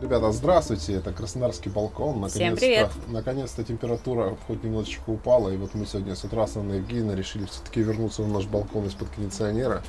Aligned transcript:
Ребята, 0.00 0.30
здравствуйте, 0.30 0.92
это 0.94 1.12
Краснодарский 1.12 1.70
балкон. 1.70 2.20
Наконец-то, 2.20 2.90
наконец-то 3.08 3.64
температура 3.64 4.36
хоть 4.46 4.62
немножечко 4.62 5.10
упала, 5.10 5.48
и 5.48 5.56
вот 5.56 5.74
мы 5.74 5.86
сегодня 5.86 6.14
с 6.14 6.22
утра 6.22 6.46
с 6.46 6.56
Анной 6.56 6.76
Евгеньевной 6.76 7.16
решили 7.16 7.46
все-таки 7.46 7.80
вернуться 7.80 8.22
на 8.22 8.34
наш 8.34 8.46
балкон 8.46 8.86
из-под 8.86 9.08
кондиционера. 9.08 9.82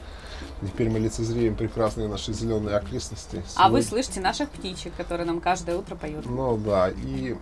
Теперь 0.61 0.89
мы 0.89 0.99
лицезреем 0.99 1.55
прекрасные 1.55 2.07
наши 2.07 2.33
зеленые 2.33 2.75
окрестности. 2.77 3.43
А 3.55 3.69
вы 3.69 3.81
Сегодня- 3.81 3.89
слышите 3.89 4.21
наших 4.21 4.49
птичек, 4.49 4.93
которые 4.95 5.25
нам 5.25 5.39
каждое 5.39 5.77
утро 5.77 5.95
поют. 5.95 6.25
Ну 6.25 6.57
да, 6.57 6.89
и 6.89 7.35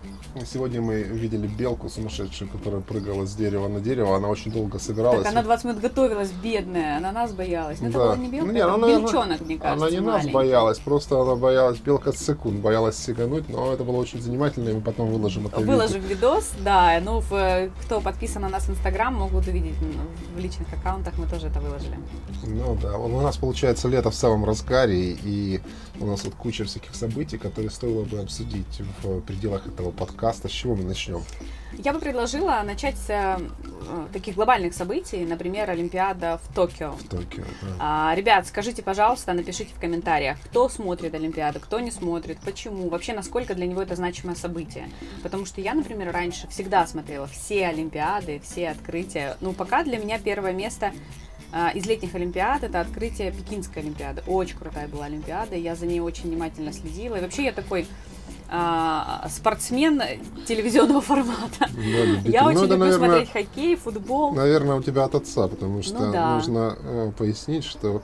сегодня 0.46 0.80
мы 0.80 1.02
видели 1.02 1.46
белку 1.46 1.88
сумасшедшую, 1.88 2.50
которая 2.50 2.80
прыгала 2.80 3.26
с 3.26 3.34
дерева 3.34 3.68
на 3.68 3.80
дерево, 3.80 4.16
она 4.16 4.28
очень 4.28 4.52
долго 4.52 4.78
собиралась. 4.78 5.22
Так 5.24 5.32
она 5.32 5.42
20 5.42 5.64
минут 5.66 5.80
готовилась, 5.80 6.30
бедная, 6.30 6.98
она 6.98 7.12
нас 7.12 7.32
боялась. 7.32 7.80
Ну, 7.80 7.88
это 7.88 7.98
Да. 7.98 8.04
была 8.04 8.16
не 8.16 8.28
белка, 8.28 8.46
Ну, 8.46 8.52
не, 8.52 8.58
это 8.60 8.74
она, 8.74 8.86
бельчонок, 8.88 9.40
мне 9.40 9.58
кажется, 9.58 9.84
Она 9.86 9.90
не 9.90 10.00
нас 10.00 10.14
маленький. 10.14 10.32
боялась, 10.34 10.78
просто 10.78 11.20
она 11.20 11.34
боялась, 11.34 11.78
белка 11.78 12.12
секунд, 12.12 12.60
боялась 12.60 12.96
сигануть, 12.96 13.48
но 13.48 13.72
это 13.72 13.84
было 13.84 13.96
очень 13.96 14.20
занимательно, 14.22 14.68
и 14.70 14.74
мы 14.74 14.80
потом 14.80 15.10
выложим 15.10 15.46
это 15.46 15.58
видео. 15.60 15.72
Выложим 15.72 16.02
видос, 16.02 16.52
да, 16.60 17.00
ну, 17.04 17.20
в- 17.20 17.70
кто 17.84 18.00
подписан 18.00 18.42
на 18.42 18.48
нас 18.48 18.64
в 18.64 18.70
Инстаграм, 18.70 19.14
могут 19.14 19.46
увидеть 19.48 19.74
в 20.36 20.38
личных 20.38 20.68
аккаунтах, 20.72 21.14
мы 21.18 21.26
тоже 21.26 21.48
это 21.48 21.60
выложили. 21.60 21.98
Ну 22.44 22.76
да, 22.80 22.87
у 22.96 23.20
нас 23.20 23.36
получается 23.36 23.88
лето 23.88 24.10
в 24.10 24.14
самом 24.14 24.44
разгаре, 24.44 25.16
и 25.22 25.60
у 26.00 26.06
нас 26.06 26.24
вот 26.24 26.34
куча 26.34 26.64
всяких 26.64 26.94
событий, 26.94 27.38
которые 27.38 27.70
стоило 27.70 28.04
бы 28.04 28.20
обсудить 28.20 28.80
в 29.02 29.20
пределах 29.20 29.66
этого 29.66 29.90
подкаста. 29.90 30.48
С 30.48 30.52
чего 30.52 30.74
мы 30.74 30.84
начнем? 30.84 31.22
Я 31.72 31.92
бы 31.92 31.98
предложила 31.98 32.62
начать 32.64 32.96
с 32.96 33.10
э, 33.10 33.38
таких 34.12 34.36
глобальных 34.36 34.72
событий, 34.72 35.24
например, 35.26 35.68
Олимпиада 35.68 36.40
в 36.42 36.54
Токио. 36.54 36.92
В 36.92 37.08
Токио. 37.08 37.44
да. 37.62 37.76
А, 37.78 38.14
ребят, 38.14 38.46
скажите, 38.46 38.82
пожалуйста, 38.82 39.34
напишите 39.34 39.74
в 39.74 39.80
комментариях, 39.80 40.38
кто 40.40 40.68
смотрит 40.68 41.14
Олимпиаду, 41.14 41.60
кто 41.60 41.80
не 41.80 41.90
смотрит, 41.90 42.38
почему, 42.44 42.88
вообще 42.88 43.12
насколько 43.12 43.54
для 43.54 43.66
него 43.66 43.82
это 43.82 43.96
значимое 43.96 44.34
событие. 44.34 44.88
Потому 45.22 45.44
что 45.44 45.60
я, 45.60 45.74
например, 45.74 46.10
раньше 46.10 46.48
всегда 46.48 46.86
смотрела 46.86 47.26
все 47.26 47.66
Олимпиады, 47.66 48.40
все 48.42 48.70
открытия. 48.70 49.36
Ну, 49.40 49.52
пока 49.52 49.84
для 49.84 49.98
меня 49.98 50.18
первое 50.18 50.52
место 50.52 50.86
а, 50.86 51.27
из 51.74 51.86
летних 51.86 52.14
Олимпиад 52.14 52.62
это 52.62 52.80
открытие 52.80 53.32
Пекинской 53.32 53.82
Олимпиады. 53.82 54.22
Очень 54.26 54.58
крутая 54.58 54.86
была 54.88 55.06
Олимпиада, 55.06 55.56
я 55.56 55.74
за 55.74 55.86
ней 55.86 56.00
очень 56.00 56.24
внимательно 56.28 56.72
следила. 56.72 57.16
И 57.16 57.20
вообще 57.20 57.44
я 57.44 57.52
такой 57.52 57.86
а, 58.50 59.26
спортсмен 59.28 60.00
телевизионного 60.46 61.00
формата. 61.00 61.58
Да, 61.60 61.66
любитель. 62.04 62.30
Я 62.32 62.42
Ну, 62.42 62.48
очень 62.48 62.58
это, 62.60 62.66
люблю 62.74 62.78
наверное, 62.78 63.08
смотреть 63.08 63.32
хоккей, 63.32 63.76
футбол. 63.76 64.32
Наверное, 64.32 64.76
у 64.76 64.82
тебя 64.82 65.04
от 65.04 65.14
отца, 65.14 65.48
потому 65.48 65.82
что 65.82 65.98
Ну 65.98 66.12
да. 66.12 66.34
нужно 66.36 66.78
э, 66.80 67.12
пояснить, 67.16 67.64
что 67.64 68.02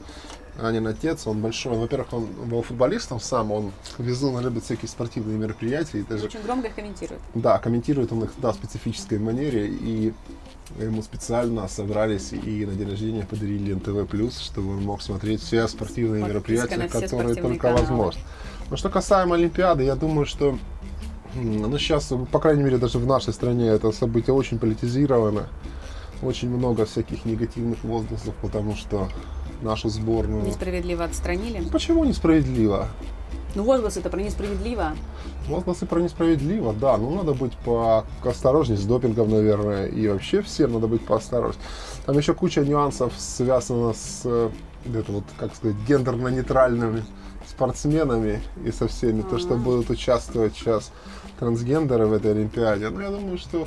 Анин 0.60 0.86
отец, 0.86 1.26
он 1.26 1.40
большой. 1.40 1.76
Во-первых, 1.76 2.12
он 2.12 2.26
был 2.26 2.62
футболистом 2.62 3.20
сам, 3.20 3.50
он 3.50 3.72
безумно 3.98 4.40
любит 4.40 4.64
всякие 4.64 4.88
спортивные 4.88 5.36
мероприятия. 5.36 6.00
И 6.00 6.02
даже, 6.02 6.26
Очень 6.26 6.42
громко 6.42 6.68
их 6.68 6.74
комментирует. 6.74 7.20
да, 7.34 7.58
комментирует 7.58 8.12
он 8.12 8.24
их 8.24 8.30
да, 8.38 8.52
в 8.52 8.54
специфической 8.54 9.18
манере. 9.18 9.66
И 9.66 10.14
ему 10.78 11.02
специально 11.02 11.68
собрались 11.68 12.32
и 12.32 12.66
на 12.66 12.72
день 12.72 12.88
рождения 12.88 13.26
подарили 13.28 13.74
НТВ+, 13.74 14.40
чтобы 14.40 14.72
он 14.72 14.82
мог 14.82 15.02
смотреть 15.02 15.42
все 15.42 15.66
спортивные 15.68 16.22
Подписка 16.22 16.34
мероприятия, 16.34 16.88
все 16.88 17.00
которые 17.00 17.08
спортивные 17.08 17.34
только 17.36 17.62
каналы. 17.62 17.80
возможно. 17.80 18.20
Но 18.70 18.76
что 18.76 18.88
касаемо 18.88 19.34
Олимпиады, 19.34 19.84
я 19.84 19.94
думаю, 19.94 20.24
что 20.24 20.58
ну, 21.34 21.78
сейчас, 21.78 22.12
по 22.30 22.38
крайней 22.38 22.62
мере, 22.62 22.78
даже 22.78 22.98
в 22.98 23.06
нашей 23.06 23.32
стране 23.32 23.66
это 23.66 23.90
событие 23.92 24.34
очень 24.34 24.58
политизировано. 24.58 25.48
Очень 26.22 26.48
много 26.48 26.86
всяких 26.86 27.24
негативных 27.24 27.82
возгласов, 27.84 28.34
потому 28.40 28.76
что 28.76 29.08
нашу 29.64 29.88
сборную... 29.88 30.44
Несправедливо 30.44 31.04
отстранили. 31.04 31.62
Почему 31.70 32.04
несправедливо? 32.04 32.88
Ну, 33.54 33.62
возгласы 33.62 34.00
это 34.00 34.10
про 34.10 34.20
несправедливо. 34.20 34.92
Возгласы 35.48 35.86
про 35.86 36.00
несправедливо, 36.00 36.72
да, 36.72 36.96
ну 36.96 37.14
надо 37.14 37.34
быть 37.34 37.52
поосторожнее 38.22 38.76
с 38.76 38.84
допингом, 38.84 39.30
наверное, 39.30 39.86
и 39.86 40.08
вообще 40.08 40.42
всем 40.42 40.72
надо 40.72 40.88
быть 40.88 41.04
поосторожнее. 41.04 41.62
Там 42.04 42.18
еще 42.18 42.34
куча 42.34 42.62
нюансов 42.62 43.12
связана 43.16 43.92
с, 43.92 44.22
э, 44.24 44.50
это 44.92 45.12
вот, 45.12 45.24
как 45.38 45.54
сказать, 45.54 45.76
гендерно-нейтральными 45.86 47.04
спортсменами 47.46 48.40
и 48.64 48.72
со 48.72 48.88
всеми, 48.88 49.22
то, 49.22 49.38
что 49.38 49.54
будут 49.54 49.90
участвовать 49.90 50.54
сейчас 50.56 50.90
трансгендеры 51.38 52.06
в 52.06 52.12
этой 52.12 52.32
Олимпиаде. 52.32 52.88
Ну, 52.88 53.00
я 53.00 53.10
думаю, 53.10 53.38
что 53.38 53.66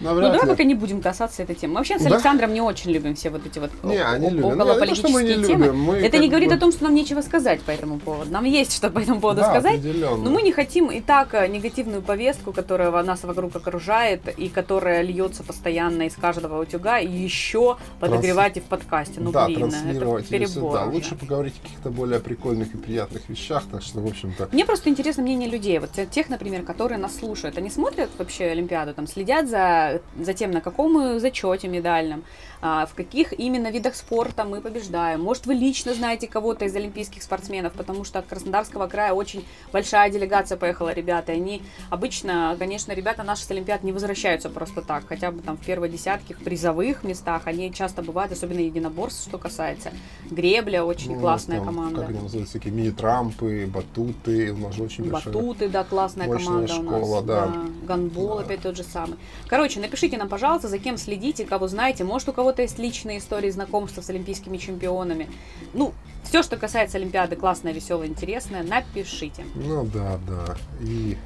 Ну, 0.00 0.08
навряд 0.08 0.32
давай 0.32 0.46
ли. 0.46 0.52
пока 0.52 0.64
не 0.64 0.74
будем 0.74 1.00
касаться 1.02 1.42
этой 1.42 1.54
темы. 1.54 1.72
Мы 1.74 1.78
Вообще 1.78 1.98
с 1.98 2.02
Да? 2.02 2.10
Александром 2.14 2.52
не 2.52 2.60
очень 2.60 2.90
любим 2.90 3.14
все 3.14 3.30
вот 3.30 3.44
эти 3.46 3.58
вот 3.58 3.70
Не, 3.82 3.98
они 4.02 4.30
любят. 4.30 4.42
Ну, 4.56 4.64
я 4.66 4.74
не 4.86 4.88
то, 4.88 4.94
что 4.94 5.08
мы 5.08 5.22
не 5.22 5.30
околополитические 5.34 5.46
темы. 5.46 5.66
любим, 5.66 5.80
мы 5.80 5.96
это 5.96 6.18
не 6.18 6.28
говорит 6.28 6.48
бы- 6.50 6.54
о 6.54 6.58
том, 6.58 6.72
что 6.72 6.84
нам 6.84 6.94
нечего 6.94 7.20
сказать 7.20 7.60
по 7.62 7.70
этому 7.70 7.98
поводу. 7.98 8.30
Нам 8.30 8.44
есть 8.44 8.74
что 8.76 8.90
по 8.90 8.98
этому 9.00 9.20
поводу 9.20 9.40
Да, 9.40 9.50
сказать. 9.50 9.80
Но 9.84 10.30
мы 10.30 10.42
не 10.42 10.52
хотим 10.52 10.86
и 10.90 11.00
так 11.00 11.34
э, 11.34 11.46
негативную 11.48 12.02
повестку, 12.02 12.52
которая 12.52 12.90
нас 13.02 13.22
вокруг 13.24 13.54
окружает, 13.56 14.20
и 14.38 14.48
которая 14.48 15.02
льется 15.02 15.42
постоянно 15.42 16.02
из 16.02 16.14
каждого 16.14 16.60
утюга, 16.62 16.98
и 16.98 17.08
еще 17.10 17.76
подогревать 18.00 18.56
и 18.56 18.60
в 18.60 18.64
подкасте. 18.64 19.20
Ну, 19.20 19.30
да, 19.32 19.46
блин, 19.46 19.66
это 19.68 20.22
перебор. 20.28 20.74
уже. 20.74 20.84
Лучше 20.90 21.14
поговорить 21.16 21.54
о 21.58 21.62
каких-то 21.66 21.90
более 21.90 22.20
прикольных 22.20 22.74
и 22.74 22.76
приятных 22.76 23.28
вещах, 23.28 23.64
так 23.70 23.82
что, 23.82 24.00
в 24.00 24.06
общем-то, 24.06 24.48
Мне 24.52 24.64
просто 24.64 24.88
интересно 24.90 25.22
мнение 25.22 25.48
людей, 25.48 25.78
вот 25.78 25.92
те- 25.92 26.06
тех, 26.06 26.28
например, 26.28 26.62
которые 26.62 26.98
нас 26.98 27.16
слушают. 27.16 27.58
Они 27.58 27.70
смотрят 27.70 28.10
вообще 28.18 28.44
Олимпиаду, 28.46 28.94
там 28.94 29.06
следят 29.06 29.48
за, 29.48 29.87
за 30.20 30.34
тем, 30.34 30.50
на 30.50 30.60
каком 30.60 31.18
зачете 31.18 31.68
медальном, 31.68 32.22
в 32.60 32.90
каких 32.96 33.32
именно 33.38 33.70
видах 33.70 33.94
спорта 33.94 34.44
мы 34.44 34.60
побеждаем. 34.60 35.20
Может, 35.22 35.46
вы 35.46 35.54
лично 35.54 35.94
знаете 35.94 36.26
кого-то 36.26 36.64
из 36.64 36.74
олимпийских 36.74 37.22
спортсменов, 37.22 37.72
потому 37.74 38.04
что 38.04 38.18
от 38.18 38.26
Краснодарского 38.26 38.86
края 38.86 39.12
очень 39.12 39.44
большая 39.72 40.10
делегация 40.10 40.58
поехала, 40.58 40.92
ребята. 40.92 41.32
Они 41.32 41.62
обычно, 41.90 42.56
конечно, 42.58 42.92
ребята 42.92 43.22
наши 43.22 43.44
с 43.44 43.50
Олимпиад 43.50 43.82
не 43.82 43.92
возвращаются 43.92 44.48
просто 44.50 44.82
так, 44.82 45.06
хотя 45.08 45.30
бы 45.30 45.40
там 45.42 45.56
в 45.56 45.64
первой 45.64 45.88
десятке, 45.88 46.34
в 46.34 46.38
призовых 46.38 47.04
местах. 47.04 47.42
Они 47.46 47.72
часто 47.72 48.02
бывают, 48.02 48.32
особенно 48.32 48.60
единоборств, 48.60 49.28
что 49.28 49.38
касается. 49.38 49.92
Гребля 50.30 50.84
очень 50.84 51.14
Ну, 51.14 51.20
классная 51.20 51.58
там, 51.58 51.66
команда. 51.66 52.00
Как 52.00 52.10
они 52.10 52.18
называются, 52.20 52.58
всякие 52.58 52.72
мини-трампы, 52.74 53.66
батуты, 53.72 54.52
у 54.52 54.58
нас 54.58 54.74
же 54.74 54.82
очень 54.82 55.10
большая- 55.10 55.32
Батуты, 55.32 55.68
да, 55.68 55.84
классная 55.84 56.26
команда 56.28 56.74
у 56.74 56.82
школа, 56.84 57.16
нас. 57.16 57.24
да. 57.24 57.52
Гандбол 57.86 58.36
Да. 58.38 58.42
опять 58.44 58.60
тот 58.62 58.76
же 58.76 58.82
самый. 58.82 59.16
Короче, 59.46 59.80
напишите 59.80 60.16
нам, 60.18 60.28
пожалуйста, 60.28 60.68
за 60.68 60.78
кем 60.78 60.96
следите, 60.96 61.44
кого 61.44 61.68
знаете. 61.68 62.04
Может, 62.04 62.28
у 62.28 62.32
кого-то 62.48 62.62
есть 62.62 62.78
личные 62.78 63.18
истории 63.18 63.50
знакомства 63.50 64.00
с 64.00 64.08
олимпийскими 64.08 64.56
чемпионами. 64.56 65.28
Ну, 65.74 65.92
все, 66.24 66.42
что 66.42 66.56
касается 66.56 66.96
Олимпиады, 66.96 67.36
классное, 67.36 67.74
веселое, 67.74 68.06
интересное, 68.06 68.62
напишите. 68.62 69.44
Ну 69.54 69.84
да, 69.84 70.18
да. 70.26 70.56
И, 70.80 71.18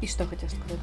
И 0.00 0.08
что 0.08 0.24
хотел 0.24 0.48
сказать? 0.48 0.80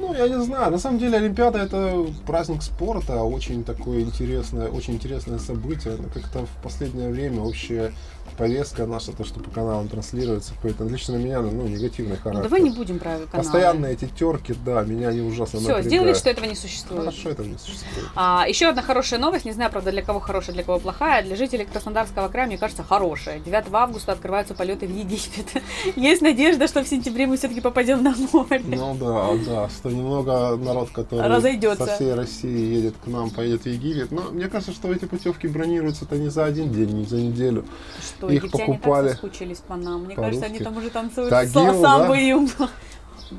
ну, 0.00 0.12
я 0.14 0.28
не 0.28 0.42
знаю, 0.42 0.72
на 0.72 0.78
самом 0.78 0.98
деле 0.98 1.18
Олимпиада 1.18 1.60
это 1.60 2.04
праздник 2.26 2.64
спорта, 2.64 3.22
очень 3.22 3.62
такое 3.62 4.00
интересное, 4.00 4.68
очень 4.68 4.94
интересное 4.94 5.38
событие. 5.38 5.96
Как-то 6.12 6.46
в 6.46 6.62
последнее 6.62 7.10
время 7.10 7.42
общая 7.42 7.92
повестка 8.36 8.86
наша, 8.86 9.12
то, 9.12 9.24
что 9.24 9.40
по 9.40 9.50
каналам 9.50 9.88
транслируется, 9.88 10.52
какой-то 10.54 10.84
лично 10.84 11.14
на 11.18 11.22
меня, 11.22 11.40
ну, 11.40 11.66
негативный 11.66 12.16
Ну, 12.16 12.22
характер. 12.22 12.42
давай 12.44 12.60
не 12.62 12.70
будем 12.70 12.98
про 12.98 13.10
каналы. 13.10 13.26
Постоянно 13.32 13.86
эти 13.86 14.06
терки, 14.06 14.54
да, 14.64 14.82
меня 14.82 15.08
они 15.08 15.20
ужасно 15.20 15.58
Все, 15.58 15.68
напрягают. 15.68 15.86
сделай 15.86 16.06
вид, 16.08 16.16
что 16.16 16.30
этого 16.30 16.44
не 16.46 16.54
существует. 16.54 17.00
Хорошо, 17.02 17.30
этого 17.30 17.46
не 17.46 17.58
существует. 17.58 18.08
А, 18.14 18.44
еще 18.48 18.66
одна 18.68 18.82
хорошая 18.82 19.20
новость, 19.20 19.44
не 19.44 19.52
знаю, 19.52 19.70
правда, 19.70 19.90
для 19.92 20.02
кого 20.02 20.20
хорошая, 20.20 20.54
для 20.54 20.64
кого 20.64 20.78
плохая. 20.78 21.22
Для 21.22 21.36
жителей 21.36 21.64
Краснодарского 21.64 22.28
края, 22.28 22.46
мне 22.46 22.58
кажется, 22.58 22.82
хорошая. 22.82 23.38
9 23.40 23.64
августа 23.72 24.12
открываются 24.12 24.54
полеты 24.54 24.86
в 24.86 24.90
Египет. 24.96 25.62
Есть 25.96 26.22
надежда, 26.22 26.66
что 26.68 26.82
в 26.82 26.88
сентябре 26.88 27.26
мы 27.26 27.36
все-таки 27.36 27.60
попадем 27.60 28.02
на 28.02 28.14
море. 28.32 28.62
Ну 28.66 28.94
да, 28.98 29.30
да, 29.46 29.68
что 29.68 29.90
немного 29.90 30.56
народ, 30.56 30.90
который 30.90 31.28
Разойдется. 31.28 31.86
со 31.86 31.94
всей 31.94 32.14
России 32.14 32.74
едет 32.74 32.94
к 33.02 33.06
нам, 33.06 33.30
поедет 33.30 33.62
в 33.62 33.66
Египет. 33.66 34.10
Но 34.10 34.30
мне 34.30 34.48
кажется, 34.48 34.72
что 34.72 34.92
эти 34.92 35.04
путевки 35.04 35.46
бронируются-то 35.48 36.16
не 36.16 36.28
за 36.28 36.44
один 36.44 36.72
день, 36.72 36.90
не 36.90 37.04
за 37.04 37.16
неделю. 37.16 37.64
Что, 38.00 38.13
Их 38.28 38.42
египтяне 38.44 38.74
покупали 38.78 39.08
так 39.08 39.20
соскучились 39.20 39.58
по 39.58 39.76
нам. 39.76 40.04
Мне 40.04 40.14
по-русски. 40.14 40.40
кажется, 40.40 40.46
они 40.46 40.58
там 40.58 40.76
уже 40.76 40.90
танцуют 40.90 41.30
Тагил, 41.30 41.52
са- 41.52 41.80
самбо 41.80 42.08
да? 42.14 42.20
им. 42.20 42.48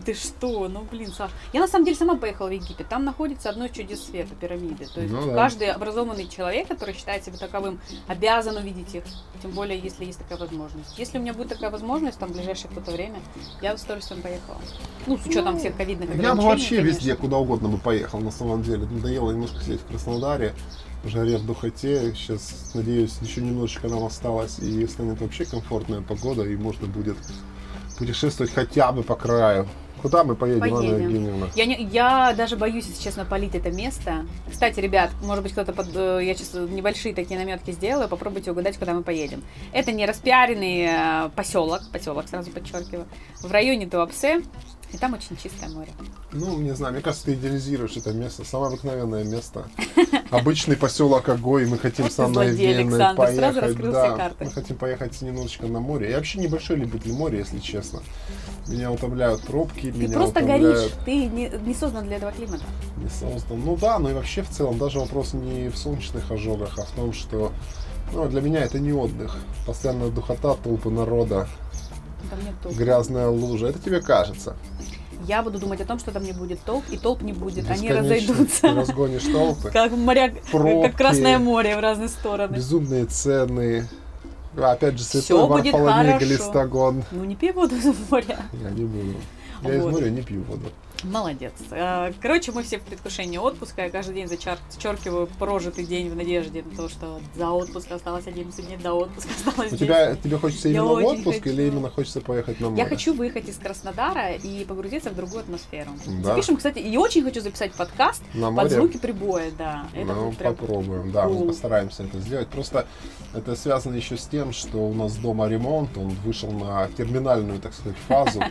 Ты 0.03 0.13
что, 0.15 0.67
ну 0.67 0.81
блин, 0.91 1.11
Саш. 1.11 1.29
Я 1.53 1.61
на 1.61 1.67
самом 1.67 1.85
деле 1.85 1.95
сама 1.95 2.15
поехала 2.15 2.47
в 2.47 2.51
Египет. 2.51 2.89
Там 2.89 3.05
находится 3.05 3.49
одно 3.51 3.65
из 3.65 3.71
чудес 3.71 4.03
света, 4.03 4.33
пирамиды. 4.33 4.87
То 4.87 4.99
есть 4.99 5.13
Ну 5.13 5.27
да. 5.27 5.35
каждый 5.35 5.71
образованный 5.71 6.27
человек, 6.27 6.67
который 6.67 6.95
считает 6.95 7.23
себя 7.23 7.37
таковым, 7.37 7.79
обязан 8.07 8.57
увидеть 8.57 8.95
их. 8.95 9.03
Тем 9.41 9.51
более, 9.51 9.77
если 9.79 10.03
есть 10.05 10.17
такая 10.17 10.39
возможность. 10.39 10.97
Если 10.97 11.17
у 11.19 11.21
меня 11.21 11.33
будет 11.33 11.49
такая 11.49 11.69
возможность, 11.69 12.17
там, 12.17 12.29
в 12.29 12.33
ближайшее 12.35 12.67
какое-то 12.69 12.91
время, 12.91 13.19
я 13.61 13.77
с 13.77 13.83
удовольствием 13.83 14.21
поехала. 14.23 14.57
Ну, 15.05 15.17
с 15.17 15.25
учетом 15.27 15.53
Ну, 15.53 15.59
всех 15.59 15.77
ковидных 15.77 16.09
Я 16.15 16.33
бы 16.35 16.41
вообще 16.41 16.77
конечно. 16.77 16.97
везде, 16.97 17.15
куда 17.15 17.37
угодно 17.37 17.69
бы 17.69 17.77
поехал, 17.77 18.19
на 18.19 18.31
самом 18.31 18.63
деле. 18.63 18.87
Надоело 18.87 19.31
немножко 19.31 19.61
сидеть 19.61 19.81
в 19.81 19.85
Краснодаре, 19.87 20.55
жаре, 21.09 21.37
в 21.37 21.45
духоте. 21.45 22.13
Сейчас, 22.15 22.71
надеюсь, 22.73 23.17
еще 23.21 23.41
немножечко 23.41 23.87
нам 23.87 24.03
осталось, 24.03 24.59
и 24.59 24.85
станет 24.87 25.21
вообще 25.21 25.45
комфортная 25.45 26.01
погода, 26.01 26.43
и 26.43 26.55
можно 26.55 26.87
будет 26.87 27.17
путешествовать 27.97 28.53
хотя 28.53 28.91
бы 28.91 29.03
по 29.03 29.15
краю. 29.15 29.67
Куда 30.01 30.23
мы 30.23 30.35
поедем, 30.35 30.63
Анна 30.63 30.75
Поедем. 30.75 31.09
Евгеньевна? 31.09 31.47
Я, 31.55 31.65
не, 31.65 31.81
я 31.85 32.33
даже 32.37 32.57
боюсь, 32.57 32.85
если 32.85 33.01
честно, 33.01 33.25
полить 33.25 33.55
это 33.55 33.71
место. 33.71 34.27
Кстати, 34.51 34.79
ребят, 34.79 35.09
может 35.23 35.41
быть, 35.41 35.53
кто-то 35.53 35.73
под... 35.73 35.95
э, 35.95 36.19
Я 36.23 36.35
сейчас 36.35 36.53
небольшие 36.53 37.15
такие 37.15 37.39
наметки 37.39 37.71
сделаю, 37.71 38.07
попробуйте 38.07 38.51
угадать, 38.51 38.77
куда 38.77 38.93
мы 38.93 39.01
поедем. 39.01 39.41
Это 39.71 39.91
не 39.91 40.05
распиаренный 40.05 40.85
э, 40.89 41.29
поселок, 41.35 41.81
поселок, 41.91 42.27
сразу 42.27 42.51
подчеркиваю, 42.51 43.07
в 43.41 43.49
районе 43.51 43.87
Туапсе, 43.87 44.43
и 44.91 44.97
там 44.97 45.13
очень 45.13 45.35
чистое 45.37 45.69
море. 45.69 45.91
Ну, 46.31 46.59
не 46.59 46.73
знаю, 46.73 46.93
мне 46.93 47.01
кажется, 47.01 47.25
ты 47.25 47.33
идеализируешь 47.33 47.97
это 47.97 48.11
место. 48.13 48.43
Самое 48.45 48.69
обыкновенное 48.69 49.23
место. 49.23 49.65
Обычный 50.31 50.77
поселок 50.77 51.27
Огой, 51.29 51.65
мы 51.65 51.77
хотим 51.77 52.05
Вот 52.05 52.13
с 52.13 52.15
ты 52.15 52.23
Анной 52.23 52.47
злодей, 52.49 52.69
Евгеньевной 52.69 53.05
Александр, 53.05 53.35
сразу 53.35 53.59
поехать. 53.59 53.91
да, 53.91 54.31
мы 54.39 54.51
хотим 54.51 54.77
поехать 54.77 55.21
немножечко 55.21 55.67
на 55.67 55.79
море. 55.79 56.09
Я 56.09 56.17
вообще 56.17 56.39
небольшой 56.39 56.77
любитель 56.77 57.13
моря, 57.13 57.39
если 57.39 57.59
честно. 57.59 58.01
Меня 58.67 58.91
утомляют 58.91 59.41
пробки, 59.41 59.91
Ты 59.91 59.97
меня 59.97 60.13
просто 60.13 60.39
утомляют... 60.39 60.63
горишь, 60.63 60.91
ты 61.05 61.25
не, 61.27 61.49
не 61.65 61.73
создан 61.73 62.05
для 62.05 62.17
этого 62.17 62.31
климата. 62.31 62.63
Не 62.97 63.09
создан. 63.09 63.61
Ну 63.63 63.75
да, 63.77 63.99
но 63.99 64.09
и 64.09 64.13
вообще 64.13 64.41
в 64.41 64.49
целом 64.49 64.77
даже 64.77 64.99
вопрос 64.99 65.33
не 65.33 65.69
в 65.69 65.77
солнечных 65.77 66.31
ожогах, 66.31 66.77
а 66.77 66.83
в 66.83 66.91
том, 66.91 67.13
что 67.13 67.51
ну, 68.13 68.27
для 68.27 68.41
меня 68.41 68.61
это 68.61 68.79
не 68.79 68.93
отдых. 68.93 69.37
Постоянная 69.65 70.09
духота, 70.09 70.55
толпы 70.55 70.89
народа, 70.89 71.47
Там 72.29 72.39
нет 72.43 72.53
толп. 72.61 72.75
грязная 72.75 73.27
лужа. 73.29 73.67
Это 73.67 73.79
тебе 73.79 74.01
кажется. 74.01 74.55
Я 75.27 75.41
буду 75.41 75.57
думать 75.57 75.81
о 75.81 75.85
том, 75.85 75.97
что 75.97 76.11
там 76.11 76.23
не 76.23 76.33
будет 76.33 76.59
толп, 76.61 76.83
и 76.91 76.97
толп 76.97 77.21
не 77.23 77.33
будет. 77.33 77.69
Они 77.69 77.87
Бесконечно 77.87 77.95
Ты 77.95 77.99
разойдутся. 78.03 78.67
разгонишь 78.75 79.23
толпы. 79.23 79.69
Как 79.71 79.91
моря, 79.93 80.35
Пробки. 80.51 80.87
как 80.87 80.97
Красное 80.97 81.39
море 81.39 81.75
в 81.75 81.79
разные 81.79 82.09
стороны. 82.09 82.55
Безумные 82.55 83.05
цены. 83.05 83.87
А, 84.57 84.71
Опять 84.73 84.97
же, 84.97 85.03
святой 85.03 85.47
Варфоломей. 85.47 86.19
Галистагон. 86.19 87.03
Ну 87.11 87.23
не 87.25 87.35
пей 87.35 87.51
воду 87.53 87.75
из 87.75 87.85
моря. 88.09 88.37
Я 88.53 88.69
не 88.69 88.85
буду. 88.85 89.15
Я 89.63 89.75
из 89.75 89.81
Вот. 89.83 89.91
моря 89.93 90.09
не 90.09 90.21
пью 90.21 90.43
воду. 90.43 90.69
Молодец. 91.11 91.53
А, 91.71 92.11
Короче, 92.21 92.51
мы 92.51 92.63
все 92.63 92.79
в 92.79 92.81
предвкушении 92.81 93.37
отпуска. 93.37 93.83
Я 93.83 93.89
каждый 93.89 94.15
день 94.15 94.25
зачер- 94.25 94.57
зачеркиваю 94.69 95.27
прожитый 95.39 95.85
день 95.85 96.09
в 96.09 96.15
надежде 96.15 96.63
на 96.63 96.75
то, 96.75 96.89
что 96.89 97.19
за 97.35 97.49
отпуск 97.49 97.91
осталось 97.91 98.27
11 98.27 98.65
дней, 98.65 98.77
до 98.77 98.93
отпуска 98.93 99.29
осталось 99.35 99.71
У 99.71 99.75
10. 99.75 99.79
тебя, 99.79 100.15
тебе 100.15 100.37
хочется 100.37 100.69
именно 100.69 100.85
в 100.85 101.05
отпуск 101.05 101.37
хочу. 101.39 101.49
или 101.49 101.67
именно 101.67 101.89
хочется 101.89 102.21
поехать 102.21 102.59
на 102.59 102.69
море? 102.69 102.81
Я 102.81 102.89
хочу 102.89 103.13
выехать 103.13 103.47
из 103.47 103.57
Краснодара 103.57 104.33
и 104.33 104.65
погрузиться 104.65 105.09
в 105.09 105.15
другую 105.15 105.41
атмосферу. 105.41 105.91
Да. 106.23 106.35
Запишем, 106.35 106.57
кстати, 106.57 106.79
и 106.79 106.97
очень 106.97 107.23
хочу 107.23 107.41
записать 107.41 107.73
подкаст 107.73 108.23
на 108.33 108.47
под 108.47 108.55
море. 108.55 108.69
звуки 108.69 108.97
прибоя, 108.97 109.51
да. 109.57 109.87
Это 109.93 110.13
ну, 110.13 110.31
прям... 110.31 110.55
попробуем, 110.55 111.11
да, 111.11 111.27
мы 111.27 111.47
постараемся 111.47 112.03
это 112.03 112.19
сделать. 112.19 112.47
Просто 112.47 112.87
это 113.33 113.55
связано 113.55 113.95
еще 113.95 114.17
с 114.17 114.27
тем, 114.27 114.53
что 114.53 114.77
у 114.79 114.93
нас 114.93 115.15
дома 115.17 115.47
ремонт, 115.47 115.97
он 115.97 116.09
вышел 116.23 116.51
на 116.51 116.87
терминальную, 116.97 117.59
так 117.59 117.73
сказать, 117.73 117.97
фазу. 118.07 118.41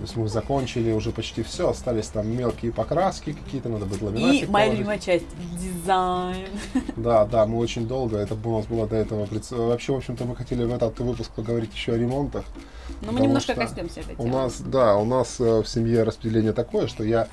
То 0.00 0.04
есть 0.04 0.16
мы 0.16 0.28
закончили 0.30 0.92
уже 0.92 1.10
почти 1.10 1.42
все, 1.42 1.68
остались 1.68 2.06
там 2.06 2.26
мелкие 2.26 2.72
покраски 2.72 3.34
какие-то, 3.34 3.68
надо 3.68 3.84
будет 3.84 4.00
И 4.00 4.04
ламинатик 4.06 4.48
моя 4.48 4.64
положить. 4.64 4.78
любимая 4.78 4.98
часть– 4.98 5.26
дизайн. 5.60 6.46
Да, 6.96 7.26
да, 7.26 7.44
мы 7.44 7.58
очень 7.58 7.86
долго, 7.86 8.16
это 8.16 8.34
у 8.42 8.56
нас 8.56 8.64
было 8.64 8.86
до 8.88 8.96
этого. 8.96 9.28
Вообще, 9.50 9.92
в 9.92 9.96
общем-то, 9.96 10.24
мы 10.24 10.34
хотели 10.36 10.64
в 10.64 10.72
этот 10.72 10.98
выпуск 11.00 11.30
поговорить 11.32 11.74
еще 11.74 11.92
о 11.92 11.98
ремонтах. 11.98 12.44
Но 12.88 12.94
мы 12.94 13.06
Потому 13.08 13.24
немножко 13.26 13.54
коснемся 13.54 14.00
этой 14.00 14.14
У 14.14 14.22
темы. 14.22 14.30
нас, 14.30 14.60
да, 14.62 14.96
у 14.96 15.04
нас 15.04 15.38
э, 15.38 15.60
в 15.62 15.68
семье 15.68 16.02
распределение 16.02 16.52
такое, 16.54 16.86
что 16.86 17.04
я 17.04 17.28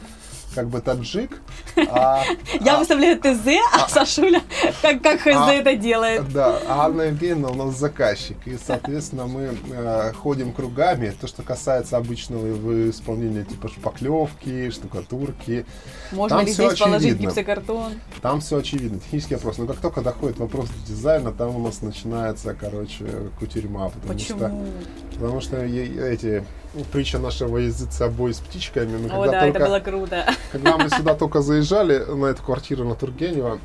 как 0.58 0.70
бы 0.70 0.82
таджик, 0.82 1.40
а, 1.92 2.24
Я 2.62 2.78
а- 2.78 2.80
выставляю 2.80 3.20
ТЗ, 3.20 3.48
а 3.76 3.88
Сашуля 3.88 4.42
как, 4.82 5.04
как 5.04 5.20
ХЗ 5.20 5.36
А- 5.36 5.54
это 5.54 5.76
делает. 5.76 6.34
Да, 6.34 6.60
а 6.68 6.86
Анна 6.86 7.04
Евгеньевна 7.04 7.50
у 7.50 7.54
нас 7.54 7.78
заказчик, 7.78 8.38
и, 8.46 8.58
соответственно, 8.58 9.28
мы 9.28 9.56
э, 9.72 10.14
ходим 10.14 10.52
кругами. 10.52 11.14
То, 11.22 11.28
что 11.28 11.44
касается 11.44 11.96
обычного 11.96 12.90
исполнения 12.90 13.44
типа 13.44 13.68
шпаклевки, 13.68 14.72
штукатурки, 14.72 15.68
Можно 16.12 16.38
там 16.38 16.46
ли 16.48 16.52
здесь 16.52 16.80
положить 16.80 17.06
очевидно. 17.12 17.22
гипсокартон? 17.28 17.94
там 18.24 18.42
все 18.42 18.58
очевидно, 18.58 19.00
технический 19.00 19.36
вопрос. 19.36 19.60
Но 19.60 19.68
как 19.68 19.78
только 19.78 20.02
доходит 20.02 20.40
вопрос 20.40 20.70
до 20.70 20.88
дизайна, 20.88 21.32
там 21.34 21.56
у 21.56 21.60
нас 21.60 21.84
начинается, 21.84 22.56
короче, 22.60 23.06
кутерьма. 23.40 23.90
Потому 23.90 24.18
что 24.18 24.34
Почему? 24.34 24.66
Потому 25.14 25.42
что 25.42 25.58
эти 25.58 26.44
притча 26.86 27.20
нашего 27.20 27.58
языца 27.58 28.06
обои 28.06 28.32
с 28.32 28.40
птичками. 28.40 28.98
Мы 28.98 29.08
О, 29.08 29.24
когда, 29.24 29.32
да, 29.32 29.40
только, 29.42 29.58
это 29.58 29.68
было 29.68 29.80
круто. 29.80 30.26
когда 30.52 30.78
мы 30.78 30.90
сюда 30.90 31.16
только 31.20 31.42
заезжали 31.42 31.98
на 31.98 32.28
эту 32.28 32.44
квартиру 32.44 32.84
на 32.84 32.96
Тургенева, 32.96 33.60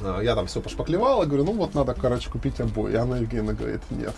э, 0.00 0.20
я 0.22 0.34
там 0.34 0.46
все 0.46 0.60
пошпаклевал, 0.60 1.22
и 1.22 1.26
говорю, 1.26 1.44
ну 1.44 1.52
вот 1.52 1.74
надо, 1.74 1.94
короче, 1.94 2.30
купить 2.30 2.60
обои. 2.60 2.92
И 2.92 2.96
Анна 2.96 3.16
Евгеньевна 3.16 3.52
говорит, 3.52 3.80
нет. 3.90 4.14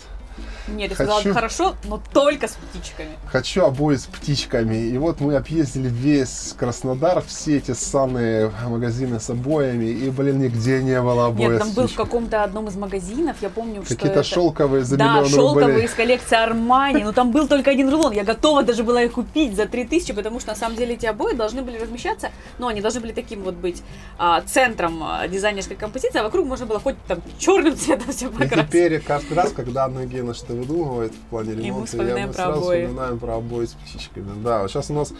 Нет, 0.67 0.89
я 0.91 0.95
сказала, 0.95 1.17
Хочу. 1.21 1.33
хорошо, 1.33 1.75
но 1.85 2.01
только 2.13 2.47
с 2.47 2.51
птичками. 2.53 3.09
Хочу 3.27 3.63
обои 3.65 3.95
с 3.97 4.05
птичками. 4.05 4.75
И 4.77 4.97
вот 4.97 5.19
мы 5.19 5.35
объездили 5.35 5.89
весь 5.89 6.53
Краснодар, 6.57 7.21
все 7.27 7.57
эти 7.57 7.71
ссаные 7.71 8.51
магазины 8.67 9.19
с 9.19 9.29
обоями, 9.29 9.85
и, 9.85 10.09
блин, 10.09 10.39
нигде 10.39 10.81
не 10.81 11.01
было 11.01 11.27
обоев 11.27 11.51
Нет, 11.51 11.61
с 11.61 11.65
там 11.65 11.73
был 11.73 11.83
в 11.83 11.85
птичками. 11.87 12.05
каком-то 12.05 12.43
одном 12.43 12.67
из 12.69 12.75
магазинов, 12.75 13.37
я 13.41 13.49
помню, 13.49 13.83
что 13.83 13.95
Какие-то 13.95 14.19
это... 14.21 14.29
шелковые 14.29 14.83
за 14.85 14.95
Да, 14.97 15.15
миллион 15.15 15.29
шелковые 15.29 15.65
рублей. 15.67 15.85
из 15.85 15.93
коллекции 15.93 16.35
Армани, 16.37 17.03
но 17.03 17.11
там 17.11 17.31
был 17.31 17.47
только 17.47 17.71
один 17.71 17.89
рулон. 17.89 18.13
Я 18.13 18.23
готова 18.23 18.63
даже 18.63 18.83
была 18.83 19.03
их 19.03 19.11
купить 19.13 19.55
за 19.55 19.65
3000, 19.65 20.13
потому 20.13 20.39
что 20.39 20.49
на 20.51 20.55
самом 20.55 20.77
деле 20.77 20.93
эти 20.95 21.05
обои 21.05 21.33
должны 21.33 21.61
были 21.61 21.77
размещаться, 21.77 22.29
ну, 22.57 22.67
они 22.67 22.79
должны 22.81 23.01
были 23.01 23.11
таким 23.11 23.43
вот 23.43 23.55
быть 23.55 23.83
а, 24.17 24.41
центром 24.41 25.03
а, 25.03 25.27
дизайнерской 25.27 25.75
композиции, 25.75 26.19
а 26.19 26.23
вокруг 26.23 26.47
можно 26.47 26.65
было 26.65 26.79
хоть 26.79 26.95
там 27.07 27.19
черным 27.37 27.75
цветом 27.75 28.11
все 28.13 28.27
И 28.27 28.29
покрасить. 28.29 28.67
теперь 28.69 28.99
каждый 29.01 29.33
раз, 29.33 29.51
когда 29.51 29.85
Анна 29.85 30.05
Евгеньевна 30.23 30.33
что 30.33 30.53
выдумывает 30.53 31.13
в 31.13 31.19
плане 31.29 31.53
мы 31.55 31.61
ремонта, 31.61 31.79
я, 31.79 31.85
вспоминаем 31.85 32.27
мы 32.29 32.33
про 32.33 32.43
сразу 32.43 32.59
обои. 32.61 32.81
вспоминаем 32.85 33.19
про 33.19 33.35
обои 33.35 33.65
с 33.65 33.71
птичками. 33.73 34.43
Да, 34.43 34.61
вот 34.61 34.71
сейчас 34.71 34.89
у 34.89 34.93
нас 34.93 35.13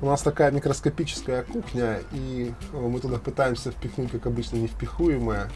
у 0.00 0.06
нас 0.06 0.22
такая 0.22 0.50
микроскопическая 0.50 1.42
кухня, 1.42 2.00
и 2.12 2.52
э, 2.72 2.76
мы 2.78 3.00
туда 3.00 3.18
пытаемся 3.18 3.70
впихнуть, 3.70 4.10
как 4.12 4.26
обычно, 4.26 4.56
невпихуемое. 4.56 5.50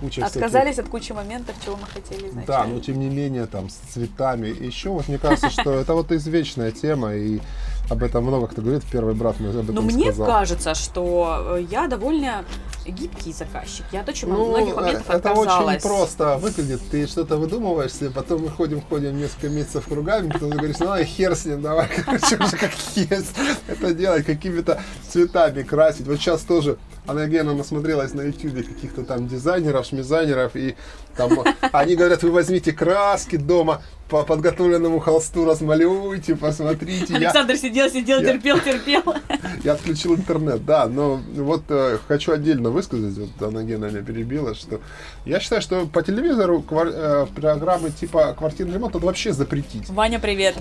Куча 0.00 0.22
всяких- 0.22 0.36
Отказались 0.36 0.78
от 0.78 0.88
кучи 0.88 1.12
моментов, 1.12 1.56
чего 1.64 1.76
мы 1.76 1.86
хотели 1.86 2.22
Да, 2.22 2.28
изначально. 2.28 2.74
но 2.74 2.80
тем 2.80 3.00
не 3.00 3.08
менее, 3.08 3.46
там, 3.46 3.68
с 3.68 3.74
цветами. 3.74 4.48
И 4.48 4.66
еще 4.66 4.90
вот 4.90 5.08
мне 5.08 5.18
кажется, 5.18 5.50
что 5.50 5.72
это 5.74 5.94
вот 5.94 6.12
извечная 6.12 6.70
тема, 6.70 7.14
и 7.14 7.40
об 7.90 8.02
этом 8.02 8.24
много 8.24 8.46
кто 8.48 8.62
говорит. 8.62 8.82
Первый 8.90 9.14
брат 9.14 9.40
мне 9.40 9.50
об 9.50 9.56
этом 9.56 9.74
Но 9.74 9.82
мне 9.82 10.12
сказал. 10.12 10.26
кажется, 10.26 10.74
что 10.74 11.56
э, 11.56 11.66
я 11.70 11.86
довольно 11.88 12.44
гибкий 12.86 13.32
заказчик. 13.32 13.84
Я 13.92 14.00
от 14.00 14.08
очень 14.08 14.28
Ну, 14.28 14.48
многих 14.50 14.72
э, 14.74 14.76
моментов 14.76 15.10
это 15.10 15.30
отказалась. 15.30 15.76
очень 15.76 15.88
просто 15.88 16.36
выглядит. 16.38 16.80
Ты 16.90 17.06
что-то 17.06 17.36
выдумываешь 17.36 17.92
себе, 17.92 18.10
потом 18.10 18.42
мы 18.42 18.48
ходим, 18.50 18.80
ходим 18.80 19.16
несколько 19.18 19.48
месяцев 19.48 19.86
кругами, 19.88 20.30
потом 20.30 20.50
ты 20.50 20.56
говоришь, 20.58 20.78
ну, 20.80 20.96
хер 21.04 21.34
с 21.34 21.44
ним, 21.44 21.62
давай, 21.62 21.88
короче, 22.04 22.36
уже 22.36 22.56
как 22.56 22.72
есть. 22.94 23.34
Это 23.66 23.92
делать, 23.94 24.24
какими-то 24.26 24.80
цветами 25.08 25.62
красить. 25.62 26.06
Вот 26.06 26.16
сейчас 26.18 26.42
тоже 26.42 26.78
Анна 27.08 27.20
Евгеньевна 27.20 27.54
насмотрелась 27.54 28.12
на 28.12 28.20
ютубе 28.20 28.62
каких-то 28.62 29.02
там 29.02 29.26
дизайнеров, 29.26 29.86
шмизайнеров, 29.86 30.54
и 30.54 30.76
там 31.16 31.30
они 31.72 31.96
говорят, 31.96 32.22
вы 32.22 32.30
возьмите 32.30 32.72
краски 32.72 33.36
дома, 33.36 33.82
по 34.08 34.24
подготовленному 34.24 35.00
холсту 35.00 35.44
размалюйте, 35.44 36.34
посмотрите. 36.34 37.06
Я, 37.10 37.16
Александр 37.16 37.56
сидел, 37.56 37.90
сидел, 37.90 38.20
я- 38.20 38.32
терпел, 38.32 38.58
терпел. 38.58 39.02
я 39.64 39.72
отключил 39.72 40.16
интернет, 40.16 40.64
да, 40.64 40.86
но 40.86 41.20
вот 41.34 41.64
э, 41.68 41.98
хочу 42.08 42.32
отдельно 42.32 42.70
высказать, 42.70 43.16
вот 43.18 43.46
Анна 43.46 43.64
Гена 43.64 43.86
меня 43.86 44.02
перебила, 44.02 44.54
что 44.54 44.80
я 45.26 45.40
считаю, 45.40 45.60
что 45.60 45.86
по 45.86 46.02
телевизору 46.02 46.64
квар- 46.66 46.92
э, 46.92 47.26
программы 47.34 47.90
типа 47.90 48.34
«Квартирный 48.36 48.74
ремонт» 48.74 48.94
надо 48.94 49.06
вообще 49.06 49.32
запретить. 49.32 49.88
Ваня, 49.90 50.18
привет. 50.18 50.56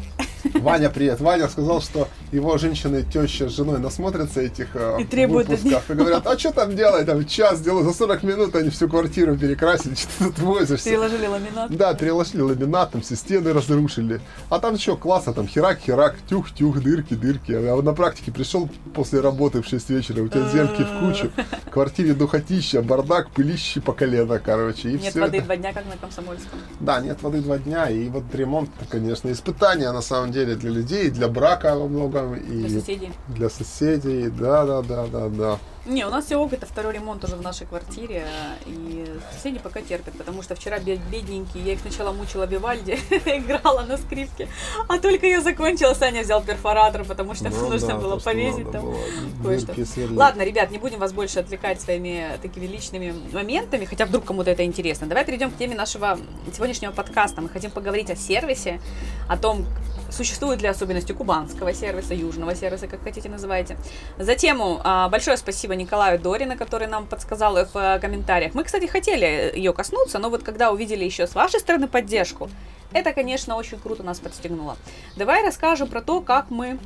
Ваня, 0.56 0.89
привет. 0.89 1.20
Ваня 1.22 1.48
сказал, 1.48 1.82
что 1.82 2.08
его 2.32 2.58
женщины, 2.58 3.04
теща 3.04 3.50
с 3.50 3.56
женой 3.56 3.80
насмотрятся 3.80 4.42
этих 4.42 4.68
э, 4.74 4.98
И 5.00 5.06
требуют 5.06 5.48
выпусков 5.48 5.89
и 5.89 5.94
говорят, 5.94 6.27
а 6.27 6.37
что 6.38 6.51
там 6.51 6.75
делать, 6.75 7.06
там 7.06 7.25
час 7.25 7.62
делают, 7.62 7.88
за 7.88 7.94
40 7.94 8.24
минут 8.24 8.56
они 8.56 8.70
всю 8.70 8.88
квартиру 8.89 9.38
перекрасили, 9.38 9.96
что 9.96 10.10
ты 10.20 10.25
тут 10.25 10.39
возишься. 10.39 10.89
Переложили 10.89 11.27
ламинат. 11.27 11.75
Да, 11.75 11.94
переложили 11.94 12.41
ламинат, 12.41 12.91
там 12.91 13.01
все 13.01 13.15
стены 13.15 13.53
разрушили. 13.53 14.22
А 14.50 14.60
там 14.60 14.77
что, 14.77 14.96
классно, 14.98 15.34
там 15.34 15.48
херак-херак, 15.48 16.15
тюх-тюх, 16.29 16.79
дырки-дырки. 16.82 17.51
А 17.53 17.75
вот 17.75 17.84
на 17.86 17.94
практике 17.94 18.32
пришел 18.32 18.70
после 18.94 19.20
работы 19.22 19.62
в 19.62 19.67
6 19.67 19.89
вечера, 19.89 20.22
у 20.24 20.27
тебя 20.27 20.48
земки 20.50 20.84
в 20.84 21.00
кучу, 21.00 21.32
в 21.65 21.70
квартире 21.70 22.13
духотища, 22.13 22.82
бардак, 22.82 23.29
пылище 23.32 23.82
по 23.82 23.94
колено, 23.94 24.39
короче. 24.39 24.89
И 24.89 24.94
Нет 24.94 25.12
все 25.12 25.20
воды 25.22 25.38
это. 25.38 25.46
два 25.46 25.56
дня, 25.58 25.74
как 25.74 25.86
на 25.86 25.98
Комсомольском. 25.98 26.60
Да, 26.79 27.00
нет 27.01 27.22
воды 27.22 27.41
два 27.41 27.58
дня, 27.58 27.89
и 27.89 28.08
вот 28.10 28.24
ремонт, 28.34 28.70
конечно, 28.89 29.32
испытание 29.32 29.91
на 29.91 30.01
самом 30.01 30.32
деле 30.32 30.56
для 30.56 30.70
людей, 30.72 31.10
для 31.10 31.27
брака 31.27 31.75
во 31.75 31.88
многом, 31.88 32.36
и 32.36 32.63
Для 32.63 32.79
соседей. 32.79 33.12
для 33.27 33.50
соседей, 33.50 34.29
да-да-да-да-да. 34.29 35.58
Не, 35.88 36.06
у 36.06 36.10
нас 36.10 36.25
все 36.25 36.36
ок, 36.36 36.51
это 36.51 36.65
второй 36.65 36.94
ремонт 36.94 37.24
уже 37.24 37.36
в 37.38 37.41
нашей 37.41 37.65
квартире, 37.65 38.25
и 38.65 39.06
соседи 39.34 39.58
пока 39.58 39.82
терпят, 39.82 40.17
потому 40.17 40.41
что 40.44 40.53
вчера 40.53 40.79
бед- 40.79 41.00
бедненькие, 41.10 41.63
я 41.63 41.74
их 41.74 41.79
сначала 41.79 42.12
мучила 42.12 42.44
Вивальди, 42.44 42.91
играла 43.25 43.84
на 43.84 43.98
скрипке, 43.98 44.50
а 44.89 44.98
только 45.00 45.27
я 45.27 45.39
закончила, 45.39 45.94
Саня 45.94 46.24
взял 46.24 46.41
перфоратор, 46.44 47.06
потому 47.06 47.36
что 47.36 47.50
Ну 47.50 47.70
нужно 47.70 47.88
да, 47.88 47.96
было 47.96 48.20
повесить 48.20 48.70
там. 48.70 48.94
кое-что. 49.41 49.74
Ладно, 50.13 50.41
ребят, 50.41 50.72
не 50.72 50.77
будем 50.77 51.00
вас 51.00 51.13
больше 51.13 51.39
отвлекать 51.39 51.79
своими 51.79 52.38
такими 52.41 52.65
личными 52.65 53.13
моментами, 53.32 53.86
хотя 53.86 54.06
вдруг 54.06 54.25
кому-то 54.25 54.51
это 54.51 54.65
интересно. 54.65 55.08
Давай 55.08 55.24
перейдем 55.24 55.51
к 55.51 55.58
теме 55.58 55.74
нашего 55.75 56.20
сегодняшнего 56.53 56.91
подкаста. 56.91 57.39
Мы 57.39 57.48
хотим 57.48 57.72
поговорить 57.72 58.10
о 58.12 58.15
сервисе, 58.17 58.82
о 59.29 59.38
том, 59.38 59.65
существуют 60.10 60.62
ли 60.62 60.67
особенности 60.67 61.12
кубанского 61.12 61.74
сервиса, 61.74 62.13
южного 62.13 62.56
сервиса, 62.56 62.88
как 62.88 63.03
хотите 63.03 63.29
называйте. 63.29 63.77
За 64.17 64.36
тему 64.36 64.82
а, 64.84 65.08
большое 65.10 65.38
спасибо 65.38 65.75
Николаю 65.77 66.19
Дорина, 66.19 66.57
который 66.57 66.88
нам 66.88 67.07
подсказал 67.07 67.55
в 67.55 67.75
а, 67.75 68.00
комментариях. 68.00 68.53
Мы, 68.53 68.63
кстати, 68.63 68.86
хотели 68.86 69.51
ее 69.55 69.74
коснуться, 69.74 70.19
но 70.19 70.29
вот 70.29 70.43
когда 70.43 70.72
увидели 70.72 71.05
еще 71.05 71.27
с 71.27 71.36
вашей 71.36 71.60
стороны 71.60 71.88
поддержку, 71.88 72.50
это, 72.91 73.13
конечно, 73.13 73.55
очень 73.55 73.79
круто 73.79 74.03
нас 74.03 74.19
подстегнуло. 74.19 74.77
Давай 75.15 75.43
расскажем 75.43 75.88
про 75.88 76.01
то, 76.01 76.22
как 76.22 76.50
мы 76.50 76.79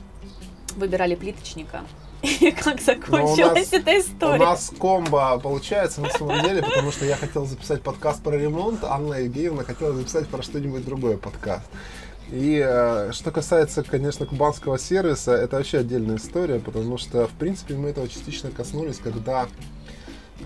выбирали 0.75 1.15
плиточника. 1.15 1.83
И 2.21 2.51
как 2.51 2.79
закончилась 2.81 3.69
эта 3.71 3.99
история. 3.99 4.43
У 4.43 4.45
нас 4.45 4.71
комбо 4.77 5.39
получается 5.39 6.01
на 6.01 6.09
самом 6.09 6.41
деле, 6.43 6.61
потому 6.61 6.91
что 6.91 7.05
я 7.05 7.15
хотел 7.15 7.45
записать 7.45 7.81
подкаст 7.81 8.21
про 8.21 8.35
ремонт, 8.35 8.83
Анна 8.83 9.15
Евгеньевна 9.15 9.63
хотела 9.63 9.93
записать 9.93 10.27
про 10.27 10.43
что-нибудь 10.43 10.85
другое 10.85 11.17
подкаст. 11.17 11.65
И 12.31 12.63
э, 12.65 13.11
что 13.11 13.31
касается, 13.31 13.83
конечно, 13.83 14.25
кубанского 14.25 14.79
сервиса, 14.79 15.33
это 15.33 15.57
вообще 15.57 15.79
отдельная 15.79 16.15
история, 16.15 16.59
потому 16.59 16.97
что, 16.97 17.27
в 17.27 17.31
принципе, 17.31 17.75
мы 17.75 17.89
этого 17.89 18.07
частично 18.07 18.51
коснулись, 18.51 18.97
когда 18.97 19.47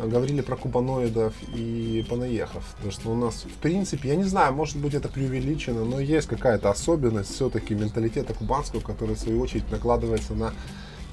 говорили 0.03 0.41
про 0.41 0.55
кубаноидов 0.55 1.33
и 1.55 2.05
понаехав. 2.09 2.63
Потому 2.75 2.91
что 2.91 3.11
у 3.11 3.15
нас, 3.15 3.45
в 3.45 3.57
принципе, 3.61 4.09
я 4.09 4.15
не 4.15 4.23
знаю, 4.23 4.53
может 4.53 4.77
быть 4.77 4.93
это 4.93 5.09
преувеличено, 5.09 5.85
но 5.85 5.99
есть 5.99 6.27
какая-то 6.27 6.71
особенность 6.71 7.33
все-таки 7.33 7.75
менталитета 7.75 8.33
кубанского, 8.33 8.81
который 8.81 9.15
в 9.15 9.19
свою 9.19 9.39
очередь 9.39 9.69
накладывается 9.71 10.33
на 10.33 10.53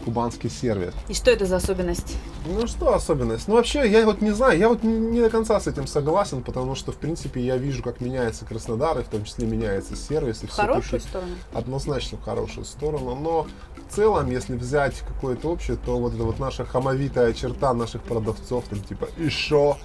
кубанский 0.04 0.50
сервис. 0.50 0.92
И 1.08 1.14
что 1.14 1.30
это 1.30 1.46
за 1.46 1.56
особенность? 1.56 2.16
Ну 2.46 2.66
что 2.66 2.94
особенность? 2.94 3.48
Ну 3.48 3.54
вообще, 3.54 3.88
я 3.90 4.04
вот 4.04 4.20
не 4.20 4.30
знаю, 4.30 4.58
я 4.58 4.68
вот 4.68 4.82
не 4.82 5.20
до 5.20 5.30
конца 5.30 5.58
с 5.60 5.66
этим 5.66 5.86
согласен, 5.86 6.42
потому 6.42 6.74
что, 6.74 6.92
в 6.92 6.96
принципе, 6.96 7.40
я 7.40 7.56
вижу, 7.56 7.82
как 7.82 8.00
меняется 8.00 8.44
Краснодар, 8.44 8.98
и 8.98 9.02
в 9.02 9.08
том 9.08 9.24
числе 9.24 9.46
меняется 9.46 9.96
сервис. 9.96 10.42
И 10.42 10.46
в 10.46 10.50
хорошую 10.50 11.00
сторону? 11.00 11.32
Однозначно 11.52 12.18
в 12.18 12.22
хорошую 12.22 12.64
сторону, 12.64 13.14
но 13.14 13.46
в 13.88 13.94
целом, 13.94 14.30
если 14.30 14.56
взять 14.56 14.94
какое-то 15.00 15.48
общее, 15.48 15.76
то 15.76 15.98
вот 15.98 16.14
эта 16.14 16.22
вот 16.22 16.38
наша 16.38 16.64
хамовитая 16.64 17.32
черта 17.32 17.74
наших 17.74 18.02
продавцов, 18.02 18.64
там 18.68 18.80
типа, 18.80 19.08
и 19.18 19.28
шо? 19.28 19.78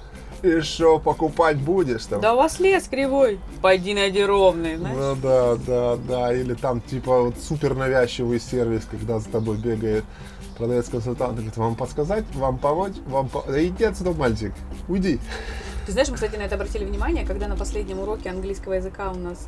И 0.44 0.62
что, 0.62 1.00
покупать 1.00 1.58
будешь 1.58 2.06
там? 2.06 2.22
Да 2.22 2.34
у 2.34 2.38
вас 2.38 2.60
лес 2.60 2.88
кривой. 2.88 3.40
Пойди 3.62 3.94
найди 3.94 4.24
ровный, 4.24 4.78
знаешь? 4.78 4.98
Ну 4.98 5.16
да, 5.16 5.56
да, 5.56 5.96
да. 5.96 6.34
Или 6.34 6.54
там 6.54 6.82
типа 6.82 7.24
вот 7.24 7.36
супер 7.40 7.76
навязчивый 7.76 8.40
сервис, 8.40 8.88
когда 8.90 9.20
за 9.20 9.30
тобой 9.30 9.58
бегает 9.58 10.04
продавец-консультант, 10.58 11.34
говорит, 11.34 11.58
вам 11.58 11.76
подсказать, 11.76 12.26
вам 12.34 12.58
помочь, 12.58 12.96
вам 13.08 13.30
по... 13.30 13.44
Да 13.48 13.64
иди 13.64 13.84
отсюда, 13.84 14.12
мальчик, 14.14 14.54
уйди. 14.88 15.20
Ты 15.86 15.92
знаешь, 15.92 16.10
мы, 16.10 16.16
кстати, 16.16 16.36
на 16.36 16.42
это 16.42 16.56
обратили 16.56 16.84
внимание, 16.84 17.26
когда 17.26 17.48
на 17.48 17.56
последнем 17.56 18.00
уроке 18.00 18.30
английского 18.30 18.74
языка 18.74 19.12
у 19.12 19.16
нас 19.16 19.48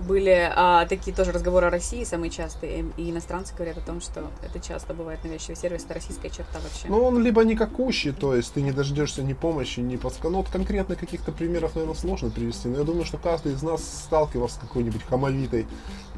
были 0.00 0.50
а, 0.54 0.86
такие 0.86 1.14
тоже 1.14 1.32
разговоры 1.32 1.66
о 1.66 1.70
России 1.70 2.04
самые 2.04 2.30
частые, 2.30 2.84
и 2.96 3.10
иностранцы 3.10 3.54
говорят 3.54 3.78
о 3.78 3.80
том, 3.80 4.00
что 4.00 4.30
это 4.42 4.60
часто 4.60 4.94
бывает 4.94 5.22
навязчивый 5.24 5.56
сервис, 5.56 5.84
это 5.84 5.94
российская 5.94 6.30
черта 6.30 6.58
вообще. 6.62 6.88
Ну, 6.88 7.02
он 7.02 7.22
либо 7.22 7.44
никакущий, 7.44 8.12
то 8.12 8.34
есть 8.34 8.52
ты 8.54 8.62
не 8.62 8.72
дождешься 8.72 9.22
ни 9.22 9.32
помощи, 9.32 9.80
ни 9.80 9.96
подсказок. 9.96 10.30
Ну, 10.32 10.38
вот 10.38 10.48
конкретно 10.48 10.96
каких-то 10.96 11.32
примеров, 11.32 11.74
наверное, 11.74 11.96
сложно 11.96 12.30
привести, 12.30 12.68
но 12.68 12.78
я 12.78 12.84
думаю, 12.84 13.04
что 13.04 13.18
каждый 13.18 13.52
из 13.52 13.62
нас 13.62 13.82
сталкивался 14.04 14.56
с 14.56 14.58
какой-нибудь 14.58 15.02
хамовитой 15.08 15.66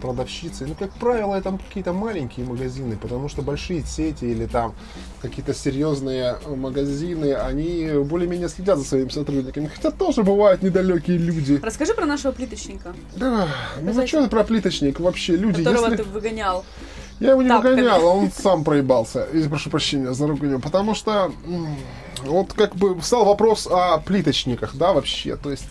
продавщицей. 0.00 0.66
Ну, 0.66 0.74
как 0.74 0.92
правило, 0.92 1.34
это 1.34 1.56
какие-то 1.68 1.92
маленькие 1.92 2.46
магазины, 2.46 2.96
потому 2.96 3.28
что 3.28 3.42
большие 3.42 3.82
сети 3.84 4.24
или 4.24 4.46
там 4.46 4.74
какие-то 5.20 5.54
серьезные 5.54 6.36
магазины, 6.46 7.34
они 7.34 7.90
более-менее 8.04 8.48
следят 8.48 8.78
за 8.78 8.84
своими 8.84 9.08
сотрудниками, 9.08 9.66
хотя 9.66 9.90
тоже 9.90 10.22
бывают 10.22 10.62
недалекие 10.62 11.18
люди. 11.18 11.60
Расскажи 11.62 11.94
про 11.94 12.06
нашего 12.06 12.32
плиточника. 12.32 12.94
Да, 13.16 13.48
ну 13.80 14.06
что 14.06 14.28
про 14.28 14.44
плиточник 14.44 15.00
вообще? 15.00 15.36
Люди, 15.36 15.62
Которого 15.62 15.90
если... 15.90 16.02
ты 16.02 16.08
выгонял. 16.08 16.64
Я 17.20 17.30
его 17.30 17.42
не 17.42 17.48
Тапками. 17.48 17.74
выгонял, 17.74 18.00
а 18.00 18.14
он 18.14 18.30
сам 18.32 18.64
проебался. 18.64 19.24
И 19.24 19.46
прошу 19.48 19.70
прощения 19.70 20.12
за 20.12 20.26
ругань. 20.26 20.60
Потому 20.60 20.94
что 20.94 21.32
вот 22.24 22.52
как 22.52 22.74
бы 22.74 23.00
стал 23.02 23.24
вопрос 23.24 23.68
о 23.70 23.98
плиточниках, 23.98 24.74
да, 24.74 24.92
вообще. 24.92 25.36
То 25.36 25.50
есть 25.50 25.64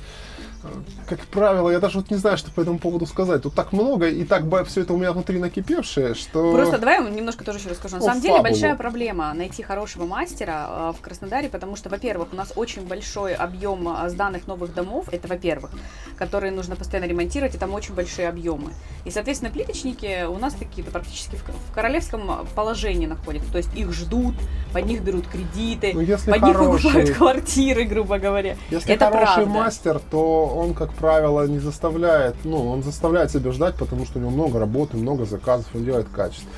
как 1.08 1.20
правило, 1.28 1.70
я 1.70 1.80
даже 1.80 1.98
вот 1.98 2.12
не 2.12 2.18
знаю, 2.18 2.38
что 2.38 2.52
по 2.52 2.62
этому 2.62 2.80
поводу 2.80 3.06
сказать. 3.06 3.44
Тут 3.44 3.54
так 3.54 3.74
много, 3.74 4.08
и 4.08 4.24
так 4.24 4.44
все 4.68 4.82
это 4.82 4.94
у 4.94 4.98
меня 4.98 5.12
внутри 5.12 5.40
накипевшее, 5.40 6.14
что... 6.14 6.54
Просто 6.54 6.78
давай 6.78 7.04
я 7.04 7.10
немножко 7.10 7.44
тоже 7.44 7.60
еще 7.60 7.70
расскажу. 7.70 7.98
На 7.98 8.02
О, 8.02 8.06
самом 8.06 8.22
фабулу. 8.22 8.40
деле 8.40 8.50
большая 8.50 8.76
проблема 8.76 9.34
найти 9.34 9.64
хорошего 9.64 10.06
мастера 10.06 10.68
э, 10.70 10.94
в 10.98 11.02
Краснодаре, 11.02 11.50
потому 11.50 11.76
что, 11.76 11.90
во-первых, 11.90 12.30
у 12.32 12.36
нас 12.36 12.54
очень 12.56 12.86
большой 12.86 13.34
объем 13.34 13.88
э, 13.88 14.10
сданных 14.10 14.48
новых 14.48 14.74
домов, 14.74 15.08
это 15.12 15.28
во-первых, 15.28 15.72
которые 16.18 16.52
нужно 16.52 16.76
постоянно 16.76 17.08
ремонтировать, 17.08 17.56
и 17.56 17.58
там 17.58 17.74
очень 17.74 17.94
большие 17.94 18.30
объемы. 18.30 18.74
И, 19.06 19.12
соответственно, 19.12 19.52
плиточники 19.52 20.26
у 20.26 20.38
нас 20.38 20.54
такие-то 20.54 20.92
практически 20.92 21.36
в, 21.36 21.44
в 21.44 21.74
королевском 21.74 22.48
положении 22.56 23.08
находятся, 23.08 23.52
то 23.52 23.58
есть 23.58 23.74
их 23.76 23.92
ждут, 23.92 24.36
под 24.74 24.86
них 24.86 25.02
берут 25.02 25.28
кредиты, 25.28 25.92
ну, 25.94 26.02
если 26.02 26.32
под 26.32 26.42
хороший, 26.42 26.62
них 26.62 26.82
покупают 26.84 27.10
квартиры, 27.18 27.84
грубо 27.86 28.20
говоря. 28.20 28.58
Если 28.70 28.94
это 28.94 29.06
хороший 29.06 29.44
правда. 29.44 29.52
мастер, 29.52 30.00
то 30.00 30.51
он, 30.52 30.74
как 30.74 30.94
правило, 30.94 31.48
не 31.48 31.60
заставляет, 31.60 32.36
ну, 32.44 32.70
он 32.70 32.84
заставляет 32.84 33.32
себя 33.32 33.52
ждать, 33.52 33.76
потому 33.76 34.06
что 34.06 34.20
у 34.20 34.22
него 34.22 34.32
много 34.32 34.60
работы, 34.60 34.98
много 34.98 35.26
заказов, 35.26 35.68
он 35.74 35.86
делает 35.86 36.08
качество. 36.10 36.50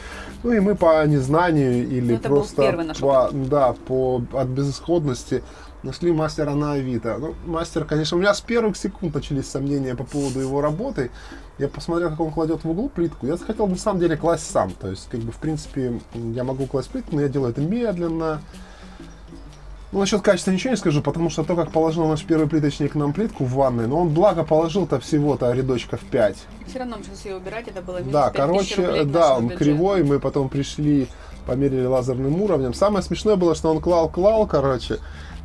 Ну 0.44 0.52
и 0.52 0.60
мы 0.60 0.76
по 0.76 1.06
незнанию 1.06 1.88
или 1.88 2.14
ну, 2.14 2.20
просто 2.20 2.94
по, 3.00 3.30
да, 3.32 3.74
по, 3.88 4.22
от 4.34 4.48
безысходности 4.48 5.42
нашли 5.84 6.12
мастера 6.12 6.54
на 6.54 6.74
Авито. 6.74 7.18
Ну, 7.18 7.36
мастер, 7.46 7.86
конечно, 7.86 8.18
у 8.18 8.20
меня 8.20 8.34
с 8.34 8.42
первых 8.42 8.76
секунд 8.76 9.14
начались 9.14 9.48
сомнения 9.48 9.96
по 9.96 10.04
поводу 10.04 10.40
его 10.40 10.62
работы. 10.62 11.12
Я 11.58 11.68
посмотрел, 11.68 12.10
как 12.10 12.20
он 12.20 12.32
кладет 12.32 12.64
в 12.64 12.70
углу 12.70 12.90
плитку. 12.90 13.28
Я 13.28 13.38
захотел 13.38 13.68
на 13.68 13.78
самом 13.78 14.00
деле 14.00 14.18
класть 14.18 14.50
сам. 14.50 14.72
То 14.72 14.90
есть, 14.90 15.08
как 15.10 15.20
бы, 15.22 15.32
в 15.32 15.38
принципе, 15.38 16.00
я 16.14 16.44
могу 16.44 16.66
класть 16.66 16.90
плитку, 16.90 17.16
но 17.16 17.22
я 17.22 17.30
делаю 17.30 17.52
это 17.52 17.62
медленно, 17.62 18.42
ну, 19.94 20.00
насчет 20.00 20.22
качества 20.22 20.50
ничего 20.50 20.72
не 20.72 20.78
скажу, 20.78 21.02
потому 21.02 21.30
что 21.30 21.44
то, 21.44 21.56
как 21.56 21.72
положил 21.72 22.08
наш 22.08 22.24
первый 22.24 22.48
плиточник 22.48 22.96
нам 22.96 23.14
плитку 23.14 23.46
в 23.46 23.54
ванной, 23.54 23.88
но 23.88 24.00
он 24.00 24.10
благо 24.10 24.44
положил-то 24.44 25.00
всего-то 25.00 25.52
рядочков 25.52 26.00
5. 26.00 26.36
Все 26.68 26.80
равно 26.80 26.98
сейчас 27.04 27.26
ее 27.26 27.36
убирать, 27.36 27.68
это 27.68 27.82
было 27.84 28.00
минус 28.00 28.12
Да, 28.12 28.32
короче, 28.32 29.04
да, 29.04 29.38
он 29.38 29.44
бюджета. 29.44 29.64
кривой, 29.64 30.04
мы 30.04 30.20
потом 30.20 30.50
пришли, 30.50 31.08
померили 31.46 31.86
лазерным 31.86 32.42
уровнем. 32.42 32.74
Самое 32.74 33.04
смешное 33.04 33.36
было, 33.36 33.54
что 33.54 33.70
он 33.70 33.82
клал-клал, 33.82 34.48
короче, 34.48 34.98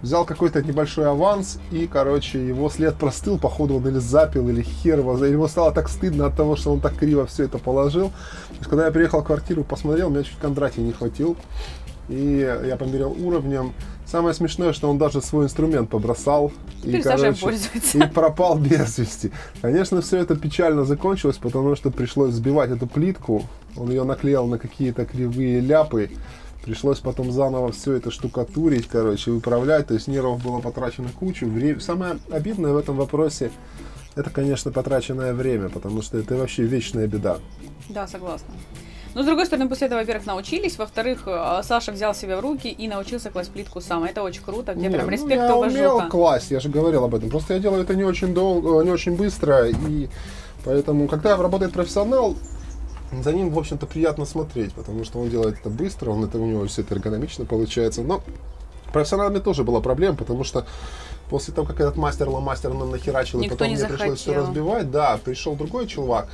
взял 0.02 0.24
какой-то 0.24 0.62
небольшой 0.62 1.08
аванс 1.08 1.58
и, 1.70 1.86
короче, 1.86 2.46
его 2.46 2.70
след 2.70 2.94
простыл, 2.94 3.38
походу 3.38 3.76
он 3.76 3.88
или 3.88 3.98
запил, 3.98 4.48
или 4.48 4.62
хер 4.62 5.00
его, 5.00 5.22
его 5.24 5.48
стало 5.48 5.72
так 5.72 5.88
стыдно 5.88 6.26
от 6.26 6.36
того, 6.36 6.56
что 6.56 6.72
он 6.72 6.80
так 6.80 6.96
криво 6.96 7.26
все 7.26 7.44
это 7.44 7.58
положил. 7.58 8.08
То 8.08 8.54
есть, 8.60 8.70
когда 8.70 8.86
я 8.86 8.92
приехал 8.92 9.20
в 9.20 9.24
квартиру, 9.24 9.64
посмотрел, 9.64 10.08
меня 10.10 10.24
чуть 10.24 10.38
Кондратий 10.38 10.82
не 10.82 10.92
хватил. 10.92 11.36
И 12.08 12.38
я 12.66 12.76
померил 12.76 13.10
уровнем. 13.10 13.72
Самое 14.06 14.34
смешное, 14.34 14.72
что 14.72 14.88
он 14.88 14.96
даже 14.96 15.20
свой 15.20 15.44
инструмент 15.44 15.90
побросал 15.90 16.50
и, 16.82 17.02
короче, 17.02 17.34
и 17.92 18.06
пропал 18.06 18.58
без 18.58 18.96
вести. 18.96 19.30
Конечно, 19.60 20.00
все 20.00 20.16
это 20.16 20.34
печально 20.34 20.84
закончилось, 20.84 21.36
потому 21.36 21.76
что 21.76 21.90
пришлось 21.90 22.32
сбивать 22.32 22.70
эту 22.70 22.86
плитку. 22.86 23.44
Он 23.76 23.90
ее 23.90 24.04
наклеил 24.04 24.46
на 24.46 24.58
какие-то 24.58 25.04
кривые 25.04 25.60
ляпы. 25.60 26.10
Пришлось 26.64 27.00
потом 27.00 27.30
заново 27.32 27.72
все 27.72 27.94
это 27.94 28.10
штукатурить, 28.10 28.88
короче, 28.88 29.30
выправлять. 29.30 29.88
То 29.88 29.94
есть 29.94 30.08
нервов 30.08 30.42
было 30.42 30.60
потрачено 30.60 31.08
кучу. 31.18 31.46
Время... 31.46 31.78
Самое 31.80 32.18
обидное 32.30 32.72
в 32.72 32.78
этом 32.78 32.96
вопросе, 32.96 33.50
это, 34.16 34.30
конечно, 34.30 34.72
потраченное 34.72 35.34
время, 35.34 35.68
потому 35.68 36.00
что 36.00 36.18
это 36.18 36.34
вообще 36.36 36.62
вечная 36.62 37.06
беда. 37.06 37.38
Да, 37.90 38.06
согласна. 38.06 38.48
Но, 39.14 39.22
с 39.22 39.26
другой 39.26 39.46
стороны, 39.46 39.68
после 39.68 39.86
этого, 39.86 40.00
во-первых, 40.00 40.26
научились, 40.26 40.78
во-вторых, 40.78 41.22
э, 41.26 41.60
Саша 41.62 41.92
взял 41.92 42.14
себя 42.14 42.36
в 42.36 42.40
руки 42.40 42.68
и 42.68 42.88
научился 42.88 43.30
класть 43.30 43.50
плитку 43.50 43.80
сам. 43.80 44.04
Это 44.04 44.22
очень 44.22 44.42
круто, 44.42 44.74
где 44.74 44.88
не, 44.88 44.90
прям 44.90 45.06
ну, 45.06 45.12
респект 45.12 45.42
ну, 45.42 45.46
я 45.46 45.56
умел 45.56 46.08
класть, 46.08 46.50
я 46.50 46.60
же 46.60 46.68
говорил 46.68 47.04
об 47.04 47.14
этом. 47.14 47.30
Просто 47.30 47.54
я 47.54 47.60
делаю 47.60 47.82
это 47.82 47.94
не 47.94 48.04
очень 48.04 48.34
долго, 48.34 48.82
не 48.84 48.90
очень 48.90 49.16
быстро, 49.16 49.68
и 49.68 50.08
поэтому, 50.64 51.08
когда 51.08 51.36
работает 51.36 51.72
профессионал, 51.72 52.36
за 53.12 53.32
ним, 53.32 53.50
в 53.50 53.58
общем-то, 53.58 53.86
приятно 53.86 54.26
смотреть, 54.26 54.74
потому 54.74 55.04
что 55.04 55.18
он 55.18 55.30
делает 55.30 55.58
это 55.60 55.70
быстро, 55.70 56.10
он 56.10 56.24
это 56.24 56.38
у 56.38 56.46
него 56.46 56.66
все 56.66 56.82
это 56.82 56.94
эргономично 56.94 57.46
получается. 57.46 58.02
Но 58.02 58.22
профессионалами 58.92 59.38
тоже 59.38 59.64
была 59.64 59.80
проблема, 59.80 60.16
потому 60.16 60.44
что 60.44 60.66
после 61.30 61.54
того, 61.54 61.66
как 61.66 61.80
этот 61.80 61.96
мастер-ломастер 61.96 62.72
нам 62.72 62.90
нахерачил, 62.90 63.40
Никто 63.40 63.54
и 63.54 63.56
потом 63.56 63.68
мне 63.68 63.76
захотел. 63.78 63.98
пришлось 63.98 64.20
все 64.20 64.34
разбивать, 64.34 64.90
да, 64.90 65.18
пришел 65.22 65.54
другой 65.56 65.86
чувак. 65.86 66.28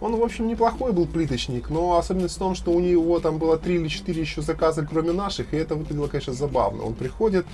Он, 0.00 0.14
в 0.16 0.22
общем, 0.22 0.46
неплохой 0.46 0.92
был 0.92 1.06
плиточник, 1.06 1.70
но 1.70 1.98
особенность 1.98 2.36
в 2.36 2.38
том, 2.38 2.54
что 2.54 2.70
у 2.70 2.80
него 2.80 3.18
там 3.18 3.38
было 3.38 3.58
три 3.58 3.76
или 3.76 3.88
четыре 3.88 4.20
еще 4.20 4.42
заказа, 4.42 4.86
кроме 4.88 5.12
наших, 5.12 5.52
и 5.52 5.56
это 5.56 5.74
выглядело, 5.74 6.06
конечно, 6.06 6.32
забавно. 6.32 6.84
Он 6.84 6.94
приходит, 6.94 7.46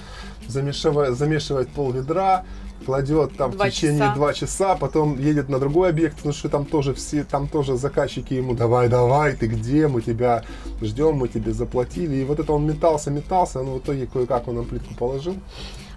замешивает, 0.46 1.16
замешивает 1.16 1.70
пол 1.70 1.92
ведра, 1.92 2.44
кладет 2.84 3.36
там 3.36 3.52
два 3.52 3.66
в 3.66 3.70
течение 3.70 4.00
часа. 4.00 4.14
два 4.14 4.32
часа, 4.34 4.76
потом 4.76 5.18
едет 5.18 5.48
на 5.48 5.58
другой 5.58 5.88
объект, 5.88 6.16
потому 6.16 6.34
что 6.34 6.48
там 6.50 6.66
тоже 6.66 6.92
все, 6.92 7.24
там 7.24 7.48
тоже 7.48 7.76
заказчики 7.76 8.34
ему 8.34 8.54
давай, 8.54 8.88
давай, 8.88 9.34
ты 9.34 9.46
где, 9.46 9.88
мы 9.88 10.02
тебя 10.02 10.44
ждем, 10.82 11.16
мы 11.16 11.28
тебе 11.28 11.52
заплатили. 11.52 12.16
И 12.16 12.24
вот 12.24 12.40
это 12.40 12.52
он 12.52 12.66
метался, 12.66 13.10
метался, 13.10 13.62
но 13.62 13.76
в 13.76 13.78
итоге 13.78 14.06
кое-как 14.06 14.48
он 14.48 14.56
нам 14.56 14.64
плитку 14.66 14.94
положил. 14.94 15.36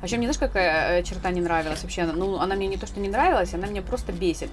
А 0.01 0.05
еще 0.05 0.17
мне 0.17 0.27
знаешь, 0.27 0.39
какая 0.39 0.99
э, 0.99 1.03
черта 1.03 1.31
не 1.31 1.41
нравилась 1.41 1.81
вообще? 1.81 2.05
Ну, 2.05 2.39
она 2.39 2.55
мне 2.55 2.67
не 2.67 2.77
то, 2.77 2.85
что 2.85 2.99
не 2.99 3.09
нравилась, 3.09 3.53
она 3.53 3.67
меня 3.67 3.81
просто 3.81 4.13
бесит. 4.13 4.49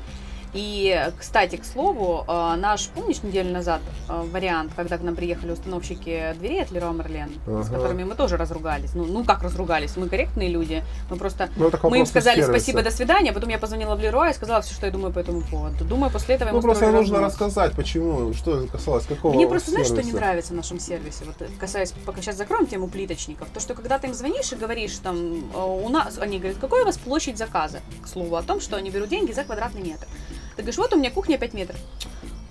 И, 0.55 1.11
кстати, 1.19 1.57
к 1.57 1.65
слову, 1.65 2.25
э, 2.29 2.55
наш, 2.57 2.87
помнишь, 2.89 3.23
неделю 3.25 3.51
назад 3.53 3.81
э, 4.09 4.23
вариант, 4.33 4.73
когда 4.77 4.99
к 4.99 5.03
нам 5.03 5.17
приехали 5.17 5.51
установщики 5.51 6.33
дверей 6.39 6.63
от 6.63 6.71
Леруа 6.71 6.93
Мерлен, 6.93 7.31
с 7.45 7.67
Ага. 7.67 7.75
которыми 7.77 8.05
мы 8.05 8.15
тоже 8.15 8.37
разругались. 8.37 8.95
Ну, 8.95 9.05
ну 9.05 9.25
как 9.25 9.43
разругались? 9.43 9.97
Мы 9.97 10.09
корректные 10.09 10.49
люди. 10.49 10.85
Мы 11.11 11.17
просто 11.17 11.49
Ну, 11.57 11.73
мы 11.85 11.99
им 11.99 12.07
сказали 12.07 12.37
сервиса. 12.37 12.53
спасибо, 12.53 12.83
до 12.83 12.93
свидания. 12.93 13.33
Потом 13.33 13.49
я 13.49 13.59
позвонила 13.59 13.97
в 13.97 14.01
Леруа 14.01 14.31
и 14.31 14.33
сказала 14.33 14.63
все, 14.63 14.75
что 14.75 14.87
я 14.87 14.93
думаю 14.93 15.13
по 15.13 15.19
этому 15.19 15.43
поводу. 15.43 15.85
Думаю, 15.85 16.13
после 16.13 16.37
этого 16.37 16.51
Ну, 16.53 16.63
просто 16.63 16.89
нужно 16.93 17.19
разнос. 17.19 17.33
рассказать, 17.33 17.73
почему, 17.73 18.33
что 18.35 18.67
касалось 18.71 19.07
какого 19.07 19.35
Мне 19.35 19.49
просто, 19.49 19.71
знаешь, 19.73 19.87
что 19.89 19.97
не 19.97 20.03
сервиса? 20.05 20.21
нравится 20.21 20.53
в 20.53 20.57
нашем 20.57 20.79
сервисе? 20.79 21.25
Вот 21.25 21.35
э, 21.43 21.49
касаясь, 21.59 21.93
пока 22.07 22.21
сейчас 22.23 22.37
закроем 22.37 22.67
тему 22.69 22.87
плиточников, 22.87 23.49
то, 23.53 23.59
что 23.59 23.75
когда 23.75 23.99
ты 23.99 24.07
им 24.07 24.15
звонишь 24.15 24.53
и 24.53 24.57
говоришь, 24.57 24.99
там, 25.03 25.43
у 25.57 25.89
нас, 25.89 26.17
они 26.19 26.39
говорят, 26.39 26.59
какой 26.61 26.83
у 26.83 26.85
вас 26.85 26.97
площадь 26.97 27.39
заказа? 27.39 27.81
К 28.03 28.07
слову 28.07 28.37
о 28.37 28.43
том, 28.43 28.61
что 28.61 28.77
они 28.77 28.91
берут 28.91 29.09
деньги 29.09 29.33
за 29.33 29.43
квадратный 29.43 29.83
метр. 29.83 30.07
Ты 30.57 30.63
говоришь, 30.63 30.79
вот 30.79 30.93
у 30.93 30.97
меня 30.97 31.11
кухня 31.11 31.39
5 31.39 31.55
метров. 31.55 31.77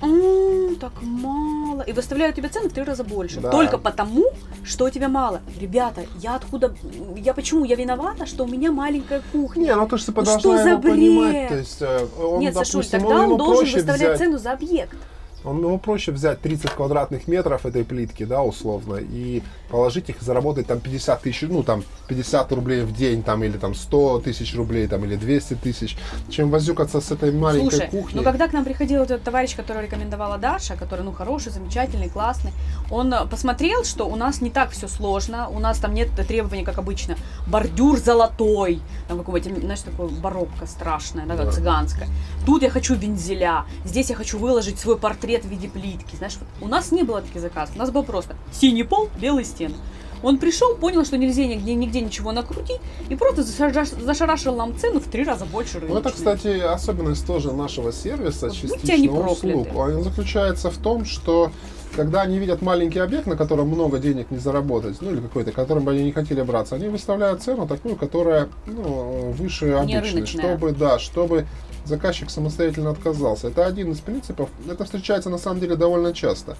«М, 0.01 0.75
так 0.81 0.91
мало. 1.01 1.81
И 1.83 1.93
выставляют 1.93 2.35
тебе 2.35 2.49
цены 2.49 2.67
в 2.67 2.73
три 2.73 2.83
раза 2.83 3.05
больше. 3.05 3.39
Да. 3.39 3.49
Только 3.51 3.77
потому, 3.77 4.25
что 4.65 4.85
у 4.85 4.89
тебя 4.89 5.07
мало. 5.07 5.39
Ребята, 5.61 6.01
я 6.19 6.35
откуда... 6.35 6.75
Я 7.15 7.33
почему? 7.33 7.63
Я 7.63 7.75
виновата, 7.77 8.25
что 8.25 8.43
у 8.43 8.47
меня 8.47 8.73
маленькая 8.73 9.21
кухня. 9.31 9.61
Не, 9.63 9.75
ну 9.75 9.87
ты 9.87 9.97
же 9.97 10.03
Ну 10.07 10.13
должна 10.13 10.39
что 10.39 10.57
за 10.57 10.69
его 10.71 10.79
бред? 10.81 10.93
понимать. 10.93 11.47
То 11.47 11.55
есть 11.55 11.81
э, 11.81 12.07
он, 12.21 12.39
Нет, 12.41 12.53
Сашуль, 12.53 12.81
допустим, 12.81 12.99
тогда 12.99 13.15
он 13.15 13.23
ему 13.27 13.37
должен 13.37 13.73
выставлять 13.73 13.99
взять, 14.01 14.17
цену 14.17 14.37
за 14.39 14.51
объект. 14.51 14.97
он, 15.45 15.59
ему 15.59 15.79
проще 15.79 16.11
взять 16.11 16.41
30 16.41 16.71
квадратных 16.71 17.27
метров 17.29 17.65
этой 17.65 17.85
плитки, 17.85 18.23
да, 18.25 18.43
условно, 18.43 18.95
и 18.95 19.41
положить 19.73 20.07
их, 20.09 20.21
заработать 20.21 20.67
там 20.67 20.79
50 20.79 21.21
тысяч, 21.23 21.41
ну 21.49 21.63
там 21.63 21.83
50 22.07 22.51
рублей 22.51 22.81
в 22.83 22.93
день, 22.93 23.23
там, 23.23 23.43
или 23.43 23.57
там 23.57 23.73
100 23.73 24.19
тысяч 24.19 24.55
рублей, 24.55 24.87
там, 24.87 25.03
или 25.03 25.15
200 25.15 25.55
тысяч, 25.55 25.97
чем 26.29 26.51
возюкаться 26.51 27.01
с 27.01 27.09
этой 27.11 27.31
маленькой 27.31 27.71
Слушай, 27.71 27.87
кухней. 27.89 28.17
ну 28.17 28.23
когда 28.23 28.47
к 28.47 28.53
нам 28.53 28.65
приходил 28.65 28.99
вот 28.99 29.09
этот 29.09 29.23
товарищ, 29.23 29.55
который 29.55 29.81
рекомендовала 29.85 30.37
Даша, 30.37 30.75
который, 30.75 31.01
ну, 31.01 31.11
хороший, 31.11 31.51
замечательный, 31.51 32.07
классный, 32.07 32.51
он 32.91 33.11
э, 33.11 33.25
посмотрел, 33.25 33.83
что 33.83 34.05
у 34.07 34.15
нас 34.15 34.41
не 34.41 34.51
так 34.51 34.69
все 34.69 34.87
сложно, 34.87 35.49
у 35.49 35.57
нас 35.57 35.79
там 35.79 35.95
нет 35.95 36.09
требований, 36.27 36.63
как 36.63 36.77
обычно, 36.77 37.15
бордюр 37.47 37.97
золотой, 37.97 38.79
там 39.07 39.17
какого-то, 39.17 39.49
знаешь, 39.59 39.81
такое 39.81 40.07
барокко 40.07 40.67
страшное, 40.67 41.25
да, 41.25 41.35
как 41.35 41.45
Да. 41.47 41.51
цыганское. 41.51 42.07
Тут 42.45 42.61
я 42.61 42.69
хочу 42.69 42.93
вензеля, 42.93 43.65
здесь 43.85 44.11
я 44.11 44.15
хочу 44.15 44.37
выложить 44.37 44.77
свой 44.77 44.99
портрет 44.99 45.45
в 45.45 45.49
виде 45.49 45.67
плитки, 45.67 46.15
знаешь, 46.15 46.37
вот 46.39 46.47
у 46.61 46.67
нас 46.69 46.91
не 46.91 47.01
было 47.01 47.21
таких 47.23 47.41
заказов, 47.41 47.75
у 47.75 47.79
нас 47.79 47.89
был 47.89 48.03
просто 48.03 48.35
синий 48.51 48.83
пол, 48.83 49.09
белые 49.19 49.45
стены. 49.69 49.83
Он 50.21 50.37
пришел, 50.37 50.75
понял, 50.75 51.03
что 51.03 51.17
нельзя 51.17 51.45
нигде, 51.45 51.75
нигде 51.75 51.99
ничего 51.99 52.31
накрутить, 52.31 52.79
и 53.09 53.15
просто 53.15 53.41
зашараш- 53.41 54.01
зашарашил 54.01 54.55
нам 54.55 54.77
цену 54.77 55.01
в 55.01 55.03
три 55.05 55.25
раза 55.25 55.45
больше 55.45 55.79
рыночной. 55.79 55.99
это, 55.99 56.11
кстати, 56.11 56.59
особенность 56.59 57.27
тоже 57.27 57.51
нашего 57.51 57.91
сервиса, 57.91 58.47
Вот 58.47 58.55
частично 58.55 59.11
услуг. 59.19 59.65
прокляты. 59.67 59.97
Он 59.97 60.03
заключается 60.03 60.71
в 60.71 60.77
том, 60.77 61.03
что 61.03 61.51
когда 61.95 62.21
они 62.21 62.39
видят 62.39 62.61
маленький 62.61 62.99
объект, 62.99 63.27
на 63.27 63.35
котором 63.35 63.67
много 63.67 63.99
денег 63.99 64.31
не 64.31 64.37
заработать, 64.37 64.97
ну 65.01 65.11
или 65.11 65.19
какой-то, 65.19 65.51
которым 65.51 65.83
бы 65.83 65.91
они 65.91 66.03
не 66.05 66.11
хотели 66.13 66.41
браться, 66.41 66.75
они 66.75 66.87
выставляют 66.87 67.43
цену 67.43 67.67
такую, 67.67 67.97
которая 67.97 68.47
ну, 68.65 69.31
выше 69.37 69.71
обычной, 69.71 70.25
чтобы, 70.25 70.71
да, 70.71 70.99
чтобы 70.99 71.45
заказчик 71.85 72.29
самостоятельно 72.29 72.91
отказался. 72.91 73.49
Это 73.49 73.65
один 73.65 73.91
из 73.91 73.99
принципов. 73.99 74.49
Это 74.69 74.85
встречается 74.85 75.29
на 75.29 75.37
самом 75.37 75.59
деле 75.59 75.75
довольно 75.75 76.13
часто. 76.13 76.55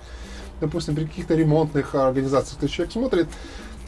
Допустим, 0.61 0.95
при 0.95 1.05
каких-то 1.05 1.35
ремонтных 1.35 1.95
организациях, 1.95 2.59
то 2.59 2.65
есть 2.65 2.75
человек 2.75 2.93
смотрит, 2.93 3.27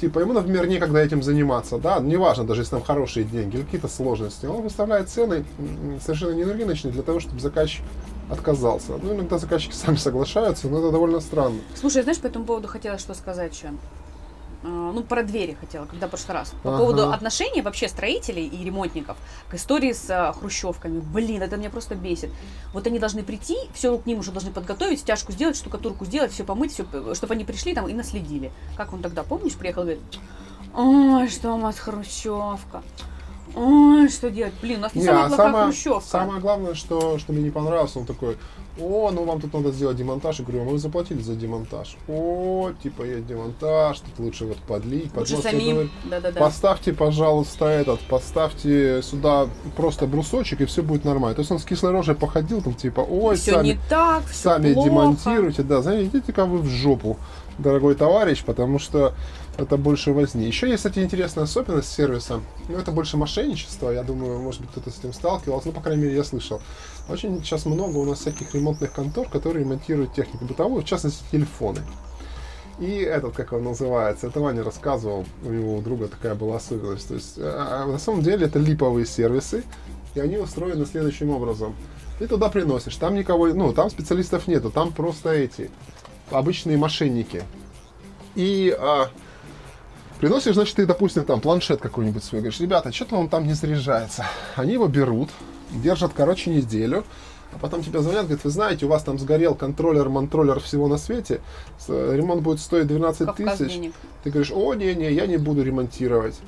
типа, 0.02 0.20
ему, 0.20 0.34
например, 0.34 0.68
некогда 0.68 1.00
этим 1.00 1.24
заниматься, 1.24 1.78
да, 1.78 2.00
неважно, 2.00 2.44
даже 2.44 2.62
если 2.62 2.72
там 2.72 2.84
хорошие 2.84 3.24
деньги 3.24 3.56
или 3.58 3.64
какие-то 3.64 3.88
сложности, 3.88 4.46
он 4.46 4.62
выставляет 4.62 5.10
цены 5.10 5.46
совершенно 6.02 6.34
не 6.34 6.44
рыночные 6.44 6.92
для 6.92 7.04
того, 7.04 7.20
чтобы 7.20 7.40
заказчик 7.40 7.84
отказался. 8.30 8.94
Ну, 9.02 9.14
иногда 9.14 9.38
заказчики 9.38 9.74
сами 9.74 9.96
соглашаются, 9.96 10.68
но 10.68 10.80
это 10.80 10.92
довольно 10.92 11.20
странно. 11.20 11.60
Слушай, 11.76 12.04
знаешь, 12.04 12.20
по 12.20 12.28
этому 12.28 12.46
поводу 12.46 12.68
хотела 12.68 12.98
что 12.98 13.14
сказать 13.14 13.56
еще? 13.56 13.70
А, 14.68 14.92
Ну, 14.96 15.04
про 15.04 15.22
двери 15.24 15.56
хотела, 15.60 15.86
когда 15.86 16.08
в 16.08 16.10
прошлый 16.10 16.34
раз. 16.38 16.54
По 16.64 16.70
Ага. 16.70 16.78
поводу 16.80 17.12
отношения 17.12 17.62
вообще 17.62 17.88
строителей 17.88 18.48
и 18.48 18.64
ремонтников 18.64 19.16
к 19.50 19.54
истории 19.54 19.92
с 19.94 20.10
а, 20.10 20.34
хрущевками. 20.34 21.00
Блин, 21.00 21.42
это 21.44 21.56
меня 21.58 21.70
просто 21.70 21.94
бесит. 21.96 22.32
Вот 22.74 22.88
они 22.88 22.98
должны 22.98 23.22
прийти, 23.24 23.58
все 23.74 23.96
к 23.98 24.06
ним 24.08 24.20
уже 24.20 24.32
должны 24.32 24.52
подготовить, 24.52 25.00
стяжку 25.02 25.32
сделать, 25.34 25.56
штукатурку 25.56 26.06
сделать, 26.06 26.32
все 26.32 26.44
помыть, 26.44 26.72
все, 26.74 26.86
чтобы 27.14 27.34
они 27.36 27.44
пришли 27.46 27.76
там 27.76 27.88
и 27.88 27.94
наследили. 27.94 28.52
Как 28.76 28.92
он 28.94 29.02
тогда, 29.02 29.24
помнишь, 29.24 29.54
приехал 29.54 29.82
и 29.84 29.86
говорит, 29.86 30.04
ой, 30.74 31.28
что 31.30 31.54
у 31.54 31.60
вас 31.60 31.78
хрущевка. 31.78 32.82
Ой, 33.56 34.10
что 34.10 34.32
делать? 34.32 34.54
Блин, 34.62 34.80
у 34.80 34.82
нас 34.82 34.96
не, 34.96 35.02
Не, 35.02 35.08
самая 35.08 35.26
а 35.26 35.28
плохая 35.28 35.46
самое, 35.48 35.66
хрущевка. 35.68 36.08
самое 36.10 36.42
главное, 36.42 36.74
что, 36.74 37.18
что 37.20 37.32
мне 37.34 37.44
не 37.44 37.52
понравилось, 37.52 37.96
он 37.96 38.06
такой, 38.06 38.38
о, 38.80 39.12
ну 39.12 39.24
вам 39.24 39.40
тут 39.40 39.54
надо 39.54 39.72
сделать 39.72 39.98
демонтаж. 39.98 40.40
Я 40.40 40.46
говорю, 40.46 40.64
а 40.64 40.66
мы 40.66 40.78
заплатили 40.78 41.22
за 41.22 41.36
демонтаж. 41.36 41.98
О, 42.08 42.72
типа 42.84 43.04
есть 43.04 43.26
демонтаж, 43.26 44.00
тут 44.00 44.20
лучше 44.20 44.46
вот 44.46 44.58
подлить, 44.58 45.16
Лучше 45.16 45.36
поднос». 45.36 45.46
Я 45.46 45.52
говорю, 45.52 45.76
самим. 45.76 45.92
Да-да-да. 46.06 46.40
Поставьте, 46.40 46.94
пожалуйста, 46.94 47.66
этот, 47.66 48.00
поставьте 48.02 49.02
сюда 49.02 49.48
просто 49.76 50.08
брусочек, 50.08 50.62
и 50.62 50.66
все 50.66 50.84
будет 50.84 51.06
нормально. 51.06 51.36
То 51.36 51.42
есть 51.42 51.52
он 51.52 51.60
с 51.60 51.66
кислой 51.66 51.92
рожей 51.92 52.16
походил, 52.16 52.62
там 52.62 52.74
типа, 52.74 53.02
ой, 53.02 53.36
все 53.36 53.54
сами, 53.54 53.68
не 53.68 53.78
так, 53.90 54.26
все 54.26 54.50
сами 54.50 54.74
плохо. 54.74 54.90
демонтируйте, 54.90 55.64
да, 55.64 55.82
знаете, 55.82 56.08
идите-ка 56.08 56.46
вы 56.46 56.60
в 56.60 56.68
жопу, 56.68 57.18
дорогой 57.58 57.96
товарищ, 57.96 58.44
потому 58.44 58.80
что 58.80 59.14
это 59.58 59.78
больше 59.78 60.12
возни. 60.12 60.46
Еще 60.46 60.68
есть, 60.68 60.78
кстати, 60.84 61.00
интересная 61.00 61.46
особенность 61.46 61.92
сервиса, 61.92 62.42
ну, 62.68 62.78
это 62.78 62.92
больше 62.92 63.18
мошенничество, 63.18 63.90
я 63.90 64.04
думаю, 64.04 64.40
может 64.40 64.62
быть, 64.62 64.72
кто-то 64.72 64.92
с 64.92 65.00
этим 65.00 65.14
сталкивался, 65.14 65.68
ну, 65.68 65.74
по 65.74 65.82
крайней 65.82 66.04
мере, 66.04 66.16
я 66.16 66.24
слышал. 66.24 66.62
Очень 67.08 67.44
сейчас 67.44 67.66
много 67.66 67.98
у 67.98 68.06
нас 68.06 68.20
всяких 68.20 68.54
ремонтных 68.56 68.92
контор, 68.92 69.30
которые 69.30 69.64
ремонтируют 69.64 70.14
технику 70.14 70.46
бытовую, 70.46 70.82
в 70.82 70.86
частности, 70.86 71.24
телефоны. 71.32 71.82
И 72.80 72.98
этот, 72.98 73.36
как 73.36 73.54
он 73.54 73.64
называется, 73.64 74.28
это 74.28 74.40
Ваня 74.40 74.64
рассказывал, 74.64 75.26
у 75.44 75.50
него 75.50 75.78
у 75.78 75.82
друга 75.82 76.08
такая 76.08 76.36
была 76.36 76.58
особенность. 76.58 77.08
То 77.08 77.14
есть, 77.14 77.36
а, 77.38 77.86
на 77.86 78.00
самом 78.00 78.22
деле, 78.22 78.48
это 78.48 78.60
липовые 78.60 79.06
сервисы, 79.06 79.64
и 80.14 80.20
они 80.20 80.38
устроены 80.38 80.86
следующим 80.86 81.30
образом. 81.30 81.76
Ты 82.20 82.28
туда 82.28 82.50
приносишь, 82.50 82.96
там 82.96 83.16
никого, 83.16 83.48
ну, 83.48 83.72
там 83.72 83.90
специалистов 83.90 84.48
нету, 84.48 84.72
там 84.72 84.92
просто 84.92 85.30
эти, 85.30 85.70
обычные 86.32 86.78
мошенники. 86.78 87.44
И 88.34 88.76
а, 88.78 89.10
приносишь, 90.20 90.56
значит, 90.56 90.76
ты, 90.76 90.86
допустим, 90.86 91.24
там 91.24 91.40
планшет 91.40 91.80
какой-нибудь 91.80 92.24
свой, 92.24 92.42
говоришь, 92.42 92.60
ребята, 92.60 92.92
что-то 92.92 93.16
он 93.16 93.30
там 93.30 93.48
не 93.48 93.54
заряжается. 93.54 94.26
Они 94.56 94.74
его 94.74 94.88
берут, 94.88 95.30
держат, 95.72 96.12
короче, 96.16 96.50
неделю, 96.52 97.04
а 97.54 97.58
потом 97.58 97.84
тебе 97.84 98.02
звонят, 98.02 98.24
говорят, 98.26 98.44
вы 98.44 98.50
знаете, 98.50 98.86
у 98.86 98.90
вас 98.90 99.04
там 99.04 99.18
сгорел 99.18 99.56
контроллер, 99.56 100.10
монтроллер 100.10 100.60
всего 100.60 100.88
на 100.88 100.98
свете, 100.98 101.42
э, 101.88 102.14
ремонт 102.16 102.42
будет 102.42 102.60
стоить 102.60 102.88
12 102.88 103.28
Кавказ 103.28 103.58
тысяч. 103.60 103.74
денег. 103.74 103.94
Ты 104.24 104.30
говоришь, 104.32 104.52
о, 104.54 104.74
не-не, 104.74 105.12
я 105.12 105.26
не 105.28 105.38
буду 105.38 105.64
ремонтировать. 105.64 106.40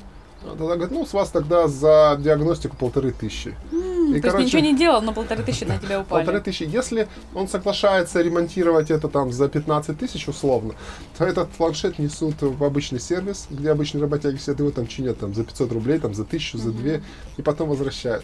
А 0.43 0.49
Тогда 0.55 0.75
говорит, 0.75 0.91
ну, 0.91 1.05
с 1.05 1.13
вас 1.13 1.29
тогда 1.29 1.67
за 1.67 2.15
диагностику 2.21 2.77
полторы 2.77 3.11
тысячи. 3.11 3.55
М, 3.71 3.87
И, 4.07 4.09
То 4.09 4.13
есть 4.13 4.21
короче, 4.23 4.45
ничего 4.45 4.61
не 4.61 4.77
делал, 4.77 5.01
но 5.01 5.11
полторы 5.11 5.43
тысячи 5.43 5.63
на 5.65 5.77
тебя 5.79 6.01
упали. 6.01 6.23
Полторы 6.23 6.41
тысячи. 6.41 6.63
Если 6.63 7.07
он 7.33 7.47
соглашается 7.49 8.21
ремонтировать 8.21 8.91
это 8.91 9.07
там 9.09 9.31
за 9.33 9.49
15 9.49 9.97
тысяч 9.97 10.27
условно, 10.29 10.75
то 11.17 11.25
этот 11.25 11.49
планшет 11.49 11.99
несут 11.99 12.35
в 12.41 12.63
обычный 12.63 12.99
сервис, 12.99 13.47
где 13.49 13.71
обычные 13.71 14.01
работяги 14.01 14.37
сидят, 14.37 14.59
его 14.59 14.71
там 14.71 14.87
чинят 14.87 15.19
там, 15.19 15.33
за 15.33 15.43
500 15.43 15.71
рублей, 15.73 15.99
там, 15.99 16.13
за 16.13 16.23
1000, 16.23 16.57
за 16.59 16.71
2, 16.71 17.01
и 17.37 17.41
потом 17.41 17.67
возвращают. 17.69 18.23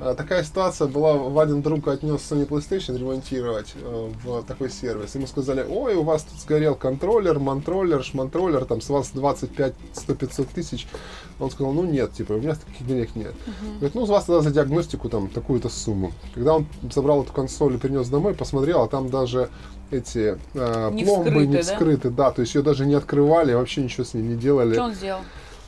А, 0.00 0.14
Такая 0.14 0.42
ситуация 0.42 0.88
была, 0.88 1.14
Вадин 1.14 1.60
друг 1.60 1.86
отнес 1.88 2.20
Sony 2.20 2.48
PlayStation 2.48 2.98
ремонтировать 2.98 3.74
э, 3.74 4.10
в 4.24 4.42
такой 4.44 4.70
сервис. 4.70 5.14
Ему 5.14 5.26
сказали, 5.26 5.64
ой, 5.68 5.94
у 5.94 6.02
вас 6.02 6.22
тут 6.22 6.40
сгорел 6.40 6.74
контроллер, 6.74 7.38
монтроллер, 7.38 8.02
шмонтроллер, 8.02 8.64
там 8.64 8.80
с 8.80 8.88
вас 8.88 9.12
25-100-500 9.14 10.48
тысяч. 10.54 10.88
Он 11.38 11.50
сказал, 11.50 11.72
ну 11.72 11.84
нет, 11.84 12.12
типа, 12.12 12.32
у 12.32 12.38
меня 12.38 12.54
таких 12.54 12.86
денег 12.86 13.14
нет. 13.14 13.34
Говорит, 13.74 13.94
ну, 13.94 14.06
с 14.06 14.08
вас 14.08 14.24
тогда 14.24 14.40
за 14.40 14.50
диагностику 14.50 15.08
там 15.10 15.28
такую-то 15.28 15.68
сумму. 15.68 16.12
Когда 16.34 16.54
он 16.54 16.66
забрал 16.90 17.22
эту 17.22 17.32
консоль 17.32 17.74
и 17.74 17.78
принес 17.78 18.08
домой, 18.08 18.34
посмотрел, 18.34 18.82
а 18.82 18.88
там 18.88 19.10
даже 19.10 19.50
эти 19.90 20.38
э, 20.54 20.90
Не 20.92 21.04
пломбы 21.04 21.30
вскрыты, 21.30 21.46
не 21.46 21.56
да? 21.56 21.62
вскрыты, 21.62 22.10
да? 22.10 22.30
то 22.30 22.40
есть 22.40 22.54
ее 22.54 22.62
даже 22.62 22.86
не 22.86 22.94
открывали, 22.94 23.52
вообще 23.52 23.82
ничего 23.82 24.04
с 24.04 24.14
ней 24.14 24.22
не 24.22 24.36
делали. 24.36 24.74
Что 24.74 24.84
он 24.84 24.94
сделал? 24.94 25.20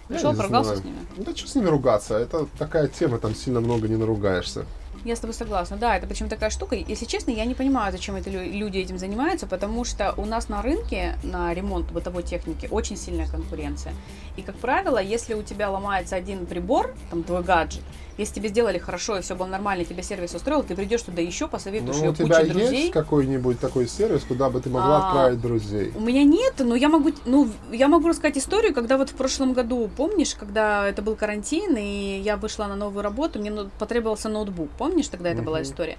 Я 0.09 0.17
не 0.17 0.37
поругался 0.37 0.77
знаю. 0.77 0.81
с 0.81 0.85
ними? 0.85 0.97
Да 1.17 1.37
что 1.37 1.49
с 1.49 1.55
ними 1.55 1.67
ругаться? 1.67 2.17
Это 2.17 2.47
такая 2.59 2.89
тема, 2.89 3.19
там 3.19 3.35
сильно 3.35 3.61
много 3.61 3.89
не 3.89 3.97
наругаешься. 3.97 4.67
Я 5.05 5.17
с 5.17 5.21
тобой 5.21 5.35
согласна. 5.35 5.77
Да, 5.77 5.97
это 5.97 6.07
причем 6.07 6.29
такая 6.29 6.51
штука. 6.51 6.77
Если 6.77 7.07
честно, 7.07 7.31
я 7.33 7.45
не 7.45 7.55
понимаю, 7.55 7.91
зачем 7.93 8.15
это 8.15 8.31
лю- 8.31 8.53
люди 8.53 8.79
этим 8.79 8.99
занимаются, 8.99 9.47
потому 9.47 9.85
что 9.85 10.15
у 10.17 10.25
нас 10.25 10.49
на 10.49 10.63
рынке 10.63 11.19
на 11.25 11.53
ремонт 11.55 11.91
бытовой 11.91 12.23
техники 12.23 12.69
очень 12.71 12.97
сильная 12.97 13.27
конкуренция. 13.27 13.95
И, 14.37 14.43
как 14.43 14.55
правило, 14.57 14.99
если 15.03 15.35
у 15.35 15.43
тебя 15.43 15.71
ломается 15.71 16.15
один 16.17 16.47
прибор, 16.47 16.95
там 17.11 17.23
твой 17.25 17.43
гаджет, 17.43 17.83
если 18.19 18.35
тебе 18.35 18.51
сделали 18.51 18.79
хорошо 18.79 19.17
и 19.19 19.23
все 19.23 19.35
было 19.35 19.47
нормально, 19.47 19.85
тебя 19.85 20.03
сервис 20.03 20.35
устроил, 20.35 20.63
ты 20.63 20.77
придешь 20.77 21.03
туда 21.03 21.23
еще, 21.23 21.49
посоветуешь 21.49 21.97
Ну, 21.97 22.03
ее 22.05 22.11
у 22.11 22.15
тебя 22.15 22.41
есть 22.41 22.93
какой-нибудь 22.93 23.59
такой 23.59 23.89
сервис, 23.89 24.23
куда 24.29 24.51
бы 24.51 24.61
ты 24.61 24.69
могла 24.71 24.97
А, 24.99 25.09
отправить 25.09 25.41
друзей? 25.41 25.93
У 25.97 26.01
меня 26.01 26.23
нет, 26.23 26.55
но 26.59 26.77
я 26.77 26.89
могу, 26.89 27.11
ну, 27.25 27.49
я 27.73 27.89
могу 27.89 28.09
рассказать 28.09 28.37
историю, 28.37 28.75
когда 28.75 28.99
вот 28.99 29.09
в 29.11 29.15
прошлом 29.15 29.55
году, 29.55 29.91
помнишь, 29.97 30.35
когда 30.35 30.87
это 30.87 31.01
был 31.03 31.17
карантин, 31.17 31.77
и 31.77 32.21
я 32.23 32.37
вышла 32.37 32.67
на 32.67 32.77
новую 32.77 33.03
работу, 33.03 33.39
мне 33.39 33.51
ну- 33.51 33.71
потребовался 33.79 34.29
ноутбук, 34.29 34.69
помнишь, 34.79 34.92
тогда 35.11 35.31
это 35.31 35.43
была 35.43 35.63
история? 35.63 35.97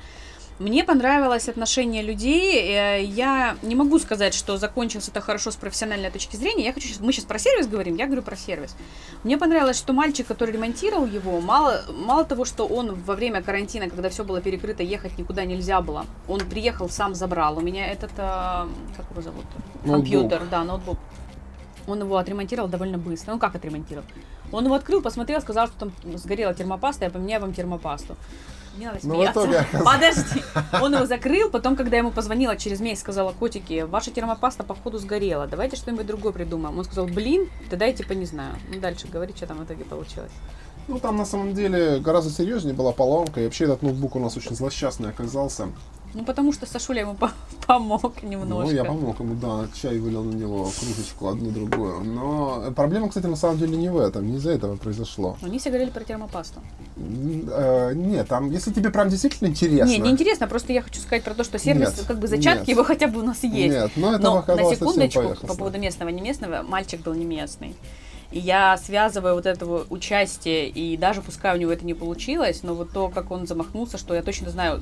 Мне 0.60 0.84
понравилось 0.84 1.50
отношение 1.50 2.04
людей. 2.04 2.62
Э, 2.62 3.04
Я 3.04 3.58
не 3.64 3.76
могу 3.76 3.98
сказать, 3.98 4.36
что 4.36 4.58
закончилось 4.58 5.08
это 5.10 5.20
хорошо 5.20 5.50
с 5.50 5.56
профессиональной 5.56 6.12
точки 6.12 6.36
зрения. 6.36 6.66
Я 6.66 6.74
хочу 6.74 6.88
сейчас, 6.88 7.00
мы 7.00 7.12
сейчас 7.12 7.26
про 7.26 7.40
сервис 7.40 7.68
говорим, 7.68 7.96
я 7.96 8.06
говорю 8.06 8.22
про 8.22 8.36
сервис. 8.36 8.76
Мне 9.24 9.38
понравилось, 9.38 9.78
что 9.80 9.94
мальчик, 9.94 10.28
который 10.28 10.52
ремонтировал 10.52 11.08
его, 11.08 11.42
мало, 11.42 11.82
мало 11.90 12.24
того, 12.24 12.46
что 12.46 12.68
он 12.68 12.94
во 12.94 13.16
время 13.16 13.42
карантина, 13.42 13.90
когда 13.90 14.10
все 14.10 14.24
было 14.24 14.42
перекрыто, 14.42 14.84
ехать 14.84 15.18
никуда 15.18 15.44
нельзя 15.44 15.82
было, 15.82 16.06
он 16.28 16.40
приехал, 16.42 16.88
сам 16.88 17.16
забрал. 17.16 17.58
У 17.58 17.62
меня 17.62 17.88
этот, 17.88 18.12
а, 18.18 18.68
как 18.96 19.10
его 19.10 19.22
зовут? 19.22 19.46
Ноутбук. 19.84 19.92
Компьютер, 19.92 20.44
да, 20.52 20.64
ноутбук. 20.64 21.00
Он 21.88 22.00
его 22.00 22.16
отремонтировал 22.18 22.70
довольно 22.70 22.98
быстро. 23.00 23.34
Ну, 23.34 23.40
как 23.40 23.56
отремонтировал? 23.56 24.06
Он 24.52 24.66
его 24.66 24.76
открыл, 24.76 25.02
посмотрел, 25.02 25.42
сказал, 25.42 25.68
что 25.68 25.80
там 25.80 25.92
сгорела 26.16 26.54
термопаста, 26.54 27.06
я 27.06 27.12
поменяю 27.12 27.42
вам 27.42 27.54
термопасту. 27.54 28.16
Не 28.78 28.86
надо 28.86 29.00
Ну, 29.04 29.14
в 29.14 29.16
смеяться. 29.18 29.42
итоге 29.42 29.66
Подожди. 29.84 30.44
Он 30.82 30.94
его 30.96 31.06
закрыл, 31.06 31.50
потом, 31.50 31.76
когда 31.76 31.98
ему 31.98 32.12
позвонила 32.12 32.56
через 32.58 32.80
месяц, 32.80 33.02
сказала, 33.02 33.32
котики, 33.32 33.82
ваша 33.82 34.12
термопаста, 34.12 34.64
походу, 34.64 34.98
сгорела, 34.98 35.48
давайте 35.48 35.76
что-нибудь 35.76 36.06
другое 36.08 36.34
придумаем. 36.34 36.78
Он 36.78 36.84
сказал, 36.84 37.06
блин, 37.06 37.50
тогда 37.70 37.86
я 37.86 37.94
типа 37.94 38.14
не 38.14 38.26
знаю. 38.26 38.56
Ну, 38.74 38.80
дальше 38.80 39.08
говори, 39.08 39.34
что 39.36 39.46
там 39.48 39.58
в 39.58 39.64
итоге 39.66 39.84
получилось. 39.86 40.32
Ну, 40.88 41.00
там 41.00 41.16
на 41.18 41.26
самом 41.26 41.54
деле 41.54 42.00
гораздо 42.00 42.30
серьезнее 42.32 42.74
была 42.76 42.92
поломка. 42.92 43.40
И 43.42 43.46
вообще 43.46 43.66
этот 43.66 43.84
ноутбук 43.84 44.16
у 44.16 44.20
нас 44.20 44.36
очень 44.36 44.56
злосчастный 44.56 45.10
оказался. 45.10 45.70
Ну, 46.14 46.24
потому 46.24 46.54
что 46.54 46.66
Сашуля 46.66 47.02
ему 47.02 47.16
по- 47.16 47.32
помог 47.68 48.22
немножко. 48.24 48.72
Ну, 48.72 48.72
я 48.72 48.84
помог 48.84 49.20
ему, 49.20 49.36
да, 49.36 49.68
чай 49.74 49.98
вылил 49.98 50.24
на 50.24 50.34
него, 50.34 50.72
кружечку, 50.80 51.28
одну 51.28 51.50
другую. 51.52 52.04
Но 52.04 52.72
проблема, 52.76 53.10
кстати, 53.10 53.26
на 53.26 53.36
самом 53.36 53.58
деле 53.58 53.78
не 53.78 53.90
в 53.90 53.98
этом, 53.98 54.30
не 54.30 54.38
из-за 54.38 54.52
этого 54.52 54.76
произошло. 54.76 55.38
Они 55.42 55.58
все 55.58 55.70
говорили 55.70 55.90
про 55.90 56.04
термопасту. 56.04 56.60
Э, 56.98 57.94
нет, 57.96 58.28
там, 58.28 58.52
если 58.52 58.72
тебе 58.72 58.90
прям 58.92 59.10
действительно 59.10 59.48
интересно. 59.48 59.90
Не, 59.90 59.98
не 59.98 60.12
интересно, 60.12 60.48
просто 60.48 60.74
я 60.74 60.82
хочу 60.82 61.00
сказать 61.00 61.24
про 61.24 61.34
то, 61.34 61.44
что 61.44 61.58
сервис, 61.58 61.98
Нет, 61.98 62.06
как 62.08 62.20
бы 62.20 62.28
зачатки 62.28 62.68
нет. 62.68 62.70
его 62.70 62.84
хотя 62.84 63.08
бы 63.08 63.20
у 63.20 63.24
нас 63.24 63.44
есть. 63.44 63.76
Нет, 63.76 63.92
но 63.96 64.14
это 64.16 64.24
Но 64.24 64.44
на 64.48 64.76
секундочку, 64.76 65.48
по 65.48 65.56
поводу 65.56 65.80
местного, 65.80 66.10
не 66.10 66.22
местного, 66.22 66.62
мальчик 66.62 67.02
был 67.02 67.14
не 67.14 67.26
местный. 67.26 67.76
И 68.34 68.40
я 68.40 68.76
связываю 68.78 69.36
вот 69.36 69.46
этого 69.46 69.86
участие, 69.92 70.68
и 70.68 70.98
даже 70.98 71.22
пускай 71.22 71.56
у 71.56 71.60
него 71.60 71.72
это 71.72 71.86
не 71.86 71.94
получилось, 71.94 72.64
но 72.64 72.74
вот 72.74 72.90
то, 72.92 73.10
как 73.10 73.30
он 73.30 73.46
замахнулся, 73.46 74.00
что 74.00 74.16
я 74.16 74.24
точно 74.24 74.50
знаю, 74.50 74.82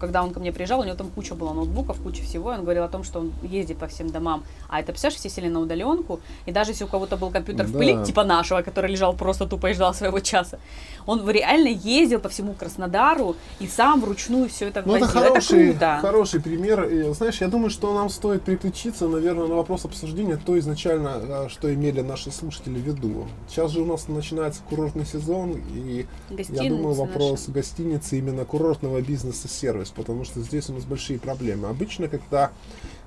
когда 0.00 0.22
он 0.22 0.32
ко 0.32 0.38
мне 0.38 0.52
приезжал, 0.52 0.80
у 0.80 0.84
него 0.84 0.94
там 0.94 1.08
куча 1.10 1.34
была 1.34 1.52
ноутбуков, 1.52 2.00
куча 2.00 2.22
всего, 2.22 2.52
и 2.52 2.56
он 2.58 2.62
говорил 2.62 2.84
о 2.84 2.88
том, 2.88 3.02
что 3.02 3.18
он 3.18 3.32
ездит 3.42 3.78
по 3.78 3.88
всем 3.88 4.08
домам. 4.10 4.44
А 4.68 4.78
это, 4.78 4.92
представляешь, 4.92 5.18
все 5.18 5.28
сели 5.30 5.48
на 5.48 5.58
удаленку, 5.58 6.20
и 6.46 6.52
даже 6.52 6.70
если 6.70 6.84
у 6.84 6.86
кого-то 6.86 7.16
был 7.16 7.30
компьютер 7.30 7.66
в 7.66 7.72
Да. 7.72 7.78
пыли, 7.78 8.04
типа 8.04 8.22
нашего, 8.22 8.62
который 8.62 8.92
лежал 8.92 9.14
просто 9.14 9.46
тупо 9.46 9.70
и 9.70 9.74
ждал 9.74 9.94
своего 9.94 10.20
часа, 10.20 10.60
он 11.04 11.28
реально 11.28 11.68
ездил 11.68 12.20
по 12.20 12.28
всему 12.28 12.54
Краснодару 12.54 13.34
и 13.58 13.66
сам 13.66 14.00
вручную 14.00 14.48
все 14.48 14.68
это 14.68 14.82
Ну, 14.86 14.92
возил. 14.92 15.08
это 15.08 15.18
хороший, 15.18 15.70
круто. 15.70 15.98
хороший 16.00 16.40
пример. 16.40 16.84
И, 16.84 17.12
знаешь, 17.14 17.40
я 17.40 17.48
думаю, 17.48 17.70
что 17.70 17.92
нам 17.94 18.08
стоит 18.10 18.42
переключиться, 18.44 19.08
наверное, 19.08 19.48
на 19.48 19.56
вопрос 19.56 19.84
обсуждения 19.84 20.36
то 20.36 20.56
изначально, 20.56 21.20
э, 21.20 21.48
что 21.48 21.74
имели 21.74 22.00
наши 22.02 22.30
слушатели 22.30 22.78
в 22.78 22.91
виду. 22.92 23.26
Сейчас 23.48 23.70
же 23.70 23.80
у 23.80 23.84
нас 23.84 24.08
начинается 24.08 24.62
курортный 24.68 25.04
сезон, 25.04 25.60
и 25.74 26.06
я 26.30 26.68
думаю, 26.68 26.94
вопрос 26.94 27.48
наши. 27.48 27.52
гостиницы 27.52 28.18
именно 28.18 28.44
курортного 28.44 29.00
бизнеса 29.00 29.48
сервис, 29.48 29.90
потому 29.90 30.24
что 30.24 30.40
здесь 30.40 30.68
у 30.70 30.74
нас 30.74 30.84
большие 30.84 31.18
проблемы. 31.18 31.68
Обычно, 31.68 32.08
когда 32.08 32.52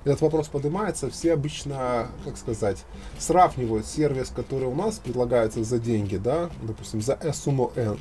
этот 0.03 0.21
вопрос 0.21 0.47
поднимается, 0.47 1.09
все 1.09 1.33
обычно, 1.33 2.09
как 2.23 2.37
сказать, 2.37 2.83
сравнивают 3.17 3.87
сервис, 3.87 4.31
который 4.35 4.67
у 4.67 4.75
нас 4.75 4.99
предлагается 4.99 5.63
за 5.63 5.79
деньги, 5.79 6.17
да, 6.17 6.49
допустим, 6.61 7.01
за 7.01 7.17
э, 7.21 7.33
сумму 7.33 7.71
N, 7.75 7.97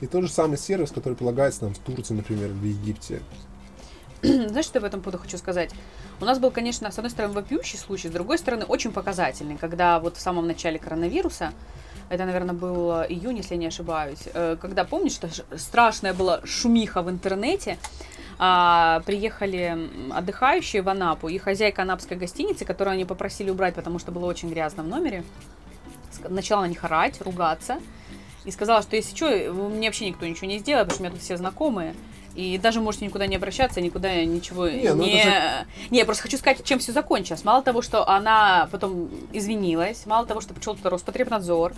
и 0.00 0.06
тот 0.06 0.22
же 0.22 0.30
самый 0.30 0.58
сервис, 0.58 0.90
который 0.92 1.14
предлагается 1.14 1.64
нам 1.64 1.74
в 1.74 1.78
Турции, 1.78 2.14
например, 2.14 2.50
в 2.50 2.62
Египте. 2.62 3.20
Знаешь, 4.22 4.66
что 4.66 4.78
я 4.78 4.82
в 4.82 4.84
этом 4.84 5.00
поводу 5.00 5.18
хочу 5.18 5.38
сказать? 5.38 5.72
У 6.20 6.24
нас 6.24 6.40
был, 6.40 6.50
конечно, 6.50 6.90
с 6.90 6.98
одной 6.98 7.10
стороны, 7.10 7.34
вопиющий 7.34 7.78
случай, 7.78 8.08
с 8.08 8.10
другой 8.10 8.38
стороны, 8.38 8.64
очень 8.64 8.90
показательный, 8.90 9.56
когда 9.56 10.00
вот 10.00 10.16
в 10.16 10.20
самом 10.20 10.48
начале 10.48 10.78
коронавируса, 10.78 11.52
это, 12.08 12.24
наверное, 12.24 12.54
был 12.54 13.02
э, 13.02 13.06
июнь, 13.08 13.36
если 13.36 13.54
я 13.54 13.60
не 13.60 13.66
ошибаюсь, 13.66 14.22
э, 14.34 14.56
когда, 14.60 14.84
помнишь, 14.84 15.12
что 15.12 15.28
страшная 15.56 16.14
была 16.14 16.40
шумиха 16.44 17.02
в 17.02 17.10
интернете, 17.10 17.78
а, 18.40 19.00
приехали 19.04 19.90
отдыхающие 20.12 20.82
в 20.82 20.88
Анапу, 20.88 21.28
и 21.28 21.38
хозяйка 21.38 21.82
анапской 21.82 22.16
гостиницы, 22.16 22.64
которую 22.64 22.94
они 22.94 23.04
попросили 23.04 23.50
убрать, 23.50 23.74
потому 23.74 23.98
что 23.98 24.12
было 24.12 24.26
очень 24.26 24.48
грязно 24.48 24.84
в 24.84 24.88
номере, 24.88 25.24
начала 26.28 26.62
на 26.62 26.68
них 26.68 26.82
орать, 26.84 27.20
ругаться, 27.20 27.78
и 28.44 28.50
сказала, 28.50 28.82
что 28.82 28.96
если 28.96 29.14
что, 29.14 29.52
мне 29.52 29.88
вообще 29.88 30.08
никто 30.08 30.24
ничего 30.24 30.46
не 30.46 30.58
сделает, 30.58 30.88
потому 30.88 30.94
что 30.94 31.02
у 31.02 31.04
меня 31.06 31.14
тут 31.14 31.22
все 31.22 31.36
знакомые. 31.36 31.94
И 32.38 32.56
даже 32.56 32.80
можете 32.80 33.04
никуда 33.04 33.26
не 33.26 33.34
обращаться, 33.34 33.80
никуда 33.80 34.24
ничего 34.24 34.68
Не, 34.68 34.94
ну 34.94 35.02
не... 35.02 35.24
это 35.24 35.66
Не, 35.90 36.04
просто 36.04 36.22
хочу 36.22 36.38
сказать, 36.38 36.62
чем 36.62 36.78
все 36.78 36.92
закончилось. 36.92 37.42
Мало 37.42 37.64
того, 37.64 37.82
что 37.82 38.08
она 38.08 38.68
потом 38.70 39.10
извинилась, 39.32 40.06
мало 40.06 40.24
того, 40.24 40.40
что 40.40 40.54
пришел 40.54 40.76
туда 40.76 40.90
Роспотребнадзор, 40.90 41.72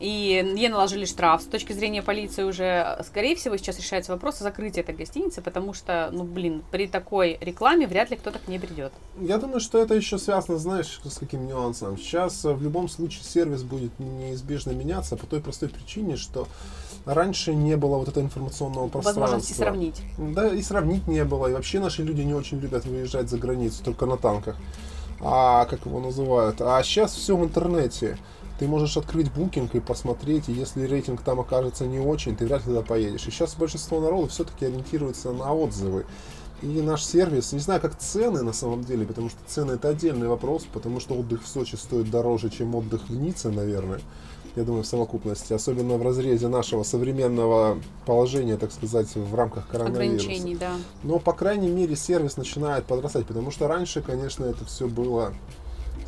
и 0.00 0.54
ей 0.56 0.68
наложили 0.68 1.04
штраф. 1.04 1.42
С 1.42 1.44
точки 1.44 1.74
зрения 1.74 2.02
полиции 2.02 2.42
уже, 2.42 2.98
скорее 3.06 3.36
всего, 3.36 3.56
сейчас 3.58 3.78
решается 3.78 4.12
вопрос 4.12 4.40
о 4.40 4.44
закрытии 4.44 4.80
этой 4.80 4.94
гостиницы, 4.94 5.42
потому 5.42 5.74
что, 5.74 6.08
ну, 6.10 6.24
блин, 6.24 6.62
при 6.70 6.88
такой 6.88 7.36
рекламе 7.40 7.86
вряд 7.86 8.10
ли 8.10 8.16
кто-то 8.16 8.38
к 8.38 8.48
ней 8.48 8.58
придет. 8.58 8.92
Я 9.20 9.36
думаю, 9.36 9.60
что 9.60 9.78
это 9.78 9.94
еще 9.94 10.18
связано, 10.18 10.58
знаешь, 10.58 11.00
с 11.04 11.18
каким 11.18 11.46
нюансом. 11.46 11.98
Сейчас 11.98 12.44
э, 12.46 12.52
в 12.52 12.62
любом 12.62 12.88
случае 12.88 13.24
сервис 13.24 13.62
будет 13.62 13.92
неизбежно 13.98 14.70
меняться 14.70 15.16
по 15.16 15.26
той 15.26 15.40
простой 15.40 15.68
причине, 15.68 16.16
что 16.16 16.48
раньше 17.04 17.54
не 17.54 17.76
было 17.76 17.98
вот 17.98 18.08
этого 18.08 18.24
информационного 18.24 18.88
пространства. 18.88 19.20
Возможности 19.20 19.52
сравнить. 19.52 20.02
Да, 20.16 20.48
и 20.48 20.62
сравнить 20.62 21.06
не 21.08 21.24
было. 21.24 21.48
И 21.48 21.52
вообще 21.52 21.78
наши 21.78 22.02
люди 22.02 22.22
не 22.22 22.32
очень 22.32 22.58
любят 22.58 22.86
выезжать 22.86 23.28
за 23.28 23.36
границу, 23.36 23.84
только 23.84 24.06
на 24.06 24.16
танках. 24.16 24.56
А 25.20 25.66
как 25.66 25.84
его 25.84 26.00
называют? 26.00 26.62
А 26.62 26.82
сейчас 26.82 27.14
все 27.14 27.36
в 27.36 27.44
интернете. 27.44 28.16
Ты 28.60 28.68
можешь 28.68 28.98
открыть 28.98 29.32
букинг 29.32 29.74
и 29.74 29.80
посмотреть, 29.80 30.50
и 30.50 30.52
если 30.52 30.84
рейтинг 30.84 31.22
там 31.22 31.40
окажется 31.40 31.86
не 31.86 31.98
очень, 31.98 32.36
ты 32.36 32.44
вряд 32.44 32.60
ли 32.66 32.74
туда 32.74 32.82
поедешь. 32.82 33.26
И 33.26 33.30
сейчас 33.30 33.54
большинство 33.54 34.02
народа 34.02 34.28
все-таки 34.28 34.66
ориентируется 34.66 35.32
на 35.32 35.54
отзывы. 35.54 36.04
И 36.60 36.66
наш 36.82 37.02
сервис, 37.02 37.54
не 37.54 37.58
знаю, 37.60 37.80
как 37.80 37.96
цены 37.96 38.42
на 38.42 38.52
самом 38.52 38.84
деле, 38.84 39.06
потому 39.06 39.30
что 39.30 39.38
цены 39.46 39.72
это 39.72 39.88
отдельный 39.88 40.28
вопрос, 40.28 40.66
потому 40.70 41.00
что 41.00 41.14
отдых 41.14 41.42
в 41.42 41.48
Сочи 41.48 41.76
стоит 41.76 42.10
дороже, 42.10 42.50
чем 42.50 42.74
отдых 42.74 43.08
в 43.08 43.16
Ницце, 43.16 43.50
наверное. 43.50 44.00
Я 44.56 44.64
думаю, 44.64 44.82
в 44.82 44.86
совокупности, 44.86 45.54
особенно 45.54 45.96
в 45.96 46.02
разрезе 46.02 46.48
нашего 46.48 46.82
современного 46.82 47.78
положения, 48.04 48.58
так 48.58 48.72
сказать, 48.72 49.08
в 49.14 49.34
рамках 49.34 49.68
коронавируса. 49.68 50.26
Ограничений, 50.26 50.56
да. 50.56 50.72
Но, 51.02 51.18
по 51.18 51.32
крайней 51.32 51.70
мере, 51.70 51.96
сервис 51.96 52.36
начинает 52.36 52.84
подрастать, 52.84 53.24
потому 53.24 53.52
что 53.52 53.68
раньше, 53.68 54.02
конечно, 54.02 54.44
это 54.44 54.66
все 54.66 54.86
было 54.86 55.32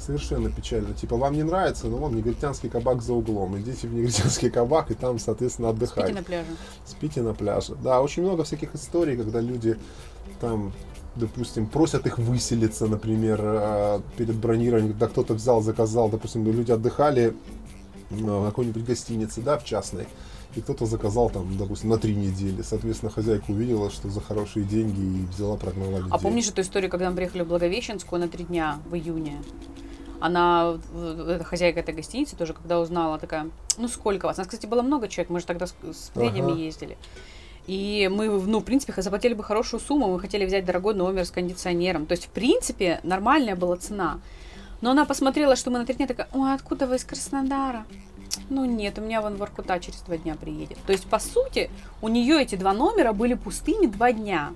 совершенно 0.03 0.51
печально. 0.51 0.95
Типа, 0.95 1.17
вам 1.17 1.35
не 1.35 1.43
нравится, 1.43 1.87
но 1.87 1.97
вам 1.97 2.15
негритянский 2.17 2.69
кабак 2.69 3.03
за 3.03 3.13
углом. 3.13 3.59
Идите 3.59 3.87
в 3.89 3.95
негритянский 3.95 4.51
кабак 4.51 4.91
и 4.91 4.95
там, 4.95 5.19
соответственно, 5.19 5.71
отдыхайте. 5.71 6.13
Спите 6.13 6.21
на 6.21 6.25
пляже. 6.25 6.57
Спите 6.85 7.23
на 7.23 7.35
пляже. 7.35 7.75
Да, 7.83 8.01
очень 8.03 8.23
много 8.23 8.45
всяких 8.45 8.75
историй, 8.75 9.17
когда 9.17 9.41
люди 9.41 9.79
там, 10.41 10.73
допустим, 11.17 11.67
просят 11.67 12.07
их 12.07 12.19
выселиться, 12.19 12.87
например, 12.87 13.41
э, 13.43 14.01
перед 14.17 14.35
бронированием, 14.35 14.93
когда 14.93 15.09
кто-то 15.09 15.35
взял, 15.35 15.63
заказал, 15.63 16.09
допустим, 16.09 16.45
люди 16.45 16.73
отдыхали 16.73 17.35
э, 18.11 18.15
в 18.15 18.47
какой-нибудь 18.47 18.85
гостинице, 18.85 19.41
да, 19.41 19.59
в 19.59 19.65
частной, 19.65 20.09
и 20.55 20.61
кто-то 20.61 20.87
заказал 20.87 21.31
там, 21.31 21.57
допустим, 21.57 21.91
на 21.91 21.99
три 21.99 22.15
недели. 22.15 22.63
Соответственно, 22.63 23.11
хозяйка 23.11 23.51
увидела, 23.51 23.91
что 23.91 24.11
за 24.11 24.21
хорошие 24.21 24.65
деньги 24.65 25.23
и 25.23 25.27
взяла, 25.27 25.57
прогнала 25.57 25.99
людей. 25.99 26.11
А 26.11 26.19
помнишь 26.19 26.49
эту 26.49 26.63
историю, 26.63 26.91
когда 26.91 27.11
мы 27.11 27.17
приехали 27.17 27.43
в 27.43 27.49
Благовещенскую 27.49 28.21
на 28.21 28.29
три 28.29 28.45
дня 28.45 28.79
в 28.91 28.95
июне? 28.95 29.41
Она, 30.23 30.79
э, 30.95 31.41
хозяйка 31.45 31.81
этой 31.81 31.95
гостиницы 31.95 32.37
тоже, 32.37 32.55
когда 32.55 32.81
узнала, 32.81 33.19
такая, 33.19 33.51
ну 33.77 33.89
сколько 33.89 34.27
вас? 34.27 34.37
Нас, 34.37 34.47
кстати, 34.47 34.67
было 34.67 34.83
много 34.83 35.09
человек, 35.09 35.31
мы 35.31 35.41
же 35.41 35.47
тогда 35.47 35.67
с, 35.67 35.75
с 35.83 36.11
пренями 36.15 36.53
Ага. 36.53 36.61
ездили. 36.61 36.97
И 37.67 38.09
мы, 38.13 38.29
ну, 38.29 38.59
в 38.61 38.65
принципе, 38.65 38.93
заплатили 39.01 39.35
бы 39.35 39.45
хорошую 39.45 39.81
сумму, 39.81 40.09
мы 40.09 40.21
хотели 40.21 40.45
взять 40.45 40.65
дорогой 40.65 40.95
номер 40.95 41.25
с 41.25 41.31
кондиционером. 41.31 42.07
То 42.07 42.13
есть, 42.13 42.27
в 42.27 42.31
принципе, 42.31 43.01
нормальная 43.03 43.57
была 43.57 43.77
цена. 43.77 44.21
Но 44.81 44.91
она 44.91 45.05
посмотрела, 45.05 45.55
что 45.55 45.71
мы 45.71 45.79
на 45.79 45.87
три 45.87 45.95
дня 45.95 46.07
такая, 46.07 46.29
ой, 46.33 46.55
откуда 46.55 46.87
вы 46.87 46.97
из 46.97 47.05
Краснодара? 47.05 47.85
Ну 48.49 48.65
нет, 48.65 48.99
у 48.99 49.03
меня 49.03 49.21
вон 49.21 49.37
Воркута 49.37 49.79
через 49.79 50.01
два 50.01 50.17
дня 50.17 50.35
приедет. 50.35 50.79
То 50.87 50.93
есть, 50.93 51.07
по 51.07 51.19
сути, 51.19 51.71
у 52.01 52.09
нее 52.09 52.43
эти 52.43 52.57
два 52.57 52.73
номера 52.73 53.13
были 53.13 53.35
пустыми 53.35 53.87
два 53.87 54.13
дня. 54.13 54.53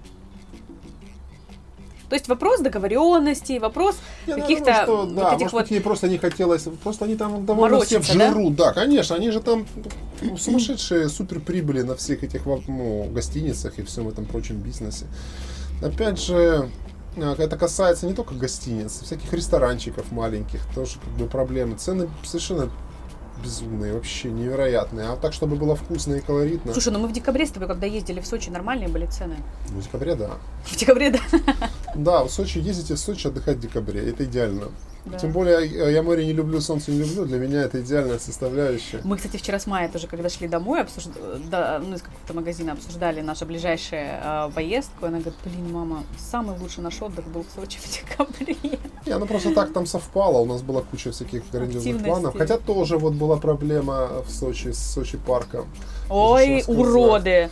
То 2.09 2.15
есть 2.15 2.29
вопрос 2.29 2.61
договоренности, 2.61 3.59
вопрос 3.59 3.97
каких-то 4.27 4.85
вот 4.87 5.15
да, 5.15 5.35
этих 5.35 5.53
может 5.53 5.53
вот... 5.53 5.71
ей 5.71 5.81
просто 5.81 6.09
не 6.09 6.19
хотелось, 6.19 6.67
просто 6.83 7.05
они 7.05 7.17
там 7.17 7.45
довольно 7.45 7.81
все 7.81 7.99
в 7.99 8.03
Морочиться, 8.03 8.19
да? 8.19 8.33
жиру, 8.33 8.51
да? 8.51 8.73
конечно, 8.73 9.17
они 9.17 9.31
же 9.31 9.41
там 9.41 9.67
сумасшедшие 10.39 11.09
супер 11.09 11.41
прибыли 11.41 11.83
на 11.83 11.97
всех 11.97 12.23
этих 12.23 12.47
ну, 12.47 13.09
гостиницах 13.11 13.79
и 13.79 13.83
всем 13.83 14.09
этом 14.09 14.25
прочем 14.25 14.57
бизнесе. 14.57 15.07
Опять 15.83 16.21
же, 16.23 16.71
а, 17.17 17.35
это 17.39 17.57
касается 17.57 18.07
не 18.07 18.15
только 18.15 18.35
гостиниц, 18.35 19.01
всяких 19.01 19.33
ресторанчиков 19.33 20.11
маленьких, 20.13 20.61
тоже 20.75 20.99
как 20.99 21.13
бы 21.15 21.27
проблемы. 21.27 21.77
Цены 21.77 22.09
совершенно 22.25 22.71
безумные, 23.43 23.95
вообще 23.95 24.31
невероятные. 24.31 25.09
А 25.09 25.17
так, 25.17 25.33
чтобы 25.33 25.57
было 25.57 25.77
вкусно 25.77 26.15
и 26.15 26.21
колоритно. 26.21 26.73
Слушай, 26.73 26.93
ну 26.93 26.99
мы 27.01 27.09
в 27.09 27.13
декабре 27.13 27.47
с 27.47 27.51
тобой, 27.51 27.69
когда 27.69 27.87
ездили 27.87 28.21
в 28.21 28.27
Сочи, 28.27 28.51
нормальные 28.51 28.89
были 28.89 29.07
цены. 29.07 29.37
Ну, 29.71 29.81
в 29.81 29.85
декабре, 29.85 30.15
да. 30.15 30.31
В 30.65 30.77
декабре, 30.77 31.11
да. 31.11 31.41
Да, 31.95 32.25
в 32.25 32.31
Сочи 32.31 32.59
ездите 32.59 32.95
в 32.95 32.99
Сочи 32.99 33.27
отдыхать 33.27 33.57
в 33.57 33.61
декабре. 33.61 34.09
Это 34.09 34.25
идеально. 34.25 34.69
Да. 35.07 35.19
Тем 35.19 35.31
более, 35.31 35.93
я 35.93 36.03
море 36.03 36.27
не 36.27 36.33
люблю, 36.33 36.61
солнце 36.61 36.91
не 36.91 36.99
люблю. 36.99 37.25
Для 37.27 37.39
меня 37.39 37.63
это 37.63 37.81
идеальная 37.81 38.19
составляющая. 38.19 39.01
Мы, 39.05 39.17
кстати, 39.17 39.37
вчера 39.37 39.59
с 39.61 39.67
Майей 39.67 39.89
тоже, 39.91 40.09
когда 40.09 40.29
шли 40.29 40.49
домой, 40.49 40.81
обсужд... 40.81 41.11
да, 41.49 41.81
ну, 41.85 41.95
из 41.95 42.03
какого-то 42.03 42.35
магазина 42.35 42.73
обсуждали 42.73 43.21
нашу 43.21 43.47
ближайшую 43.47 44.03
э, 44.05 44.51
поездку. 44.55 45.07
Она 45.07 45.19
говорит, 45.19 45.35
блин, 45.45 45.73
мама, 45.73 46.03
самый 46.19 46.59
лучший 46.59 46.83
наш 46.83 47.01
отдых 47.01 47.25
был 47.29 47.45
в 47.45 47.55
Сочи 47.55 47.79
в 47.79 47.89
декабре. 47.89 48.57
Не, 49.07 49.17
ну 49.17 49.27
просто 49.27 49.55
так 49.55 49.73
там 49.73 49.87
совпало. 49.87 50.39
У 50.39 50.47
нас 50.47 50.63
была 50.63 50.83
куча 50.83 51.13
всяких 51.13 51.43
грандиозных 51.53 52.03
планов. 52.03 52.37
Хотя 52.37 52.59
тоже 52.59 52.99
вот 52.99 53.13
была 53.15 53.37
проблема 53.37 54.23
в 54.27 54.31
Сочи 54.31 54.73
с 54.73 54.79
Сочи 54.79 55.19
парком. 55.19 55.67
Ой, 56.11 56.65
уроды! 56.67 57.49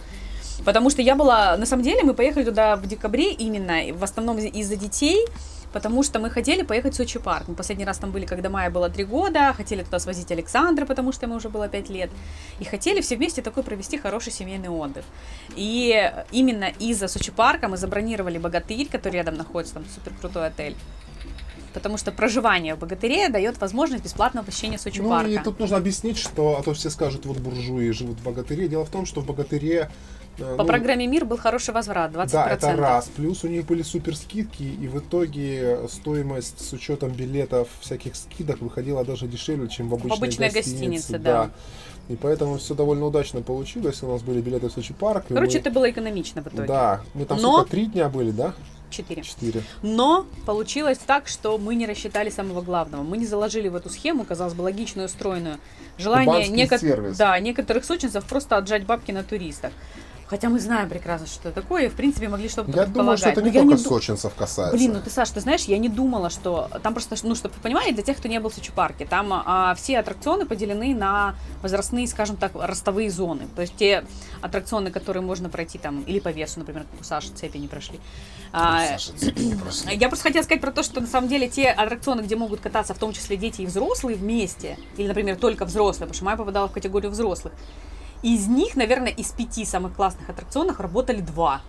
Потому 0.65 0.89
что 0.91 1.03
я 1.03 1.15
была, 1.15 1.57
на 1.57 1.67
самом 1.67 1.83
деле, 1.83 2.03
мы 2.05 2.15
поехали 2.15 2.45
туда 2.45 2.77
в 2.77 2.87
декабре 2.87 3.33
именно, 3.33 3.95
в 3.95 4.03
основном 4.03 4.39
из- 4.39 4.55
из-за 4.55 4.77
детей, 4.77 5.27
потому 5.75 6.05
что 6.05 6.21
мы 6.21 6.31
хотели 6.31 6.63
поехать 6.63 6.95
в 6.95 6.97
Сочи 6.97 7.19
парк. 7.19 7.49
Мы 7.49 7.55
последний 7.57 7.85
раз 7.85 7.99
там 7.99 8.13
были, 8.13 8.27
когда 8.27 8.49
Майя 8.49 8.71
было 8.71 8.89
три 8.89 9.05
года, 9.05 9.53
хотели 9.53 9.83
туда 9.83 9.99
свозить 9.99 10.31
Александра, 10.31 10.87
потому 10.87 11.11
что 11.13 11.27
ему 11.27 11.35
уже 11.35 11.49
было 11.49 11.69
пять 11.69 11.91
лет, 11.91 12.11
и 12.61 12.65
хотели 12.65 13.01
все 13.01 13.17
вместе 13.17 13.43
такой 13.43 13.65
провести 13.65 13.99
хороший 13.99 14.33
семейный 14.33 14.69
отдых. 14.69 15.05
И 15.57 16.13
именно 16.31 16.71
из-за 16.79 17.09
Сочи 17.09 17.33
парка 17.33 17.67
мы 17.67 17.77
забронировали 17.77 18.39
Богатырь, 18.39 18.87
который 18.89 19.15
рядом 19.15 19.35
находится, 19.35 19.75
там 19.75 19.85
супер 19.93 20.13
крутой 20.21 20.47
отель. 20.47 20.77
Потому 21.73 21.99
что 21.99 22.13
проживание 22.13 22.77
в 22.77 22.79
Богатыре 22.79 23.29
дает 23.29 23.61
возможность 23.61 24.05
бесплатного 24.05 24.45
посещения 24.45 24.79
Сочи 24.79 25.01
Ну 25.01 25.11
парка. 25.11 25.29
и 25.29 25.39
тут 25.39 25.59
нужно 25.59 25.77
объяснить, 25.77 26.19
что, 26.19 26.57
а 26.57 26.63
то 26.63 26.73
все 26.73 26.89
скажут, 26.89 27.27
вот 27.27 27.39
буржуи 27.39 27.91
живут 27.91 28.21
в 28.21 28.23
Богатыре. 28.23 28.69
Дело 28.69 28.85
в 28.85 28.91
том, 28.91 29.07
что 29.07 29.21
в 29.21 29.27
Богатыре... 29.27 29.91
э, 30.39 30.57
По 30.57 30.63
ну, 30.63 30.67
программе 30.69 31.07
МИР 31.07 31.25
был 31.25 31.37
хороший 31.37 31.73
возврат, 31.75 32.13
20%. 32.13 32.31
Да, 32.33 32.49
это 32.49 32.77
раз. 32.77 33.09
Плюс 33.17 33.45
у 33.45 33.49
них 33.49 33.67
были 33.67 33.83
супер 33.83 34.17
скидки, 34.17 34.63
и 34.63 34.89
в 34.89 34.99
итоге 34.99 35.81
стоимость 35.89 36.61
с 36.61 36.73
учетом 36.73 37.13
билетов, 37.13 37.69
всяких 37.81 38.17
скидок 38.17 38.61
выходила 38.61 39.05
даже 39.05 39.27
дешевле, 39.27 39.69
чем 39.69 39.89
в 39.89 39.95
обычной, 39.95 40.17
обычной 40.17 40.51
гостинице, 40.51 41.19
да. 41.19 41.51
И 42.09 42.17
поэтому 42.17 42.59
все 42.59 42.75
довольно 42.75 43.07
удачно 43.07 43.41
получилось. 43.41 44.03
У 44.03 44.09
нас 44.13 44.23
были 44.23 44.43
билеты 44.43 44.69
в 44.69 44.73
Сочи 44.73 44.93
парк. 44.93 45.25
Короче, 45.29 45.55
мы- 45.55 45.61
это 45.61 45.71
было 45.71 45.91
экономично 45.91 46.43
в 46.43 46.49
итоге. 46.49 46.67
Да, 46.69 47.01
мы 47.15 47.25
там 47.25 47.41
Но- 47.41 47.55
сколько, 47.55 47.71
три 47.71 47.87
дня 47.87 48.09
были, 48.11 48.31
да? 48.31 48.53
Четыре. 48.91 49.23
Четыре. 49.23 49.63
Но 49.83 50.27
получилось 50.47 50.99
так, 51.05 51.27
что 51.27 51.59
мы 51.59 51.75
не 51.75 51.87
рассчитали 51.87 52.31
самого 52.31 52.61
главного. 52.61 53.03
Мы 53.03 53.17
не 53.17 53.27
заложили 53.27 53.69
в 53.69 53.75
эту 53.75 53.89
схему, 53.91 54.25
казалось 54.25 54.55
бы, 54.55 54.63
логичную, 54.63 55.07
устроенную, 55.07 55.59
желание 55.99 56.47
неко- 56.49 57.17
да, 57.17 57.39
некоторых 57.41 57.85
сочинцев 57.85 58.25
просто 58.25 58.57
отжать 58.57 58.85
бабки 58.85 59.11
на 59.11 59.25
туристах. 59.25 59.73
Хотя 60.27 60.49
мы 60.49 60.59
знаем 60.59 60.89
прекрасно, 60.89 61.27
что 61.27 61.51
это 61.51 61.61
такое, 61.61 61.85
и, 61.85 61.89
в 61.89 61.95
принципе, 61.95 62.29
могли 62.29 62.49
что-то 62.49 62.71
Я 62.71 62.87
думаю, 62.87 63.19
что 63.19 63.29
это 63.29 63.43
не 63.43 63.51
Но 63.51 63.61
только 63.61 63.77
ду- 63.77 63.89
сочинцев 63.95 64.33
касается. 64.35 64.77
Блин, 64.77 64.95
ну 64.95 65.01
ты, 65.01 65.11
Саш, 65.11 65.31
ты 65.31 65.41
знаешь, 65.41 65.63
я 65.65 65.77
не 65.79 65.89
думала, 65.89 66.31
что 66.31 66.71
там 66.83 66.95
просто, 66.95 67.17
ну, 67.25 67.35
чтобы 67.35 67.55
вы 67.55 67.61
понимали, 67.61 67.93
для 67.93 68.03
тех, 68.03 68.17
кто 68.17 68.29
не 68.29 68.41
был 68.41 68.49
в 68.49 68.55
Сочи 68.55 68.73
парке, 68.73 69.05
там 69.05 69.29
а, 69.33 69.75
все 69.75 69.99
аттракционы 69.99 70.47
поделены 70.47 70.95
на 70.95 71.35
возрастные, 71.63 72.07
скажем 72.07 72.37
так, 72.37 72.53
ростовые 72.55 73.11
зоны. 73.11 73.49
То 73.55 73.63
есть 73.63 73.77
те 73.77 74.05
аттракционы, 74.41 74.91
которые 74.91 75.23
можно 75.23 75.49
пройти 75.51 75.79
там, 75.79 76.03
или 76.03 76.21
по 76.21 76.29
весу, 76.29 76.59
например, 76.61 76.85
как 76.91 77.01
у 77.01 77.05
Саши 77.05 77.29
цепи 77.29 77.59
не 77.59 77.69
прошли. 77.69 78.01
А, 78.53 78.87
Саша, 78.87 79.13
цепи 79.17 79.41
не 79.41 79.55
прошли. 79.55 79.95
я 79.95 80.09
просто 80.09 80.23
хотела 80.25 80.43
сказать 80.43 80.61
про 80.63 80.73
то, 80.73 80.83
что 80.83 81.01
на 81.01 81.07
самом 81.07 81.29
деле 81.29 81.49
те 81.49 81.69
аттракционы, 81.69 82.23
где 82.23 82.37
могут 82.37 82.61
кататься 82.61 82.95
в 82.95 82.99
том 82.99 83.13
числе 83.13 83.37
дети 83.37 83.63
и 83.63 83.67
взрослые 83.67 84.17
вместе, 84.17 84.79
или, 84.97 85.07
например, 85.07 85.37
только 85.37 85.65
взрослые, 85.67 86.07
потому 86.07 86.15
что 86.15 86.25
моя 86.25 86.37
попадала 86.37 86.69
в 86.69 86.73
категорию 86.73 87.11
взрослых, 87.11 87.53
из 88.25 88.47
них, 88.49 88.75
наверное, 88.77 89.13
из 89.13 89.31
пяти 89.33 89.65
самых 89.65 89.95
классных 89.95 90.29
аттракционов 90.31 90.81
работали 90.81 91.21
два. 91.21 91.61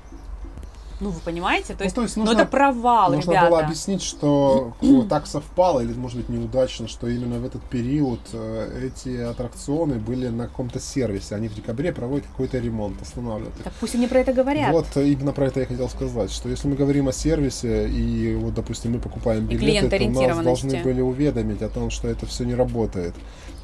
Ну, 1.01 1.09
вы 1.09 1.19
понимаете? 1.19 1.73
То 1.73 1.79
Ну, 1.79 1.83
есть, 1.83 1.95
то 1.95 2.01
есть 2.03 2.15
ну, 2.15 2.23
нужно- 2.23 2.41
это 2.43 2.49
провал, 2.49 3.11
Нужно 3.11 3.31
ребята. 3.31 3.49
было 3.49 3.59
объяснить, 3.59 4.01
что 4.01 4.73
ну, 4.81 5.03
так 5.03 5.27
совпало, 5.27 5.81
или 5.81 5.91
может 5.93 6.17
быть 6.17 6.29
неудачно, 6.29 6.87
что 6.87 7.07
именно 7.07 7.37
в 7.39 7.45
этот 7.45 7.61
период 7.63 8.21
э, 8.31 8.87
эти 8.87 9.17
аттракционы 9.17 9.95
были 9.95 10.29
на 10.29 10.47
каком-то 10.47 10.79
сервисе. 10.79 11.35
Они 11.35 11.49
в 11.49 11.53
декабре 11.53 11.91
проводят 11.91 12.25
какой-то 12.27 12.59
ремонт, 12.59 13.01
останавливают 13.01 13.57
их. 13.57 13.63
Так 13.63 13.73
пусть 13.81 13.95
они 13.95 14.07
про 14.07 14.19
это 14.19 14.31
говорят. 14.31 14.71
Вот 14.71 14.85
э, 14.95 15.09
именно 15.09 15.33
про 15.33 15.47
это 15.47 15.59
я 15.59 15.65
хотел 15.65 15.89
сказать, 15.89 16.31
что 16.31 16.47
если 16.47 16.69
мы 16.69 16.77
говорим 16.77 17.09
о 17.09 17.11
сервисе, 17.11 17.89
и 17.89 18.33
вот, 18.35 18.53
допустим, 18.53 18.93
мы 18.93 18.99
покупаем 18.99 19.45
билеты, 19.45 19.89
то 19.89 20.09
нас 20.09 20.43
должны 20.45 20.81
были 20.81 21.01
уведомить 21.01 21.61
о 21.61 21.67
том, 21.67 21.89
что 21.89 22.07
это 22.07 22.25
все 22.25 22.45
не 22.45 22.55
работает. 22.55 23.13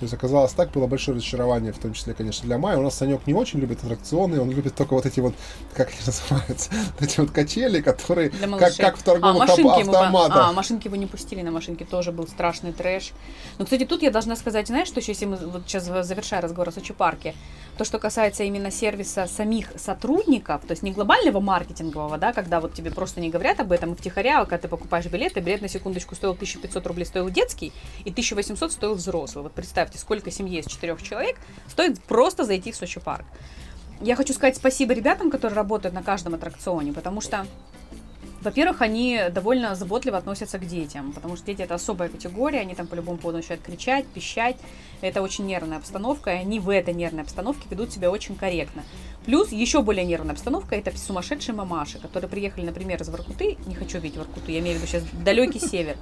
То 0.01 0.05
есть 0.05 0.15
оказалось 0.15 0.53
так, 0.53 0.71
было 0.71 0.87
большое 0.87 1.17
разочарование, 1.17 1.71
в 1.71 1.77
том 1.77 1.93
числе, 1.93 2.15
конечно, 2.15 2.43
для 2.47 2.57
Майи. 2.57 2.75
У 2.75 2.81
нас 2.81 2.95
Санек 2.95 3.27
не 3.27 3.35
очень 3.35 3.59
любит 3.59 3.83
аттракционы, 3.83 4.41
он 4.41 4.49
любит 4.49 4.73
только 4.73 4.95
вот 4.95 5.05
эти 5.05 5.19
вот, 5.19 5.35
как 5.75 5.89
они 5.89 5.99
называются, 6.07 6.71
эти 6.99 7.19
вот 7.19 7.29
качели, 7.29 7.81
которые 7.81 8.31
как, 8.31 8.75
как 8.77 8.97
в 8.97 9.03
торговых 9.03 9.43
а, 9.43 9.45
машинки 9.45 9.81
автоматах. 9.81 10.37
А, 10.37 10.53
машинки 10.53 10.87
его 10.87 10.95
не 10.95 11.05
пустили, 11.05 11.43
на 11.43 11.51
машинке 11.51 11.85
тоже 11.85 12.11
был 12.11 12.25
страшный 12.25 12.73
трэш. 12.73 13.11
Но, 13.59 13.65
кстати, 13.65 13.85
тут 13.85 14.01
я 14.01 14.09
должна 14.09 14.35
сказать, 14.35 14.65
знаешь, 14.65 14.87
что 14.87 14.99
еще, 15.01 15.11
если 15.11 15.25
мы 15.25 15.37
вот 15.37 15.65
сейчас 15.67 15.83
завершая 15.83 16.41
разговор 16.41 16.69
о 16.69 16.71
Сочи 16.71 16.93
парке, 16.93 17.35
то, 17.77 17.85
что 17.85 17.99
касается 17.99 18.43
именно 18.43 18.71
сервиса 18.71 19.27
самих 19.27 19.71
сотрудников, 19.77 20.61
то 20.65 20.71
есть 20.71 20.81
не 20.81 20.91
глобального 20.91 21.39
маркетингового, 21.39 22.17
да, 22.17 22.33
когда 22.33 22.59
вот 22.59 22.73
тебе 22.73 22.89
просто 22.89 23.21
не 23.21 23.29
говорят 23.29 23.59
об 23.59 23.71
этом, 23.71 23.93
и 23.93 23.95
втихаря, 23.95 24.41
а 24.41 24.45
когда 24.45 24.63
ты 24.63 24.67
покупаешь 24.67 25.05
билет, 25.05 25.37
и 25.37 25.41
билет 25.41 25.61
на 25.61 25.67
секундочку 25.67 26.15
стоил 26.15 26.31
1500 26.31 26.87
рублей, 26.87 27.05
стоил 27.05 27.29
детский, 27.29 27.71
и 28.03 28.09
1800 28.09 28.71
стоил 28.71 28.95
взрослый. 28.95 29.43
Вот 29.43 29.53
представьте, 29.91 29.97
сколько 29.99 30.31
семье 30.31 30.59
из 30.59 30.65
четырех 30.65 31.01
человек 31.01 31.37
стоит 31.67 32.01
просто 32.03 32.45
зайти 32.45 32.71
в 32.71 32.75
Сочи 32.75 32.99
парк. 32.99 33.25
Я 34.01 34.15
хочу 34.15 34.33
сказать 34.33 34.55
спасибо 34.55 34.93
ребятам, 34.93 35.29
которые 35.29 35.55
работают 35.55 35.93
на 35.93 36.01
каждом 36.01 36.33
аттракционе, 36.33 36.93
потому 36.93 37.21
что 37.21 37.45
во-первых, 38.41 38.81
они 38.81 39.21
довольно 39.31 39.75
заботливо 39.75 40.17
относятся 40.17 40.57
к 40.57 40.65
детям, 40.65 41.11
потому 41.11 41.35
что 41.35 41.45
дети 41.45 41.61
это 41.61 41.75
особая 41.75 42.09
категория, 42.09 42.61
они 42.61 42.73
там 42.73 42.87
по 42.87 42.95
любому 42.95 43.19
поводу 43.19 43.37
начинают 43.37 43.63
кричать, 43.63 44.07
пищать, 44.07 44.57
это 45.01 45.21
очень 45.21 45.45
нервная 45.45 45.77
обстановка, 45.77 46.31
и 46.31 46.37
они 46.37 46.59
в 46.59 46.69
этой 46.69 46.95
нервной 46.95 47.21
обстановке 47.21 47.67
ведут 47.69 47.93
себя 47.93 48.09
очень 48.09 48.35
корректно. 48.35 48.83
Плюс 49.27 49.51
еще 49.51 49.83
более 49.83 50.05
нервная 50.05 50.33
обстановка 50.33 50.75
это 50.75 50.97
сумасшедшие 50.97 51.53
мамаши, 51.53 51.99
которые 51.99 52.31
приехали, 52.31 52.65
например, 52.65 52.99
из 52.99 53.09
Воркуты, 53.09 53.57
не 53.67 53.75
хочу 53.75 53.99
видеть 53.99 54.17
Воркуту, 54.17 54.51
я 54.51 54.59
имею 54.59 54.75
в 54.75 54.81
виду 54.81 54.87
сейчас 54.87 55.03
далекий 55.23 55.59
север, 55.59 55.97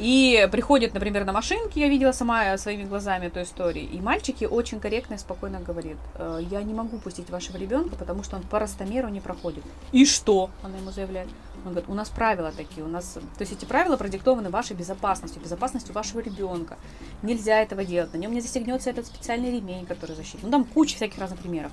и 0.00 0.48
приходят, 0.50 0.94
например, 0.94 1.26
на 1.26 1.32
машинке, 1.32 1.80
я 1.80 1.88
видела 1.88 2.12
сама 2.12 2.56
своими 2.56 2.84
глазами 2.84 3.26
эту 3.26 3.42
историю, 3.42 3.86
и 3.86 4.00
мальчики 4.00 4.46
очень 4.46 4.80
корректно 4.80 5.14
и 5.14 5.18
спокойно 5.18 5.60
говорит, 5.60 5.98
«Э, 6.14 6.40
я 6.50 6.62
не 6.62 6.72
могу 6.72 6.96
пустить 6.96 7.28
вашего 7.28 7.58
ребенка, 7.58 7.96
потому 7.96 8.22
что 8.22 8.36
он 8.36 8.42
по 8.44 8.58
ростомеру 8.58 9.08
не 9.08 9.20
проходит. 9.20 9.62
И 9.92 10.06
что? 10.06 10.48
Она 10.62 10.78
ему 10.78 10.90
заявляет. 10.90 11.28
Он 11.66 11.72
говорит, 11.72 11.90
у 11.90 11.94
нас 11.94 12.08
правила 12.08 12.50
такие, 12.50 12.82
у 12.82 12.88
нас, 12.88 13.12
то 13.12 13.40
есть 13.40 13.52
эти 13.52 13.66
правила 13.66 13.98
продиктованы 13.98 14.48
вашей 14.48 14.74
безопасностью, 14.74 15.42
безопасностью 15.42 15.94
вашего 15.94 16.20
ребенка. 16.20 16.78
Нельзя 17.20 17.60
этого 17.60 17.84
делать, 17.84 18.14
на 18.14 18.16
нем 18.16 18.32
не 18.32 18.40
застегнется 18.40 18.88
этот 18.88 19.06
специальный 19.06 19.50
ремень, 19.50 19.84
который 19.84 20.16
защитит. 20.16 20.42
Ну 20.42 20.50
там 20.50 20.64
куча 20.64 20.96
всяких 20.96 21.18
разных 21.18 21.40
примеров. 21.40 21.72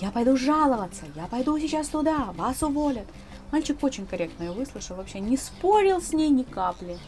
Я 0.00 0.12
пойду 0.12 0.36
жаловаться, 0.36 1.04
я 1.16 1.26
пойду 1.26 1.58
сейчас 1.58 1.88
туда, 1.88 2.28
вас 2.36 2.62
уволят. 2.62 3.06
Мальчик 3.50 3.82
очень 3.82 4.06
корректно 4.06 4.44
ее 4.44 4.52
выслушал, 4.52 4.96
вообще 4.96 5.20
не 5.20 5.36
спорил 5.36 6.00
с 6.00 6.12
ней 6.12 6.28
ни 6.28 6.42
капли. 6.42 6.98